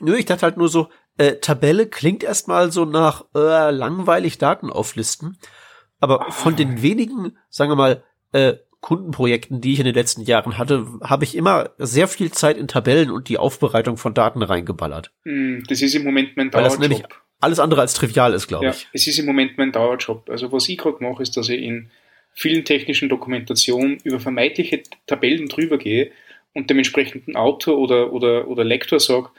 Nö, 0.00 0.16
ich 0.16 0.26
dachte 0.26 0.42
halt 0.42 0.56
nur 0.56 0.68
so, 0.68 0.90
äh, 1.16 1.36
Tabelle 1.36 1.86
klingt 1.86 2.24
erstmal 2.24 2.72
so 2.72 2.84
nach 2.84 3.24
äh, 3.34 3.70
langweilig 3.70 4.38
Daten 4.38 4.70
auflisten, 4.70 5.38
aber 6.00 6.26
ah. 6.26 6.30
von 6.30 6.56
den 6.56 6.82
wenigen, 6.82 7.38
sagen 7.48 7.70
wir 7.70 7.76
mal, 7.76 8.04
äh, 8.32 8.54
Kundenprojekten, 8.82 9.60
die 9.60 9.72
ich 9.72 9.78
in 9.78 9.86
den 9.86 9.94
letzten 9.94 10.22
Jahren 10.22 10.58
hatte, 10.58 10.86
habe 11.02 11.24
ich 11.24 11.36
immer 11.36 11.70
sehr 11.78 12.08
viel 12.08 12.32
Zeit 12.32 12.58
in 12.58 12.68
Tabellen 12.68 13.10
und 13.10 13.28
die 13.28 13.38
Aufbereitung 13.38 13.96
von 13.96 14.12
Daten 14.12 14.42
reingeballert. 14.42 15.12
Hm, 15.24 15.62
das 15.68 15.80
ist 15.80 15.94
im 15.94 16.04
Moment 16.04 16.36
mein 16.36 16.50
Dauerjob. 16.50 16.72
Weil 16.72 16.78
das 16.78 16.88
nämlich 16.88 17.08
alles 17.40 17.60
andere 17.60 17.80
als 17.80 17.94
trivial 17.94 18.34
ist, 18.34 18.48
glaube 18.48 18.66
ja, 18.66 18.70
ich. 18.72 18.88
Es 18.92 19.06
ist 19.06 19.18
im 19.18 19.26
Moment 19.26 19.56
mein 19.56 19.72
Dauerjob. 19.72 20.28
Also 20.28 20.52
was 20.52 20.68
ich 20.68 20.78
gerade 20.78 21.02
mache, 21.02 21.22
ist, 21.22 21.36
dass 21.36 21.48
ich 21.48 21.62
in 21.62 21.90
vielen 22.34 22.64
technischen 22.64 23.08
Dokumentationen 23.08 23.98
über 24.02 24.18
vermeintliche 24.18 24.82
Tabellen 25.06 25.48
drüber 25.48 25.78
gehe 25.78 26.10
und 26.52 26.68
dem 26.68 26.78
entsprechenden 26.78 27.36
Autor 27.36 27.78
oder, 27.78 28.12
oder, 28.12 28.48
oder 28.48 28.64
Lektor 28.64 29.00
sage, 29.00 29.30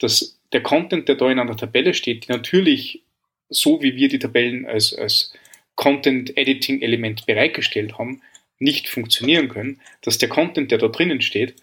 dass 0.00 0.38
der 0.52 0.62
Content, 0.62 1.08
der 1.08 1.14
da 1.14 1.30
in 1.30 1.38
einer 1.38 1.56
Tabelle 1.56 1.94
steht, 1.94 2.26
die 2.26 2.32
natürlich 2.32 3.02
so 3.48 3.80
wie 3.80 3.96
wir 3.96 4.08
die 4.08 4.18
Tabellen 4.18 4.66
als, 4.66 4.92
als 4.92 5.32
Content-Editing-Element 5.76 7.26
bereitgestellt 7.26 7.98
haben, 7.98 8.20
nicht 8.58 8.88
funktionieren 8.88 9.48
können, 9.48 9.80
dass 10.02 10.18
der 10.18 10.28
Content, 10.28 10.70
der 10.70 10.78
da 10.78 10.88
drinnen 10.88 11.20
steht, 11.20 11.54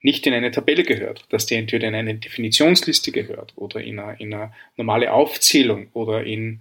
nicht 0.00 0.26
in 0.26 0.34
eine 0.34 0.50
Tabelle 0.50 0.84
gehört, 0.84 1.24
dass 1.30 1.46
der 1.46 1.58
entweder 1.58 1.88
in 1.88 1.94
eine 1.94 2.14
Definitionsliste 2.14 3.10
gehört 3.12 3.52
oder 3.56 3.80
in 3.80 3.98
eine, 3.98 4.20
in 4.20 4.32
eine 4.32 4.52
normale 4.76 5.12
Aufzählung 5.12 5.88
oder 5.94 6.22
in 6.22 6.60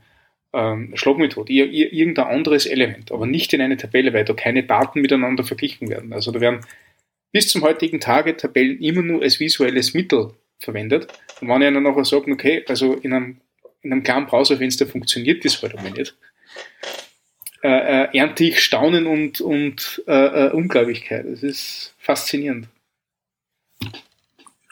ähm, 0.53 0.93
Schlagmethode, 0.95 1.51
irgendein 1.51 2.27
anderes 2.27 2.65
Element, 2.65 3.11
aber 3.11 3.27
nicht 3.27 3.53
in 3.53 3.61
eine 3.61 3.77
Tabelle, 3.77 4.13
weil 4.13 4.25
da 4.25 4.33
keine 4.33 4.63
Daten 4.63 5.01
miteinander 5.01 5.43
verglichen 5.43 5.89
werden. 5.89 6.13
Also 6.13 6.31
da 6.31 6.39
werden 6.39 6.61
bis 7.31 7.49
zum 7.49 7.61
heutigen 7.63 7.99
Tage 7.99 8.37
Tabellen 8.37 8.79
immer 8.79 9.01
nur 9.01 9.21
als 9.21 9.39
visuelles 9.39 9.93
Mittel 9.93 10.31
verwendet. 10.59 11.07
Und 11.41 11.49
wenn 11.49 11.61
ich 11.61 11.73
dann 11.73 11.83
nachher 11.83 12.05
sage, 12.05 12.31
okay, 12.31 12.63
also 12.67 12.93
in 12.93 13.13
einem, 13.13 13.37
in 13.81 13.91
einem 13.91 14.03
kleinen 14.03 14.25
Browserfenster 14.25 14.87
funktioniert 14.87 15.43
das 15.43 15.61
halt 15.61 15.77
aber 15.77 15.89
nicht, 15.89 16.15
äh, 17.65 18.03
äh, 18.03 18.17
ernte 18.17 18.43
ich 18.43 18.59
Staunen 18.59 19.07
und, 19.07 19.41
und 19.41 20.03
äh, 20.05 20.13
äh, 20.47 20.51
Ungläubigkeit. 20.51 21.25
Es 21.25 21.41
ist 21.41 21.95
faszinierend. 21.97 22.67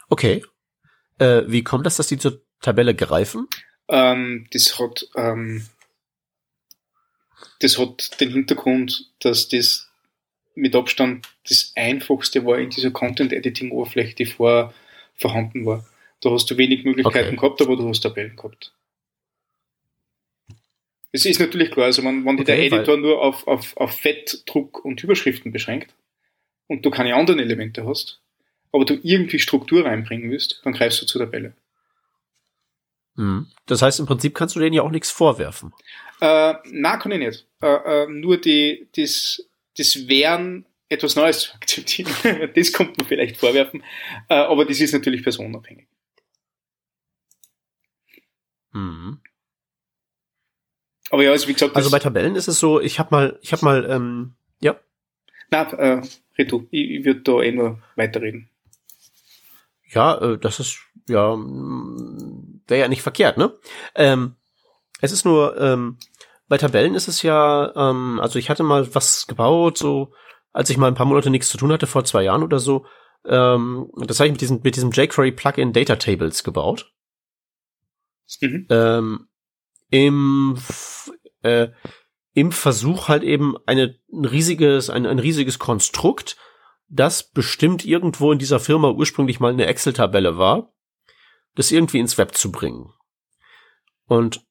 Okay. 0.08 0.44
Äh, 1.18 1.42
wie 1.48 1.64
kommt 1.64 1.86
das, 1.86 1.96
dass 1.96 2.06
die 2.06 2.18
zur 2.18 2.40
Tabelle 2.60 2.94
greifen? 2.94 3.48
Ähm, 3.88 4.46
das 4.52 4.78
hat 4.78 5.08
ähm, 5.16 5.66
das 7.58 7.80
hat 7.80 8.20
den 8.20 8.30
Hintergrund, 8.30 9.10
dass 9.18 9.48
das 9.48 9.90
mit 10.54 10.76
Abstand 10.76 11.26
das 11.48 11.72
einfachste 11.74 12.46
war 12.46 12.60
in 12.60 12.70
dieser 12.70 12.92
Content-Editing-Oberfläche, 12.92 14.14
die 14.14 14.26
vorher 14.26 14.72
vorhanden 15.16 15.66
war. 15.66 15.84
Da 16.20 16.30
hast 16.30 16.48
du 16.48 16.58
wenig 16.58 16.84
Möglichkeiten 16.84 17.30
okay. 17.30 17.36
gehabt, 17.36 17.60
aber 17.60 17.76
du 17.76 17.88
hast 17.88 18.02
Tabellen 18.02 18.36
gehabt. 18.36 18.72
Es 21.14 21.24
ist 21.24 21.38
natürlich 21.38 21.70
klar, 21.70 21.86
also 21.86 22.02
wenn, 22.02 22.24
wenn 22.24 22.34
okay, 22.34 22.44
der 22.44 22.58
Editor 22.58 22.96
nur 22.96 23.22
auf, 23.22 23.46
auf, 23.46 23.76
auf 23.76 23.96
Fett, 23.96 24.42
Druck 24.46 24.84
und 24.84 25.00
Überschriften 25.04 25.52
beschränkt 25.52 25.94
und 26.66 26.84
du 26.84 26.90
keine 26.90 27.14
anderen 27.14 27.38
Elemente 27.38 27.86
hast, 27.86 28.20
aber 28.72 28.84
du 28.84 28.98
irgendwie 29.00 29.38
Struktur 29.38 29.84
reinbringen 29.84 30.32
willst, 30.32 30.60
dann 30.64 30.72
greifst 30.72 31.00
du 31.00 31.06
zur 31.06 31.20
Tabelle. 31.20 31.54
Hm. 33.14 33.46
Das 33.66 33.80
heißt, 33.80 34.00
im 34.00 34.06
Prinzip 34.06 34.34
kannst 34.34 34.56
du 34.56 34.60
denen 34.60 34.74
ja 34.74 34.82
auch 34.82 34.90
nichts 34.90 35.12
vorwerfen. 35.12 35.72
Äh, 36.20 36.54
na, 36.72 36.96
kann 36.96 37.12
ich 37.12 37.20
nicht. 37.20 37.46
Äh, 37.62 38.02
äh, 38.02 38.06
nur 38.08 38.36
die, 38.38 38.88
das, 38.96 39.40
das 39.78 40.08
Wehren, 40.08 40.66
etwas 40.88 41.14
Neues 41.14 41.42
zu 41.42 41.54
akzeptieren, 41.54 42.10
das 42.56 42.72
kommt 42.72 42.98
man 42.98 43.06
vielleicht 43.06 43.36
vorwerfen, 43.36 43.84
äh, 44.28 44.34
aber 44.34 44.64
das 44.64 44.80
ist 44.80 44.92
natürlich 44.92 45.22
personenabhängig. 45.22 45.86
Mhm. 48.72 49.20
Aber 51.10 51.22
ja, 51.22 51.30
also 51.32 51.48
wie 51.48 51.52
gesagt. 51.52 51.76
Also 51.76 51.90
bei 51.90 51.98
Tabellen 51.98 52.36
ist 52.36 52.48
es 52.48 52.58
so, 52.58 52.80
ich 52.80 52.98
habe 52.98 53.08
mal, 53.10 53.38
ich 53.42 53.52
habe 53.52 53.64
mal, 53.64 53.90
ähm, 53.90 54.34
ja. 54.60 54.76
Na, 55.50 55.70
äh, 55.72 56.02
du, 56.46 56.66
ich, 56.70 56.90
ich 56.90 57.04
würde 57.04 57.20
da 57.20 57.40
eh 57.42 57.52
nur 57.52 57.82
weiterreden. 57.96 58.48
Ja, 59.90 60.18
äh, 60.20 60.38
das 60.38 60.60
ist, 60.60 60.78
ja, 61.08 61.36
mm, 61.36 62.62
wäre 62.66 62.80
ja 62.80 62.88
nicht 62.88 63.02
verkehrt, 63.02 63.36
ne? 63.36 63.52
Ähm, 63.94 64.36
es 65.00 65.12
ist 65.12 65.24
nur, 65.24 65.60
ähm, 65.60 65.98
bei 66.48 66.58
Tabellen 66.58 66.94
ist 66.94 67.08
es 67.08 67.22
ja, 67.22 67.72
ähm, 67.76 68.20
also 68.20 68.38
ich 68.38 68.50
hatte 68.50 68.62
mal 68.62 68.94
was 68.94 69.26
gebaut, 69.26 69.78
so, 69.78 70.12
als 70.52 70.70
ich 70.70 70.76
mal 70.76 70.88
ein 70.88 70.94
paar 70.94 71.06
Monate 71.06 71.30
nichts 71.30 71.48
zu 71.48 71.58
tun 71.58 71.72
hatte, 71.72 71.86
vor 71.86 72.04
zwei 72.04 72.22
Jahren 72.22 72.42
oder 72.42 72.58
so, 72.58 72.86
ähm, 73.26 73.90
das 73.96 74.20
habe 74.20 74.28
ich 74.28 74.32
mit 74.32 74.40
diesem, 74.40 74.60
mit 74.62 74.76
diesem 74.76 74.90
jQuery 74.90 75.32
Plugin 75.32 75.72
Data 75.72 75.96
Tables 75.96 76.44
gebaut. 76.44 76.92
Mhm. 78.40 78.66
Ähm, 78.70 79.28
im, 79.90 80.58
äh, 81.42 81.68
im 82.32 82.52
Versuch 82.52 83.08
halt 83.08 83.22
eben 83.22 83.56
eine, 83.66 83.96
ein 84.12 84.24
riesiges, 84.24 84.90
ein, 84.90 85.06
ein 85.06 85.18
riesiges 85.18 85.58
Konstrukt, 85.58 86.36
das 86.88 87.30
bestimmt 87.30 87.84
irgendwo 87.84 88.32
in 88.32 88.38
dieser 88.38 88.60
Firma 88.60 88.90
ursprünglich 88.90 89.40
mal 89.40 89.52
eine 89.52 89.66
Excel-Tabelle 89.66 90.36
war, 90.36 90.72
das 91.54 91.72
irgendwie 91.72 92.00
ins 92.00 92.18
Web 92.18 92.34
zu 92.34 92.50
bringen. 92.52 92.92
Und 94.06 94.44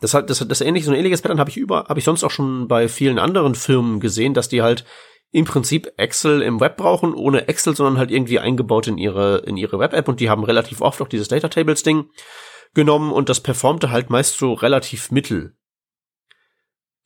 das 0.00 0.14
hat, 0.14 0.28
das, 0.28 0.46
das 0.46 0.60
ähnliche, 0.60 0.86
so 0.86 0.92
ein 0.92 0.98
ähnliches 0.98 1.22
Pattern 1.22 1.38
habe 1.38 1.50
ich 1.50 1.56
über, 1.56 1.86
habe 1.88 1.98
ich 1.98 2.04
sonst 2.04 2.24
auch 2.24 2.30
schon 2.30 2.68
bei 2.68 2.88
vielen 2.88 3.18
anderen 3.18 3.54
Firmen 3.54 4.00
gesehen, 4.00 4.34
dass 4.34 4.48
die 4.48 4.62
halt 4.62 4.84
im 5.30 5.44
Prinzip 5.44 5.92
Excel 5.96 6.42
im 6.42 6.60
Web 6.60 6.76
brauchen, 6.76 7.14
ohne 7.14 7.48
Excel, 7.48 7.74
sondern 7.74 7.98
halt 7.98 8.10
irgendwie 8.10 8.38
eingebaut 8.38 8.86
in 8.86 8.98
ihre, 8.98 9.38
in 9.38 9.56
ihre 9.56 9.78
Web-App 9.78 10.08
und 10.08 10.20
die 10.20 10.30
haben 10.30 10.44
relativ 10.44 10.80
oft 10.80 11.00
auch 11.00 11.08
dieses 11.08 11.28
Data 11.28 11.48
Tables 11.48 11.82
Ding 11.82 12.08
genommen 12.74 13.12
und 13.12 13.28
das 13.28 13.40
performte 13.40 13.90
halt 13.90 14.10
meist 14.10 14.38
so 14.38 14.52
relativ 14.52 15.10
mittel. 15.10 15.56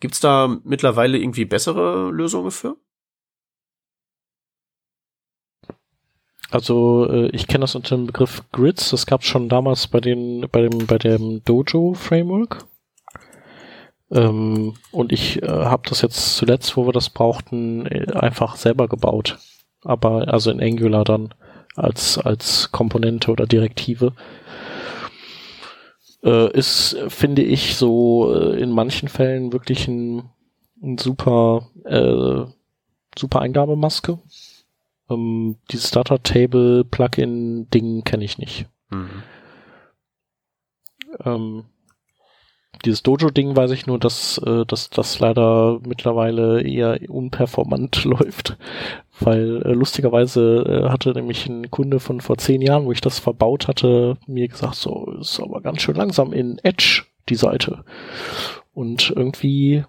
Gibt's 0.01 0.21
da 0.21 0.59
mittlerweile 0.65 1.19
irgendwie 1.19 1.45
bessere 1.45 2.11
Lösungen 2.11 2.51
für? 2.51 2.77
Also 6.51 7.07
äh, 7.11 7.29
ich 7.31 7.47
kenne 7.47 7.63
das 7.63 7.75
unter 7.75 7.97
dem 7.97 8.07
Begriff 8.07 8.43
Grids. 8.53 8.91
Das 8.91 9.07
gab 9.07 9.21
es 9.21 9.27
schon 9.27 9.49
damals 9.49 9.87
bei 9.87 10.01
den 10.01 10.47
bei 10.51 10.63
dem 10.63 10.87
bei 10.87 10.99
dem 10.99 11.43
Dojo 11.45 11.95
Framework. 11.95 12.65
Ähm, 14.11 14.75
und 14.91 15.13
ich 15.13 15.43
äh, 15.43 15.47
habe 15.47 15.89
das 15.89 16.01
jetzt 16.01 16.37
zuletzt, 16.37 16.77
wo 16.77 16.87
wir 16.87 16.93
das 16.93 17.11
brauchten, 17.11 17.85
äh, 17.87 18.13
einfach 18.15 18.57
selber 18.57 18.89
gebaut. 18.89 19.39
Aber 19.83 20.29
also 20.29 20.51
in 20.51 20.63
Angular 20.63 21.05
dann 21.05 21.35
als 21.77 22.19
als 22.19 22.73
Komponente 22.73 23.31
oder 23.31 23.47
Direktive. 23.47 24.15
Äh, 26.23 26.53
ist, 26.53 26.97
finde 27.09 27.43
ich, 27.43 27.77
so 27.77 28.35
äh, 28.35 28.61
in 28.61 28.71
manchen 28.71 29.09
Fällen 29.09 29.53
wirklich 29.53 29.87
ein, 29.89 30.31
ein 30.83 30.99
super 30.99 31.69
äh, 31.85 32.45
super 33.17 33.41
Eingabemaske 33.41 34.19
ähm, 35.11 35.57
dieses 35.71 35.91
Data 35.91 36.19
Table 36.19 36.85
Plugin 36.85 37.69
Ding 37.71 38.05
kenne 38.05 38.25
ich 38.25 38.39
nicht. 38.39 38.67
Mhm. 38.91 39.23
Ähm, 41.25 41.65
dieses 42.85 43.03
Dojo-Ding 43.03 43.57
weiß 43.57 43.71
ich 43.73 43.87
nur, 43.87 43.99
dass, 43.99 44.39
äh, 44.39 44.65
dass 44.67 44.91
das 44.91 45.19
leider 45.21 45.81
mittlerweile 45.87 46.63
eher 46.63 46.99
unperformant 47.09 48.05
läuft, 48.05 48.57
weil 49.21 49.63
äh, 49.63 49.73
lustigerweise 49.73 50.85
äh, 50.87 50.89
hatte 50.91 51.13
nämlich 51.13 51.47
ein 51.47 51.71
Kunde 51.71 52.01
von 52.01 52.21
vor 52.21 52.39
zehn 52.39 52.63
Jahren, 52.63 52.85
wo 52.85 52.93
ich 52.93 53.01
das 53.01 53.19
verbaut 53.19 53.69
hatte, 53.69 54.17
mir 54.27 54.49
gesagt, 54.49 54.77
so 54.77 55.13
ist 55.21 55.41
aber 55.41 55.61
ganz 55.61 55.83
schön 55.83 55.97
langsam 55.97 56.33
in 56.33 56.59
Edge 56.63 57.05
die 57.29 57.35
Seite 57.35 57.85
und 58.75 59.13
irgendwie 59.15 59.85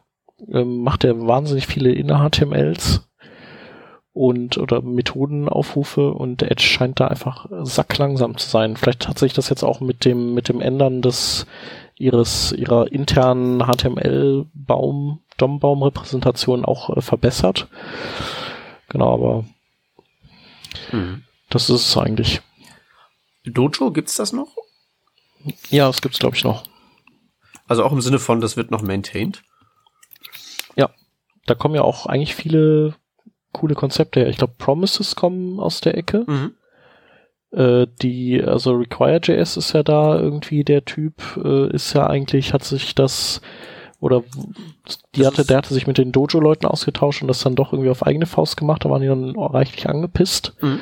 ähm, 0.52 0.84
macht 0.84 1.04
er 1.04 1.28
wahnsinnig 1.28 1.68
viele 1.68 1.92
Inner-HTMLs 1.92 3.08
und 4.14 4.58
oder 4.58 4.82
Methodenaufrufe 4.82 6.12
und 6.12 6.42
Edge 6.42 6.64
scheint 6.64 7.00
da 7.00 7.08
einfach 7.08 7.46
sacklangsam 7.62 8.38
zu 8.38 8.50
sein. 8.50 8.76
Vielleicht 8.76 9.08
hat 9.08 9.20
sich 9.20 9.34
das 9.34 9.50
jetzt 9.50 9.64
auch 9.64 9.80
mit 9.80 10.06
dem 10.06 10.34
mit 10.34 10.50
dem 10.50 10.62
Ändern 10.62 11.02
des 11.02 11.46
ihres 12.00 12.52
ihrer 12.54 12.91
internen 12.91 13.62
HTML-Baum 13.62 15.20
DOM-Baum-Repräsentation 15.38 16.66
auch 16.66 16.95
äh, 16.95 17.02
verbessert. 17.02 17.68
Genau, 18.89 19.14
aber 19.14 19.45
mhm. 20.91 21.24
das 21.50 21.70
ist 21.70 21.88
es 21.88 21.97
eigentlich. 21.97 22.41
Dojo 23.45 23.91
gibt's 23.91 24.16
das 24.16 24.34
noch? 24.34 24.56
Ja, 25.70 25.88
das 25.88 26.02
gibt's 26.02 26.20
glaube 26.20 26.36
ich 26.36 26.43
noch. 26.43 26.64
Also 27.68 27.84
auch 27.84 27.91
im 27.91 28.02
Sinne 28.02 28.20
von, 28.20 28.41
das 28.41 28.58
wird 28.58 28.72
noch 28.72 28.82
maintained. 28.82 29.43
Ja, 30.76 30.89
da 31.45 31.56
kommen 31.56 31.76
ja 31.76 31.84
auch 31.84 32.08
eigentlich 32.08 32.36
viele 32.36 32.95
coole 33.52 33.76
Konzepte 33.76 34.22
her. 34.22 34.30
Ich 34.30 34.38
glaube, 34.38 34.54
Promises 34.58 35.16
kommen 35.16 35.60
aus 35.60 35.82
der 35.82 35.97
Ecke. 35.97 36.24
Mhm. 36.28 36.56
Äh, 37.52 37.88
die, 38.02 38.43
also 38.43 38.74
Require.js 38.74 39.58
ist 39.58 39.74
ja 39.74 39.84
da 39.84 40.20
irgendwie 40.20 40.64
der 40.64 40.86
Typ, 40.86 41.22
äh, 41.43 41.70
ist 41.74 41.93
ja 41.93 42.08
eigentlich, 42.08 42.54
hat 42.54 42.64
sich 42.64 42.95
das 42.95 43.41
oder 44.00 44.24
die 45.16 45.26
hatte, 45.26 45.43
der 45.43 45.58
hatte 45.58 45.74
sich 45.74 45.86
mit 45.86 45.97
den 45.97 46.12
Dojo-Leuten 46.12 46.66
ausgetauscht 46.66 47.22
und 47.22 47.28
das 47.28 47.41
dann 47.41 47.56
doch 47.56 47.74
irgendwie 47.74 47.89
auf 47.89 48.06
eigene 48.06 48.28
Faust 48.28 48.56
gemacht, 48.56 48.86
da 48.86 48.89
waren 48.89 49.02
die 49.02 49.08
dann 49.08 49.36
reichlich 49.38 49.89
angepisst. 49.89 50.54
Mhm. 50.62 50.80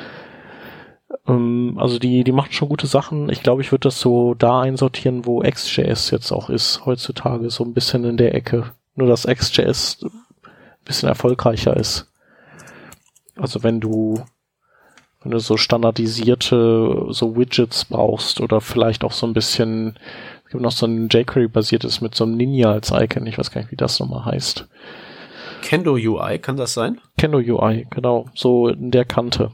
Ähm, 1.26 1.76
also 1.78 1.98
die, 1.98 2.22
die 2.24 2.32
machen 2.32 2.52
schon 2.52 2.68
gute 2.68 2.86
Sachen. 2.86 3.28
Ich 3.28 3.42
glaube, 3.42 3.62
ich 3.62 3.72
würde 3.72 3.88
das 3.88 4.00
so 4.00 4.34
da 4.34 4.60
einsortieren, 4.60 5.26
wo 5.26 5.40
XJS 5.40 6.10
jetzt 6.10 6.32
auch 6.32 6.48
ist, 6.48 6.86
heutzutage, 6.86 7.50
so 7.50 7.64
ein 7.64 7.74
bisschen 7.74 8.04
in 8.04 8.16
der 8.16 8.34
Ecke. 8.34 8.70
Nur 8.94 9.08
dass 9.08 9.26
XJS 9.26 10.04
ein 10.04 10.10
bisschen 10.84 11.08
erfolgreicher 11.08 11.76
ist. 11.76 12.10
Also 13.36 13.62
wenn 13.62 13.80
du, 13.80 14.22
wenn 15.22 15.32
du 15.32 15.38
so 15.40 15.56
standardisierte 15.56 17.06
so 17.10 17.36
Widgets 17.36 17.84
brauchst 17.84 18.40
oder 18.40 18.60
vielleicht 18.60 19.04
auch 19.04 19.12
so 19.12 19.26
ein 19.26 19.32
bisschen, 19.32 19.98
es 20.44 20.52
gibt 20.52 20.62
noch 20.62 20.72
so 20.72 20.86
ein 20.86 21.08
jQuery 21.08 21.48
basiertes 21.48 22.00
mit 22.00 22.14
so 22.14 22.24
einem 22.24 22.36
Ninja 22.36 22.70
als 22.70 22.92
Icon, 22.92 23.26
ich 23.26 23.38
weiß 23.38 23.50
gar 23.50 23.60
nicht, 23.60 23.72
wie 23.72 23.76
das 23.76 23.98
nochmal 23.98 24.26
heißt. 24.26 24.68
Kendo 25.62 25.94
UI, 25.94 26.38
kann 26.38 26.56
das 26.56 26.74
sein? 26.74 27.00
Kendo 27.16 27.38
UI, 27.38 27.86
genau, 27.90 28.26
so 28.34 28.68
in 28.68 28.92
der 28.92 29.04
Kante. 29.04 29.50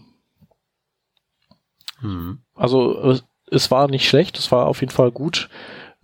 Hm. 2.01 2.41
Also 2.55 3.19
es 3.51 3.71
war 3.71 3.89
nicht 3.89 4.09
schlecht, 4.09 4.39
es 4.39 4.53
war 4.53 4.67
auf 4.67 4.81
jeden 4.81 4.93
Fall 4.93 5.11
gut. 5.11 5.49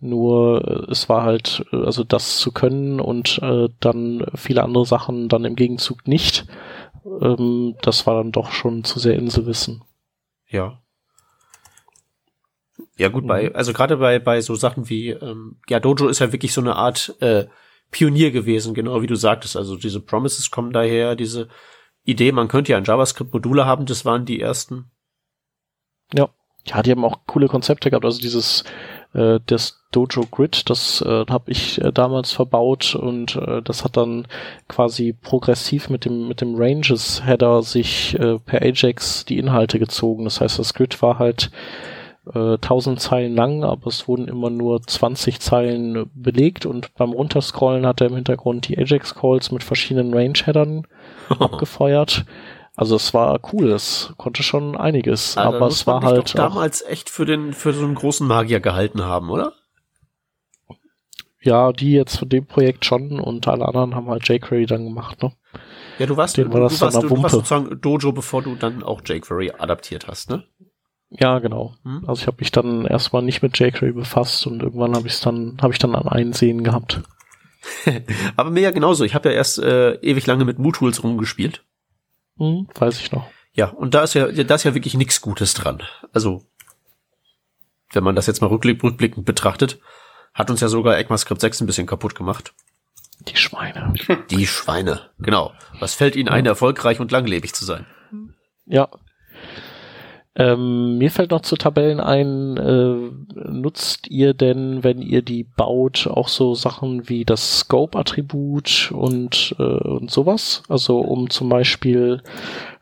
Nur 0.03 0.89
es 0.91 1.11
war 1.11 1.25
halt, 1.25 1.63
also 1.73 2.05
das 2.05 2.39
zu 2.39 2.53
können 2.53 3.01
und 3.01 3.39
äh, 3.43 3.69
dann 3.81 4.25
viele 4.35 4.63
andere 4.63 4.87
Sachen 4.87 5.29
dann 5.29 5.45
im 5.45 5.57
Gegenzug 5.57 6.09
nicht 6.09 6.47
ähm, 7.05 7.77
das 7.83 8.07
war 8.07 8.17
dann 8.17 8.33
doch 8.33 8.53
schon 8.53 8.85
zu 8.85 8.99
sehr 8.99 9.15
Inselwissen. 9.15 9.83
Ja. 10.49 10.83
Ja 12.97 13.09
gut, 13.09 13.27
bei, 13.27 13.49
mhm. 13.49 13.57
also 13.57 13.73
gerade 13.73 13.97
bei, 13.97 14.19
bei 14.19 14.41
so 14.41 14.55
Sachen 14.55 14.89
wie, 14.89 15.11
ähm, 15.11 15.61
ja, 15.69 15.81
Dojo 15.81 16.09
ist 16.09 16.19
ja 16.19 16.33
wirklich 16.33 16.53
so 16.53 16.61
eine 16.61 16.77
Art 16.77 17.17
äh, 17.21 17.47
Pionier 17.91 18.31
gewesen, 18.31 18.75
genau 18.75 19.03
wie 19.03 19.07
du 19.07 19.17
sagtest. 19.17 19.57
Also 19.57 19.77
diese 19.77 20.01
Promises 20.01 20.51
kommen 20.51 20.73
daher, 20.73 21.17
diese 21.17 21.49
Idee, 22.05 22.33
man 22.33 22.49
könnte 22.49 22.73
ja 22.73 22.79
ein 22.79 22.85
JavaScript-Module 22.85 23.67
haben, 23.67 23.87
das 23.87 24.05
waren 24.05 24.25
die 24.25 24.41
ersten. 24.41 24.91
Ja. 26.13 26.31
Ja, 26.67 26.83
die 26.83 26.91
haben 26.91 27.05
auch 27.05 27.27
coole 27.27 27.49
Konzepte 27.49 27.89
gehabt. 27.89 28.05
Also 28.05 28.21
dieses 28.21 28.65
äh, 29.15 29.41
das 29.47 29.81
Dojo 29.93 30.25
Grid, 30.31 30.71
das 30.71 31.03
äh, 31.03 31.27
habe 31.29 31.51
ich 31.51 31.83
äh, 31.83 31.93
damals 31.93 32.33
verbaut 32.33 32.95
und 32.95 33.37
äh, 33.37 33.61
das 33.63 33.85
hat 33.85 33.97
dann 33.97 34.29
quasi 34.69 35.13
progressiv 35.13 35.91
mit 35.91 36.05
dem 36.05 36.29
mit 36.29 36.41
dem 36.41 36.55
Ranges 36.55 37.25
Header 37.27 37.63
sich 37.63 38.19
äh, 38.19 38.39
per 38.39 38.63
Ajax 38.63 39.25
die 39.25 39.39
Inhalte 39.39 39.81
gezogen. 39.81 40.25
Das 40.25 40.41
heißt, 40.41 40.61
das 40.61 40.75
Grid 40.75 41.03
war 41.03 41.19
halt 41.19 41.51
äh, 42.35 42.55
1000 42.55 43.01
Zeilen 43.01 43.35
lang, 43.35 43.65
aber 43.65 43.89
es 43.89 44.07
wurden 44.07 44.29
immer 44.29 44.51
nur 44.51 44.83
20 44.83 45.41
Zeilen 45.41 46.09
belegt 46.15 46.67
und 46.67 46.95
beim 46.95 47.11
Runterscrollen 47.11 47.87
hat 47.87 48.01
er 48.01 48.09
im 48.09 48.15
Hintergrund 48.15 48.69
die 48.69 48.79
Ajax 48.79 49.17
Calls 49.17 49.51
mit 49.51 49.65
verschiedenen 49.65 50.15
Range 50.15 50.39
Headern 50.45 50.87
abgefeuert. 51.29 52.25
Also 52.81 52.97
es 52.97 53.13
war 53.13 53.39
cool, 53.53 53.73
es 53.73 54.11
konnte 54.17 54.43
schon 54.43 54.75
einiges, 54.75 55.37
also 55.37 55.55
aber 55.55 55.67
es 55.67 55.87
war 55.87 56.01
halt 56.01 56.35
damals 56.35 56.81
echt 56.81 57.11
für 57.11 57.27
den 57.27 57.53
für 57.53 57.75
so 57.75 57.85
einen 57.85 57.95
großen 57.95 58.27
Magier 58.27 58.61
gehalten 58.61 59.03
haben, 59.03 59.29
oder? 59.29 59.53
Ja, 61.43 61.73
die 61.73 61.93
jetzt 61.93 62.17
von 62.17 62.31
dem 62.31 62.47
Projekt 62.47 62.87
schon 62.87 63.21
und 63.21 63.47
alle 63.49 63.69
anderen 63.69 63.95
haben 63.95 64.09
halt 64.09 64.27
jQuery 64.27 64.65
dann 64.65 64.87
gemacht, 64.87 65.23
ne? 65.23 65.31
Ja, 65.99 66.07
du 66.07 66.17
warst, 66.17 66.39
Den 66.39 66.49
war 66.55 66.55
du, 66.55 66.81
warst, 66.81 66.81
du, 66.81 67.07
du 67.07 67.23
warst 67.23 67.35
sozusagen 67.35 67.79
Dojo, 67.83 68.13
bevor 68.13 68.41
du 68.41 68.55
dann 68.55 68.83
auch 68.83 69.03
jQuery 69.05 69.53
adaptiert 69.59 70.09
hast, 70.09 70.31
ne? 70.31 70.45
Ja, 71.11 71.39
genau. 71.39 71.75
Hm? 71.85 72.05
Also 72.07 72.23
ich 72.23 72.27
habe 72.29 72.39
mich 72.41 72.51
dann 72.51 72.87
erstmal 72.87 73.21
nicht 73.21 73.43
mit 73.43 73.59
jQuery 73.59 73.93
befasst 73.93 74.47
und 74.47 74.63
irgendwann 74.63 74.97
habe 74.97 75.07
ich 75.07 75.21
dann 75.21 75.59
habe 75.61 75.75
ich 75.75 75.79
dann 75.79 75.95
an 75.95 76.09
Einsehen 76.09 76.65
gehabt. 76.65 77.03
Aber 78.37 78.49
mir 78.49 78.63
ja 78.63 78.71
genauso. 78.71 79.05
Ich 79.05 79.15
habe 79.15 79.29
ja 79.29 79.35
erst 79.35 79.59
äh, 79.59 79.97
ewig 79.97 80.27
lange 80.27 80.47
mit 80.47 80.59
MooTools 80.59 81.05
rumgespielt. 81.05 81.63
Hm, 82.41 82.67
weiß 82.75 82.99
ich 83.01 83.13
noch. 83.13 83.29
Ja, 83.53 83.67
und 83.67 83.95
da 83.95 84.03
ist 84.03 84.15
ja, 84.15 84.27
da 84.33 84.55
ist 84.55 84.65
ja 84.65 84.75
wirklich 84.75 84.95
nichts 84.95 85.21
Gutes 85.21 85.53
dran. 85.55 85.83
Also, 86.13 86.43
wenn 87.93 88.03
man 88.03 88.17
das 88.17 88.27
jetzt 88.27 88.41
mal 88.41 88.47
rückblickend 88.47 89.25
betrachtet, 89.25 89.79
hat 90.33 90.51
uns 90.51 90.61
ja 90.61 90.69
sogar 90.69 90.97
ECMAScript 90.97 91.41
6 91.41 91.61
ein 91.61 91.67
bisschen 91.67 91.87
kaputt 91.87 92.15
gemacht. 92.15 92.55
Die 93.29 93.37
Schweine. 93.37 93.93
Die 94.31 94.47
Schweine, 94.47 95.11
genau. 95.19 95.53
Was 95.79 95.95
fällt 95.95 96.17
ihnen 96.17 96.31
ein, 96.31 96.47
erfolgreich 96.47 97.01
und 97.01 97.13
langlebig 97.13 97.53
zu 97.53 97.67
sein? 97.67 97.85
Ja, 98.65 98.89
ähm, 100.37 100.99
mir 100.99 101.11
fällt 101.11 101.33
noch 101.33 101.43
zu 101.43 101.57
Tabellen 101.57 101.99
ein, 101.99 102.57
äh, 102.57 103.51
nutzt 103.51 104.09
ihr 104.09 104.33
denn, 104.33 104.85
wenn 104.85 105.03
ihr 105.03 105.23
die 105.23 105.43
baut, 105.45 106.07
auch 106.07 106.29
so 106.29 106.55
Sachen 106.55 107.09
wie 107.09 107.25
das 107.25 107.61
Scope-Attribut 107.61 108.93
und, 108.95 109.57
äh, 109.59 109.63
und 109.63 110.11
sowas? 110.11 110.63
Also 110.69 111.01
um 111.01 111.31
zum 111.31 111.49
Beispiel 111.49 112.23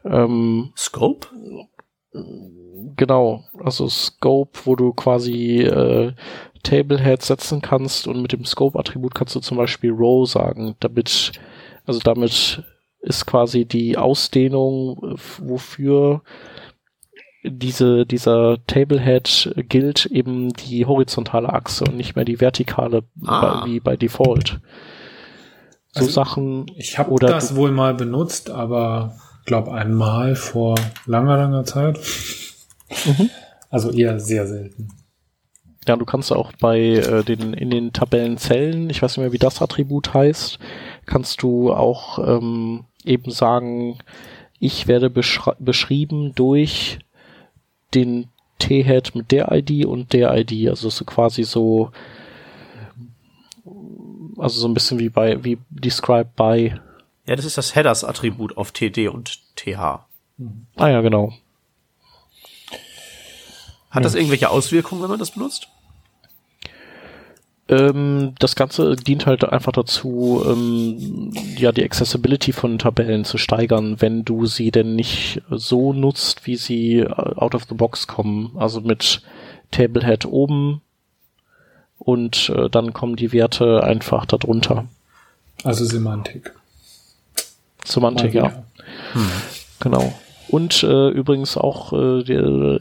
ähm, 0.04 0.72
Scope? 0.76 1.28
Genau, 2.96 3.44
also 3.64 3.88
Scope, 3.88 4.58
wo 4.64 4.76
du 4.76 4.92
quasi 4.92 5.62
äh, 5.62 6.12
Tablehead 6.62 7.22
setzen 7.22 7.62
kannst 7.62 8.06
und 8.06 8.20
mit 8.20 8.32
dem 8.32 8.44
Scope-Attribut 8.44 9.14
kannst 9.14 9.34
du 9.34 9.40
zum 9.40 9.56
Beispiel 9.56 9.90
Row 9.90 10.28
sagen, 10.28 10.76
damit, 10.80 11.32
also 11.86 12.00
damit 12.00 12.62
ist 13.00 13.26
quasi 13.26 13.64
die 13.64 13.96
Ausdehnung, 13.96 15.16
wofür 15.38 16.22
diese, 17.42 18.04
dieser 18.04 18.58
Tablehead 18.66 19.54
gilt 19.68 20.06
eben 20.06 20.52
die 20.52 20.86
horizontale 20.86 21.52
Achse 21.52 21.84
und 21.84 21.96
nicht 21.96 22.16
mehr 22.16 22.24
die 22.24 22.40
vertikale 22.40 23.04
Ah. 23.24 23.60
bei, 23.60 23.70
wie 23.70 23.80
bei 23.80 23.96
Default. 23.96 24.60
So 25.92 26.00
Also, 26.00 26.10
Sachen. 26.10 26.66
Ich 26.76 26.98
habe 26.98 27.14
das 27.20 27.54
wohl 27.56 27.70
mal 27.70 27.94
benutzt, 27.94 28.50
aber 28.50 29.16
glaube 29.46 29.72
einmal 29.72 30.36
vor 30.36 30.74
langer, 31.06 31.36
langer 31.36 31.64
Zeit. 31.64 31.98
Mhm. 33.06 33.30
Also 33.70 33.90
eher 33.90 34.18
sehr 34.20 34.46
selten. 34.46 34.88
Ja, 35.86 35.96
du 35.96 36.04
kannst 36.04 36.32
auch 36.32 36.52
bei 36.60 36.80
äh, 36.80 37.24
den 37.24 37.54
in 37.54 37.70
den 37.70 37.92
Tabellenzellen, 37.94 38.90
ich 38.90 39.00
weiß 39.00 39.16
nicht 39.16 39.24
mehr, 39.24 39.32
wie 39.32 39.38
das 39.38 39.62
Attribut 39.62 40.12
heißt, 40.12 40.58
kannst 41.06 41.42
du 41.42 41.72
auch 41.72 42.18
ähm, 42.18 42.84
eben 43.04 43.30
sagen, 43.30 43.98
ich 44.58 44.86
werde 44.86 45.08
beschr 45.08 45.56
beschrieben 45.58 46.32
durch 46.34 46.98
den 47.94 48.28
T-Head 48.58 49.14
mit 49.14 49.30
der 49.30 49.50
ID 49.52 49.86
und 49.86 50.12
der 50.12 50.36
ID. 50.36 50.68
Also 50.68 50.90
so 50.90 51.04
quasi 51.04 51.44
so, 51.44 51.90
also 54.36 54.60
so 54.60 54.68
ein 54.68 54.74
bisschen 54.74 54.98
wie 54.98 55.08
bei, 55.08 55.42
wie 55.44 55.58
described 55.70 56.36
by. 56.36 56.74
Ja, 57.26 57.36
das 57.36 57.44
ist 57.44 57.58
das 57.58 57.74
Headers-Attribut 57.74 58.56
auf 58.56 58.72
TD 58.72 59.08
und 59.08 59.40
TH. 59.56 59.78
Ah 60.76 60.88
ja, 60.88 61.00
genau. 61.00 61.32
Hat 63.90 64.04
das 64.04 64.14
irgendwelche 64.14 64.50
Auswirkungen, 64.50 65.02
wenn 65.02 65.10
man 65.10 65.18
das 65.18 65.30
benutzt? 65.30 65.68
Ähm, 67.68 68.34
das 68.38 68.56
Ganze 68.56 68.96
dient 68.96 69.26
halt 69.26 69.44
einfach 69.44 69.72
dazu, 69.72 70.42
ähm, 70.46 71.32
ja, 71.56 71.70
die 71.70 71.84
Accessibility 71.84 72.52
von 72.52 72.78
Tabellen 72.78 73.24
zu 73.24 73.36
steigern, 73.36 74.00
wenn 74.00 74.24
du 74.24 74.46
sie 74.46 74.70
denn 74.70 74.96
nicht 74.96 75.42
so 75.50 75.92
nutzt, 75.92 76.46
wie 76.46 76.56
sie 76.56 77.00
äh, 77.00 77.08
out 77.08 77.54
of 77.54 77.64
the 77.68 77.74
box 77.74 78.06
kommen. 78.06 78.52
Also 78.56 78.80
mit 78.80 79.20
Tablehead 79.70 80.24
oben 80.24 80.80
und 81.98 82.50
äh, 82.50 82.70
dann 82.70 82.94
kommen 82.94 83.16
die 83.16 83.32
Werte 83.32 83.82
einfach 83.82 84.24
darunter. 84.24 84.86
Also 85.62 85.84
Semantik. 85.84 86.54
Semantik, 87.84 88.34
Mal 88.34 88.42
ja. 88.42 88.44
wieder. 88.44 88.64
Genau. 89.80 90.12
Und 90.48 90.82
äh, 90.82 91.08
übrigens 91.10 91.58
auch 91.58 91.92
äh, 91.92 92.22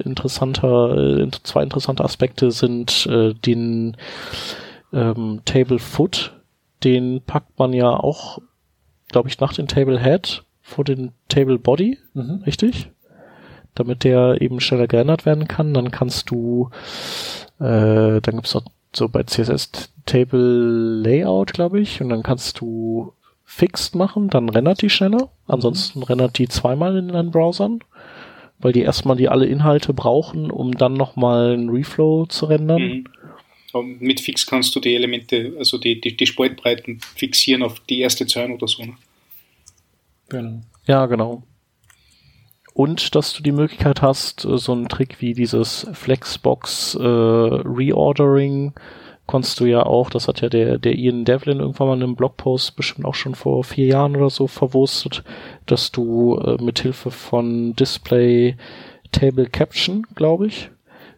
interessanter, 0.04 0.96
äh, 0.98 1.30
zwei 1.44 1.64
interessante 1.64 2.04
Aspekte 2.04 2.52
sind 2.52 3.06
äh, 3.08 3.34
den 3.34 3.98
ähm, 4.98 5.42
Table 5.46 5.80
Foot, 5.80 6.34
den 6.84 7.22
packt 7.22 7.58
man 7.60 7.72
ja 7.74 7.90
auch, 7.92 8.40
glaube 9.10 9.30
ich, 9.30 9.40
nach 9.40 9.54
dem 9.54 9.68
Table 9.68 10.00
Head 10.02 10.44
vor 10.62 10.84
den 10.84 11.12
Table 11.30 11.58
Body, 11.60 11.98
Mhm. 12.14 12.44
richtig? 12.46 12.92
Damit 13.76 14.04
der 14.04 14.42
eben 14.42 14.60
schneller 14.60 14.88
gerendert 14.88 15.26
werden 15.26 15.48
kann. 15.48 15.74
Dann 15.74 15.92
kannst 15.92 16.30
du, 16.32 16.70
äh, 17.60 18.20
dann 18.22 18.36
gibt's 18.36 18.54
noch 18.56 18.64
so 18.94 19.08
bei 19.08 19.24
CSS 19.24 19.92
Table 20.06 21.02
Layout, 21.04 21.54
glaube 21.54 21.80
ich, 21.80 22.02
und 22.02 22.10
dann 22.10 22.24
kannst 22.24 22.60
du 22.60 23.14
fixed 23.46 23.96
machen, 23.96 24.30
dann 24.30 24.50
rendert 24.50 24.82
die 24.82 24.90
schneller. 24.90 25.30
Ansonsten 25.48 26.04
rendert 26.04 26.38
die 26.38 26.48
zweimal 26.50 26.98
in 26.98 27.10
deinen 27.10 27.32
Browsern, 27.32 27.80
weil 28.60 28.74
die 28.74 28.82
erstmal 28.82 29.16
die 29.16 29.30
alle 29.30 29.46
Inhalte 29.46 29.94
brauchen, 29.94 30.50
um 30.52 30.72
dann 30.78 30.94
nochmal 30.94 31.54
einen 31.54 31.70
Reflow 31.70 32.26
zu 32.26 32.48
rendern. 32.48 32.82
Mhm. 32.82 33.04
Mit 33.82 34.20
Fix 34.20 34.46
kannst 34.46 34.76
du 34.76 34.80
die 34.80 34.96
Elemente, 34.96 35.54
also 35.58 35.78
die, 35.78 36.00
die, 36.00 36.16
die 36.16 36.26
Spaltbreiten 36.26 37.00
fixieren 37.16 37.64
auf 37.64 37.80
die 37.82 38.00
erste 38.00 38.28
Zeile 38.28 38.54
oder 38.54 38.68
so. 38.68 38.84
Ne? 38.84 38.96
Genau. 40.30 40.62
Ja, 40.86 41.06
genau. 41.06 41.44
Und 42.74 43.16
dass 43.16 43.34
du 43.34 43.42
die 43.42 43.52
Möglichkeit 43.52 44.02
hast, 44.02 44.46
äh, 44.46 44.58
so 44.58 44.72
einen 44.72 44.88
Trick 44.88 45.20
wie 45.20 45.34
dieses 45.34 45.88
Flexbox 45.94 46.96
äh, 46.96 47.04
Reordering 47.04 48.74
konntest 49.26 49.60
du 49.60 49.66
ja 49.66 49.86
auch, 49.86 50.10
das 50.10 50.28
hat 50.28 50.42
ja 50.42 50.50
der, 50.50 50.78
der 50.78 50.96
Ian 50.96 51.26
Devlin 51.26 51.60
irgendwann 51.60 51.88
mal 51.88 51.98
in 51.98 52.04
einem 52.04 52.16
Blogpost 52.16 52.76
bestimmt 52.76 53.06
auch 53.06 53.14
schon 53.14 53.36
vor 53.36 53.64
vier 53.64 53.88
Jahren 53.88 54.16
oder 54.16 54.30
so 54.30 54.48
verwurstet, 54.48 55.24
dass 55.66 55.92
du 55.92 56.38
äh, 56.38 56.64
mit 56.64 56.80
Hilfe 56.80 57.12
von 57.12 57.76
Display 57.76 58.56
Table 59.12 59.48
Caption, 59.48 60.06
glaube 60.16 60.48
ich, 60.48 60.70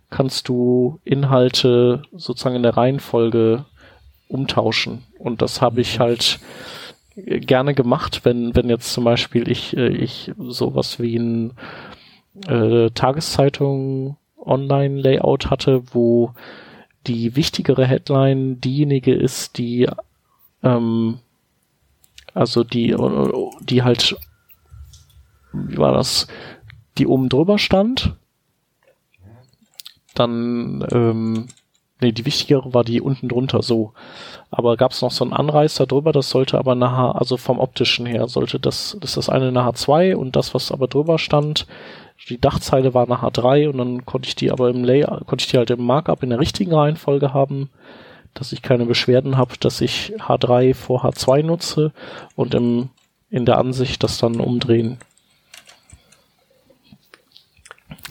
kannst 0.09 0.49
du 0.49 0.99
Inhalte 1.03 2.03
sozusagen 2.11 2.55
in 2.55 2.63
der 2.63 2.77
Reihenfolge 2.77 3.65
umtauschen. 4.27 5.03
Und 5.17 5.41
das 5.41 5.61
habe 5.61 5.81
ich 5.81 5.99
halt 5.99 6.39
äh, 7.15 7.39
gerne 7.39 7.73
gemacht, 7.73 8.21
wenn, 8.23 8.55
wenn 8.55 8.69
jetzt 8.69 8.93
zum 8.93 9.03
Beispiel 9.03 9.49
ich, 9.49 9.75
äh, 9.75 9.89
ich 9.89 10.31
sowas 10.37 10.99
wie 10.99 11.17
ein 11.17 11.53
äh, 12.47 12.89
Tageszeitung 12.91 14.17
Online-Layout 14.37 15.49
hatte, 15.49 15.83
wo 15.93 16.33
die 17.07 17.35
wichtigere 17.35 17.85
Headline 17.85 18.59
diejenige 18.61 19.13
ist, 19.13 19.57
die 19.57 19.87
ähm, 20.63 21.19
also 22.33 22.63
die 22.63 22.95
die 23.61 23.83
halt 23.83 24.15
wie 25.51 25.77
war 25.77 25.93
das, 25.93 26.27
die 26.97 27.07
oben 27.07 27.29
drüber 27.29 27.57
stand. 27.57 28.15
Dann 30.19 30.85
ähm, 30.91 31.47
nee, 32.01 32.11
die 32.11 32.25
wichtigere 32.25 32.73
war 32.73 32.83
die 32.83 33.01
unten 33.01 33.29
drunter 33.29 33.61
so. 33.61 33.93
Aber 34.51 34.77
gab 34.77 34.91
es 34.91 35.01
noch 35.01 35.11
so 35.11 35.23
einen 35.23 35.33
Anreißer 35.33 35.85
drüber, 35.85 36.11
das 36.11 36.29
sollte 36.29 36.57
aber 36.57 36.75
nachher, 36.75 37.15
also 37.19 37.37
vom 37.37 37.59
optischen 37.59 38.05
her, 38.05 38.27
sollte 38.27 38.59
das, 38.59 38.97
das 38.99 39.11
ist 39.11 39.17
das 39.17 39.29
eine 39.29 39.51
nachher 39.51 39.73
2 39.73 40.17
und 40.17 40.35
das, 40.35 40.53
was 40.53 40.71
aber 40.71 40.87
drüber 40.87 41.19
stand, 41.19 41.67
die 42.27 42.39
Dachzeile 42.39 42.93
war 42.93 43.07
nachher 43.07 43.31
3 43.31 43.69
und 43.69 43.77
dann 43.77 44.05
konnte 44.05 44.27
ich 44.27 44.35
die 44.35 44.51
aber 44.51 44.69
im 44.69 44.83
Layout, 44.83 45.25
konnte 45.25 45.43
ich 45.43 45.51
die 45.51 45.57
halt 45.57 45.69
im 45.69 45.83
Markup 45.85 46.23
in 46.23 46.29
der 46.29 46.39
richtigen 46.39 46.73
Reihenfolge 46.73 47.33
haben, 47.33 47.69
dass 48.33 48.51
ich 48.51 48.61
keine 48.61 48.85
Beschwerden 48.85 49.37
habe, 49.37 49.55
dass 49.59 49.81
ich 49.81 50.13
H3 50.19 50.73
vor 50.73 51.05
H2 51.05 51.43
nutze 51.43 51.91
und 52.35 52.53
im, 52.53 52.89
in 53.29 53.45
der 53.45 53.57
Ansicht 53.57 54.03
das 54.03 54.17
dann 54.17 54.39
umdrehen. 54.39 54.97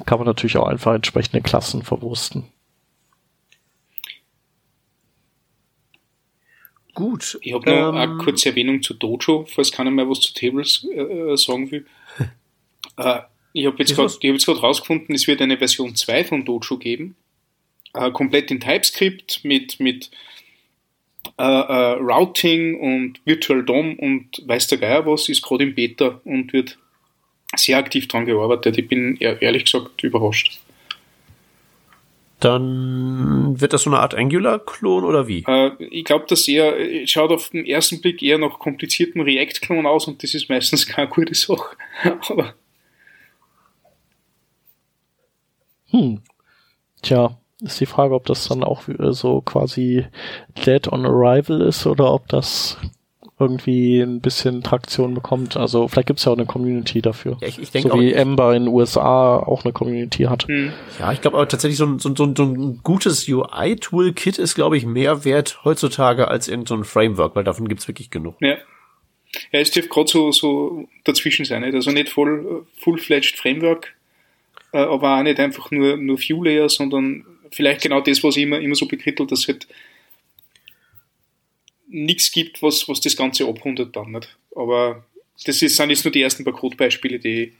Kann 0.07 0.19
man 0.19 0.27
natürlich 0.27 0.57
auch 0.57 0.69
einfach 0.69 0.95
entsprechende 0.95 1.43
Klassen 1.43 1.83
verwursten. 1.83 2.45
Gut. 6.95 7.39
Ich 7.43 7.53
habe 7.53 7.71
noch 7.71 7.91
ähm, 7.91 7.95
eine 7.95 8.17
kurze 8.19 8.49
Erwähnung 8.49 8.83
zu 8.83 8.93
Dojo, 8.93 9.47
falls 9.49 9.71
keiner 9.71 9.91
mehr 9.91 10.09
was 10.11 10.21
zu 10.21 10.35
Tables 10.35 10.85
äh, 10.93 11.37
sagen 11.37 11.71
will. 11.71 11.87
äh, 12.97 13.21
ich 13.53 13.67
habe 13.67 13.77
jetzt 13.79 13.95
gerade 13.95 14.11
hab 14.11 14.63
rausgefunden, 14.63 15.15
es 15.15 15.27
wird 15.29 15.41
eine 15.41 15.59
Version 15.59 15.95
2 15.95 16.25
von 16.25 16.45
Dojo 16.45 16.77
geben. 16.77 17.15
Äh, 17.95 18.11
komplett 18.11 18.51
in 18.51 18.61
TypeScript 18.61 19.45
mit, 19.45 19.79
mit 19.79 20.11
äh, 21.39 21.43
äh, 21.45 21.93
Routing 22.01 22.81
und 22.81 23.21
Virtual 23.25 23.65
DOM 23.65 23.97
und 23.97 24.43
weiß 24.47 24.67
der 24.67 24.79
Geier 24.79 25.07
was, 25.07 25.29
ist 25.29 25.43
gerade 25.43 25.65
im 25.65 25.75
Beta 25.75 26.21
und 26.25 26.53
wird 26.53 26.79
sehr 27.57 27.79
aktiv 27.79 28.09
dran 28.09 28.27
gearbeitet. 28.27 28.79
Ich 28.79 28.89
bin 28.89 29.17
ehr- 29.17 29.41
ehrlich 29.43 29.65
gesagt 29.65 30.03
überrascht. 30.03 30.61
Dann 32.41 33.61
wird 33.61 33.73
das 33.73 33.83
so 33.83 33.91
eine 33.91 33.99
Art 33.99 34.15
Angular-Klon 34.15 35.05
oder 35.05 35.27
wie? 35.27 35.45
Äh, 35.49 35.73
ich 35.91 36.05
glaube, 36.05 36.27
das 36.29 36.47
eher, 36.47 36.79
äh, 36.79 37.05
schaut 37.09 37.33
auf 37.33 37.49
den 37.51 37.67
ersten 37.67 38.01
Blick 38.01 38.23
eher 38.23 38.39
nach 38.39 38.61
komplizierten 38.61 39.21
React-Klon 39.23 39.87
aus 39.87 40.07
und 40.07 40.23
das 40.23 40.35
ist 40.35 40.49
meistens 40.49 40.87
keine 40.87 41.09
gute 41.09 41.35
Sache. 41.35 41.77
Aber 42.29 42.55
Hm. 45.91 46.21
Tja, 47.03 47.39
ist 47.61 47.81
die 47.81 47.87
Frage, 47.87 48.15
ob 48.15 48.27
das 48.27 48.47
dann 48.47 48.63
auch 48.63 48.87
äh, 48.89 49.13
so 49.13 49.41
quasi 49.41 50.05
Dead 50.67 50.87
on 50.93 51.07
Arrival 51.07 51.63
ist 51.63 51.87
oder 51.87 52.13
ob 52.13 52.29
das 52.29 52.77
irgendwie 53.41 54.01
ein 54.01 54.21
bisschen 54.21 54.63
Traktion 54.63 55.15
bekommt. 55.15 55.57
Also 55.57 55.89
vielleicht 55.89 56.09
gibt's 56.09 56.25
ja 56.25 56.33
auch 56.33 56.37
eine 56.37 56.47
Community 56.47 57.01
dafür. 57.03 57.37
Ja, 57.41 57.49
ich, 57.49 57.59
ich 57.59 57.71
denke 57.71 57.89
so 57.89 57.95
auch, 57.95 58.01
wie 58.01 58.13
Ember 58.13 58.55
in 58.55 58.65
den 58.65 58.75
USA 58.75 59.37
auch 59.39 59.65
eine 59.65 59.73
Community 59.73 60.25
hat. 60.25 60.47
hm, 60.49 60.73
ja, 60.99 61.13
ich 61.13 61.21
glaube 61.21 61.37
aber 61.37 61.49
tatsächlich 61.49 61.79
so 61.79 61.87
ein, 61.87 61.99
so, 61.99 62.09
ein- 62.09 62.17
so, 62.17 62.25
ein- 62.25 62.35
so 62.37 62.43
ein 62.45 62.81
gutes 62.83 63.29
UI-Toolkit 63.29 64.39
ist, 64.39 64.55
glaube 64.55 64.77
ich, 64.77 64.85
mehr 64.87 65.25
wert 65.25 65.61
heutzutage 65.65 66.29
als 66.29 66.49
irgendein 66.49 66.67
so 66.67 66.75
ein 66.77 66.85
Framework, 66.85 67.37
weil 67.37 67.45
davon 67.45 67.69
gibt's 67.69 67.87
wirklich 67.89 68.11
genug. 68.11 68.37
ja. 68.41 68.57
Ja, 69.53 69.61
es 69.61 69.71
dürfte 69.71 69.91
gerade 69.91 70.09
so, 70.09 70.33
so 70.33 70.89
dazwischen 71.05 71.45
sein. 71.45 71.61
Nicht? 71.61 71.75
Also 71.75 71.91
nicht 71.91 72.09
voll, 72.09 72.65
full-fledged 72.79 73.37
Framework, 73.37 73.95
äh, 74.73 74.79
aber 74.79 75.19
auch 75.19 75.23
nicht 75.23 75.39
einfach 75.39 75.71
nur, 75.71 75.99
nur 75.99 76.19
View-Layer, 76.19 76.71
sondern 76.71 77.27
vielleicht 77.51 77.83
genau 77.83 78.01
das, 78.01 78.25
was 78.25 78.39
ich 78.39 78.45
immer, 78.45 78.59
immer 78.59 78.75
so 78.75 78.89
bekrittelt, 78.89 79.31
dass 79.31 79.47
halt 79.47 79.69
nichts 81.89 82.31
gibt, 82.31 82.63
was, 82.63 82.89
was 82.89 83.01
das 83.01 83.17
Ganze 83.17 83.47
abrundet 83.47 83.97
dann 83.97 84.13
nicht. 84.13 84.37
Aber 84.55 85.05
das 85.45 85.63
ist, 85.63 85.77
sind 85.77 85.91
jetzt 85.91 86.05
nur 86.05 86.13
die 86.13 86.23
ersten 86.23 86.45
paar 86.45 86.53
Codebeispiele, 86.53 87.19
die, 87.19 87.53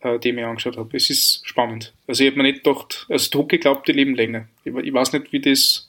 äh, 0.00 0.18
die 0.18 0.28
ich 0.28 0.34
mir 0.34 0.46
angeschaut 0.46 0.76
habe. 0.76 0.96
Es 0.96 1.10
ist 1.10 1.46
spannend. 1.46 1.94
Also 2.06 2.24
ich 2.24 2.30
habe 2.30 2.38
mir 2.38 2.50
nicht 2.50 2.64
gedacht, 2.64 3.06
also 3.08 3.30
Druck 3.30 3.48
geglaubt, 3.48 3.88
die 3.88 3.92
leben 3.92 4.14
länger. 4.14 4.48
Ich, 4.64 4.74
ich 4.74 4.92
weiß 4.92 5.12
nicht, 5.12 5.32
wie 5.32 5.40
das 5.40 5.88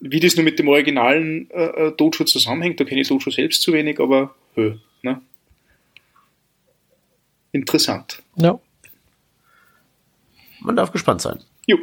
wie 0.00 0.20
das 0.20 0.36
nur 0.36 0.44
mit 0.44 0.60
dem 0.60 0.68
originalen 0.68 1.50
äh, 1.50 1.88
äh 1.88 1.92
Dojo 1.96 2.24
zusammenhängt, 2.24 2.78
da 2.78 2.84
kenne 2.84 3.00
ich 3.00 3.08
Dojo 3.08 3.30
selbst 3.30 3.62
zu 3.62 3.72
wenig, 3.72 3.98
aber 3.98 4.34
hö, 4.54 4.76
ne? 5.02 5.20
interessant. 7.52 8.22
Ja. 8.36 8.60
Man 10.60 10.76
darf 10.76 10.92
gespannt 10.92 11.20
sein. 11.20 11.42
Jo. 11.66 11.78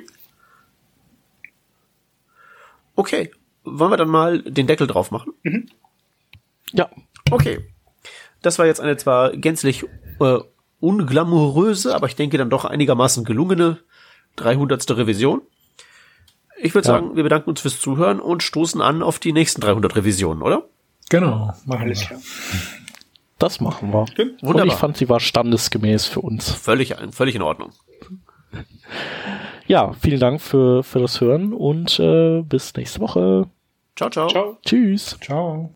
Okay, 2.96 3.32
wollen 3.66 3.92
wir 3.92 3.98
dann 3.98 4.10
mal 4.10 4.42
den 4.42 4.68
Deckel 4.68 4.88
drauf 4.88 5.12
machen? 5.12 5.34
Mhm. 5.44 5.70
Ja. 6.72 6.90
Okay. 7.32 7.60
Das 8.42 8.60
war 8.60 8.66
jetzt 8.66 8.80
eine 8.82 8.96
zwar 8.98 9.32
gänzlich 9.36 9.84
äh, 10.20 10.38
unglamouröse, 10.80 11.96
aber 11.96 12.08
ich 12.08 12.16
denke 12.16 12.38
dann 12.38 12.50
doch 12.50 12.66
einigermaßen 12.66 13.24
gelungene 13.26 13.80
300. 14.36 14.90
Revision. 14.92 15.42
Ich 16.62 16.74
würde 16.76 16.88
Ja. 16.88 16.96
sagen, 16.96 17.16
wir 17.16 17.24
bedanken 17.24 17.50
uns 17.50 17.62
fürs 17.62 17.80
Zuhören 17.80 18.20
und 18.20 18.44
stoßen 18.44 18.82
an 18.82 19.04
auf 19.04 19.20
die 19.20 19.34
nächsten 19.34 19.62
300 19.62 19.96
Revisionen, 19.96 20.42
oder? 20.44 20.64
Genau, 21.10 21.54
machen 21.66 21.82
Alles 21.84 22.02
wir. 22.02 22.08
klar. 22.08 22.20
Das 23.40 23.60
machen 23.60 23.92
wir. 23.92 24.00
Und 24.00 24.42
Wunderbar. 24.42 24.68
ich 24.68 24.74
fand, 24.74 24.96
sie 24.98 25.10
war 25.10 25.20
standesgemäß 25.20 26.06
für 26.06 26.22
uns. 26.22 26.50
Völlig, 26.50 26.96
völlig 27.12 27.36
in 27.36 27.42
Ordnung. 27.42 27.72
Ja, 29.68 29.94
vielen 29.94 30.20
Dank 30.20 30.42
für, 30.42 30.84
für 30.84 31.00
das 31.00 31.20
Hören 31.22 31.54
und 31.54 32.00
äh, 32.00 32.42
bis 32.42 32.76
nächste 32.76 33.00
Woche. 33.00 33.50
Ciao, 33.96 34.10
ciao. 34.10 34.28
Ciao. 34.28 34.58
Tschüss. 34.64 35.18
Ciao. 35.22 35.74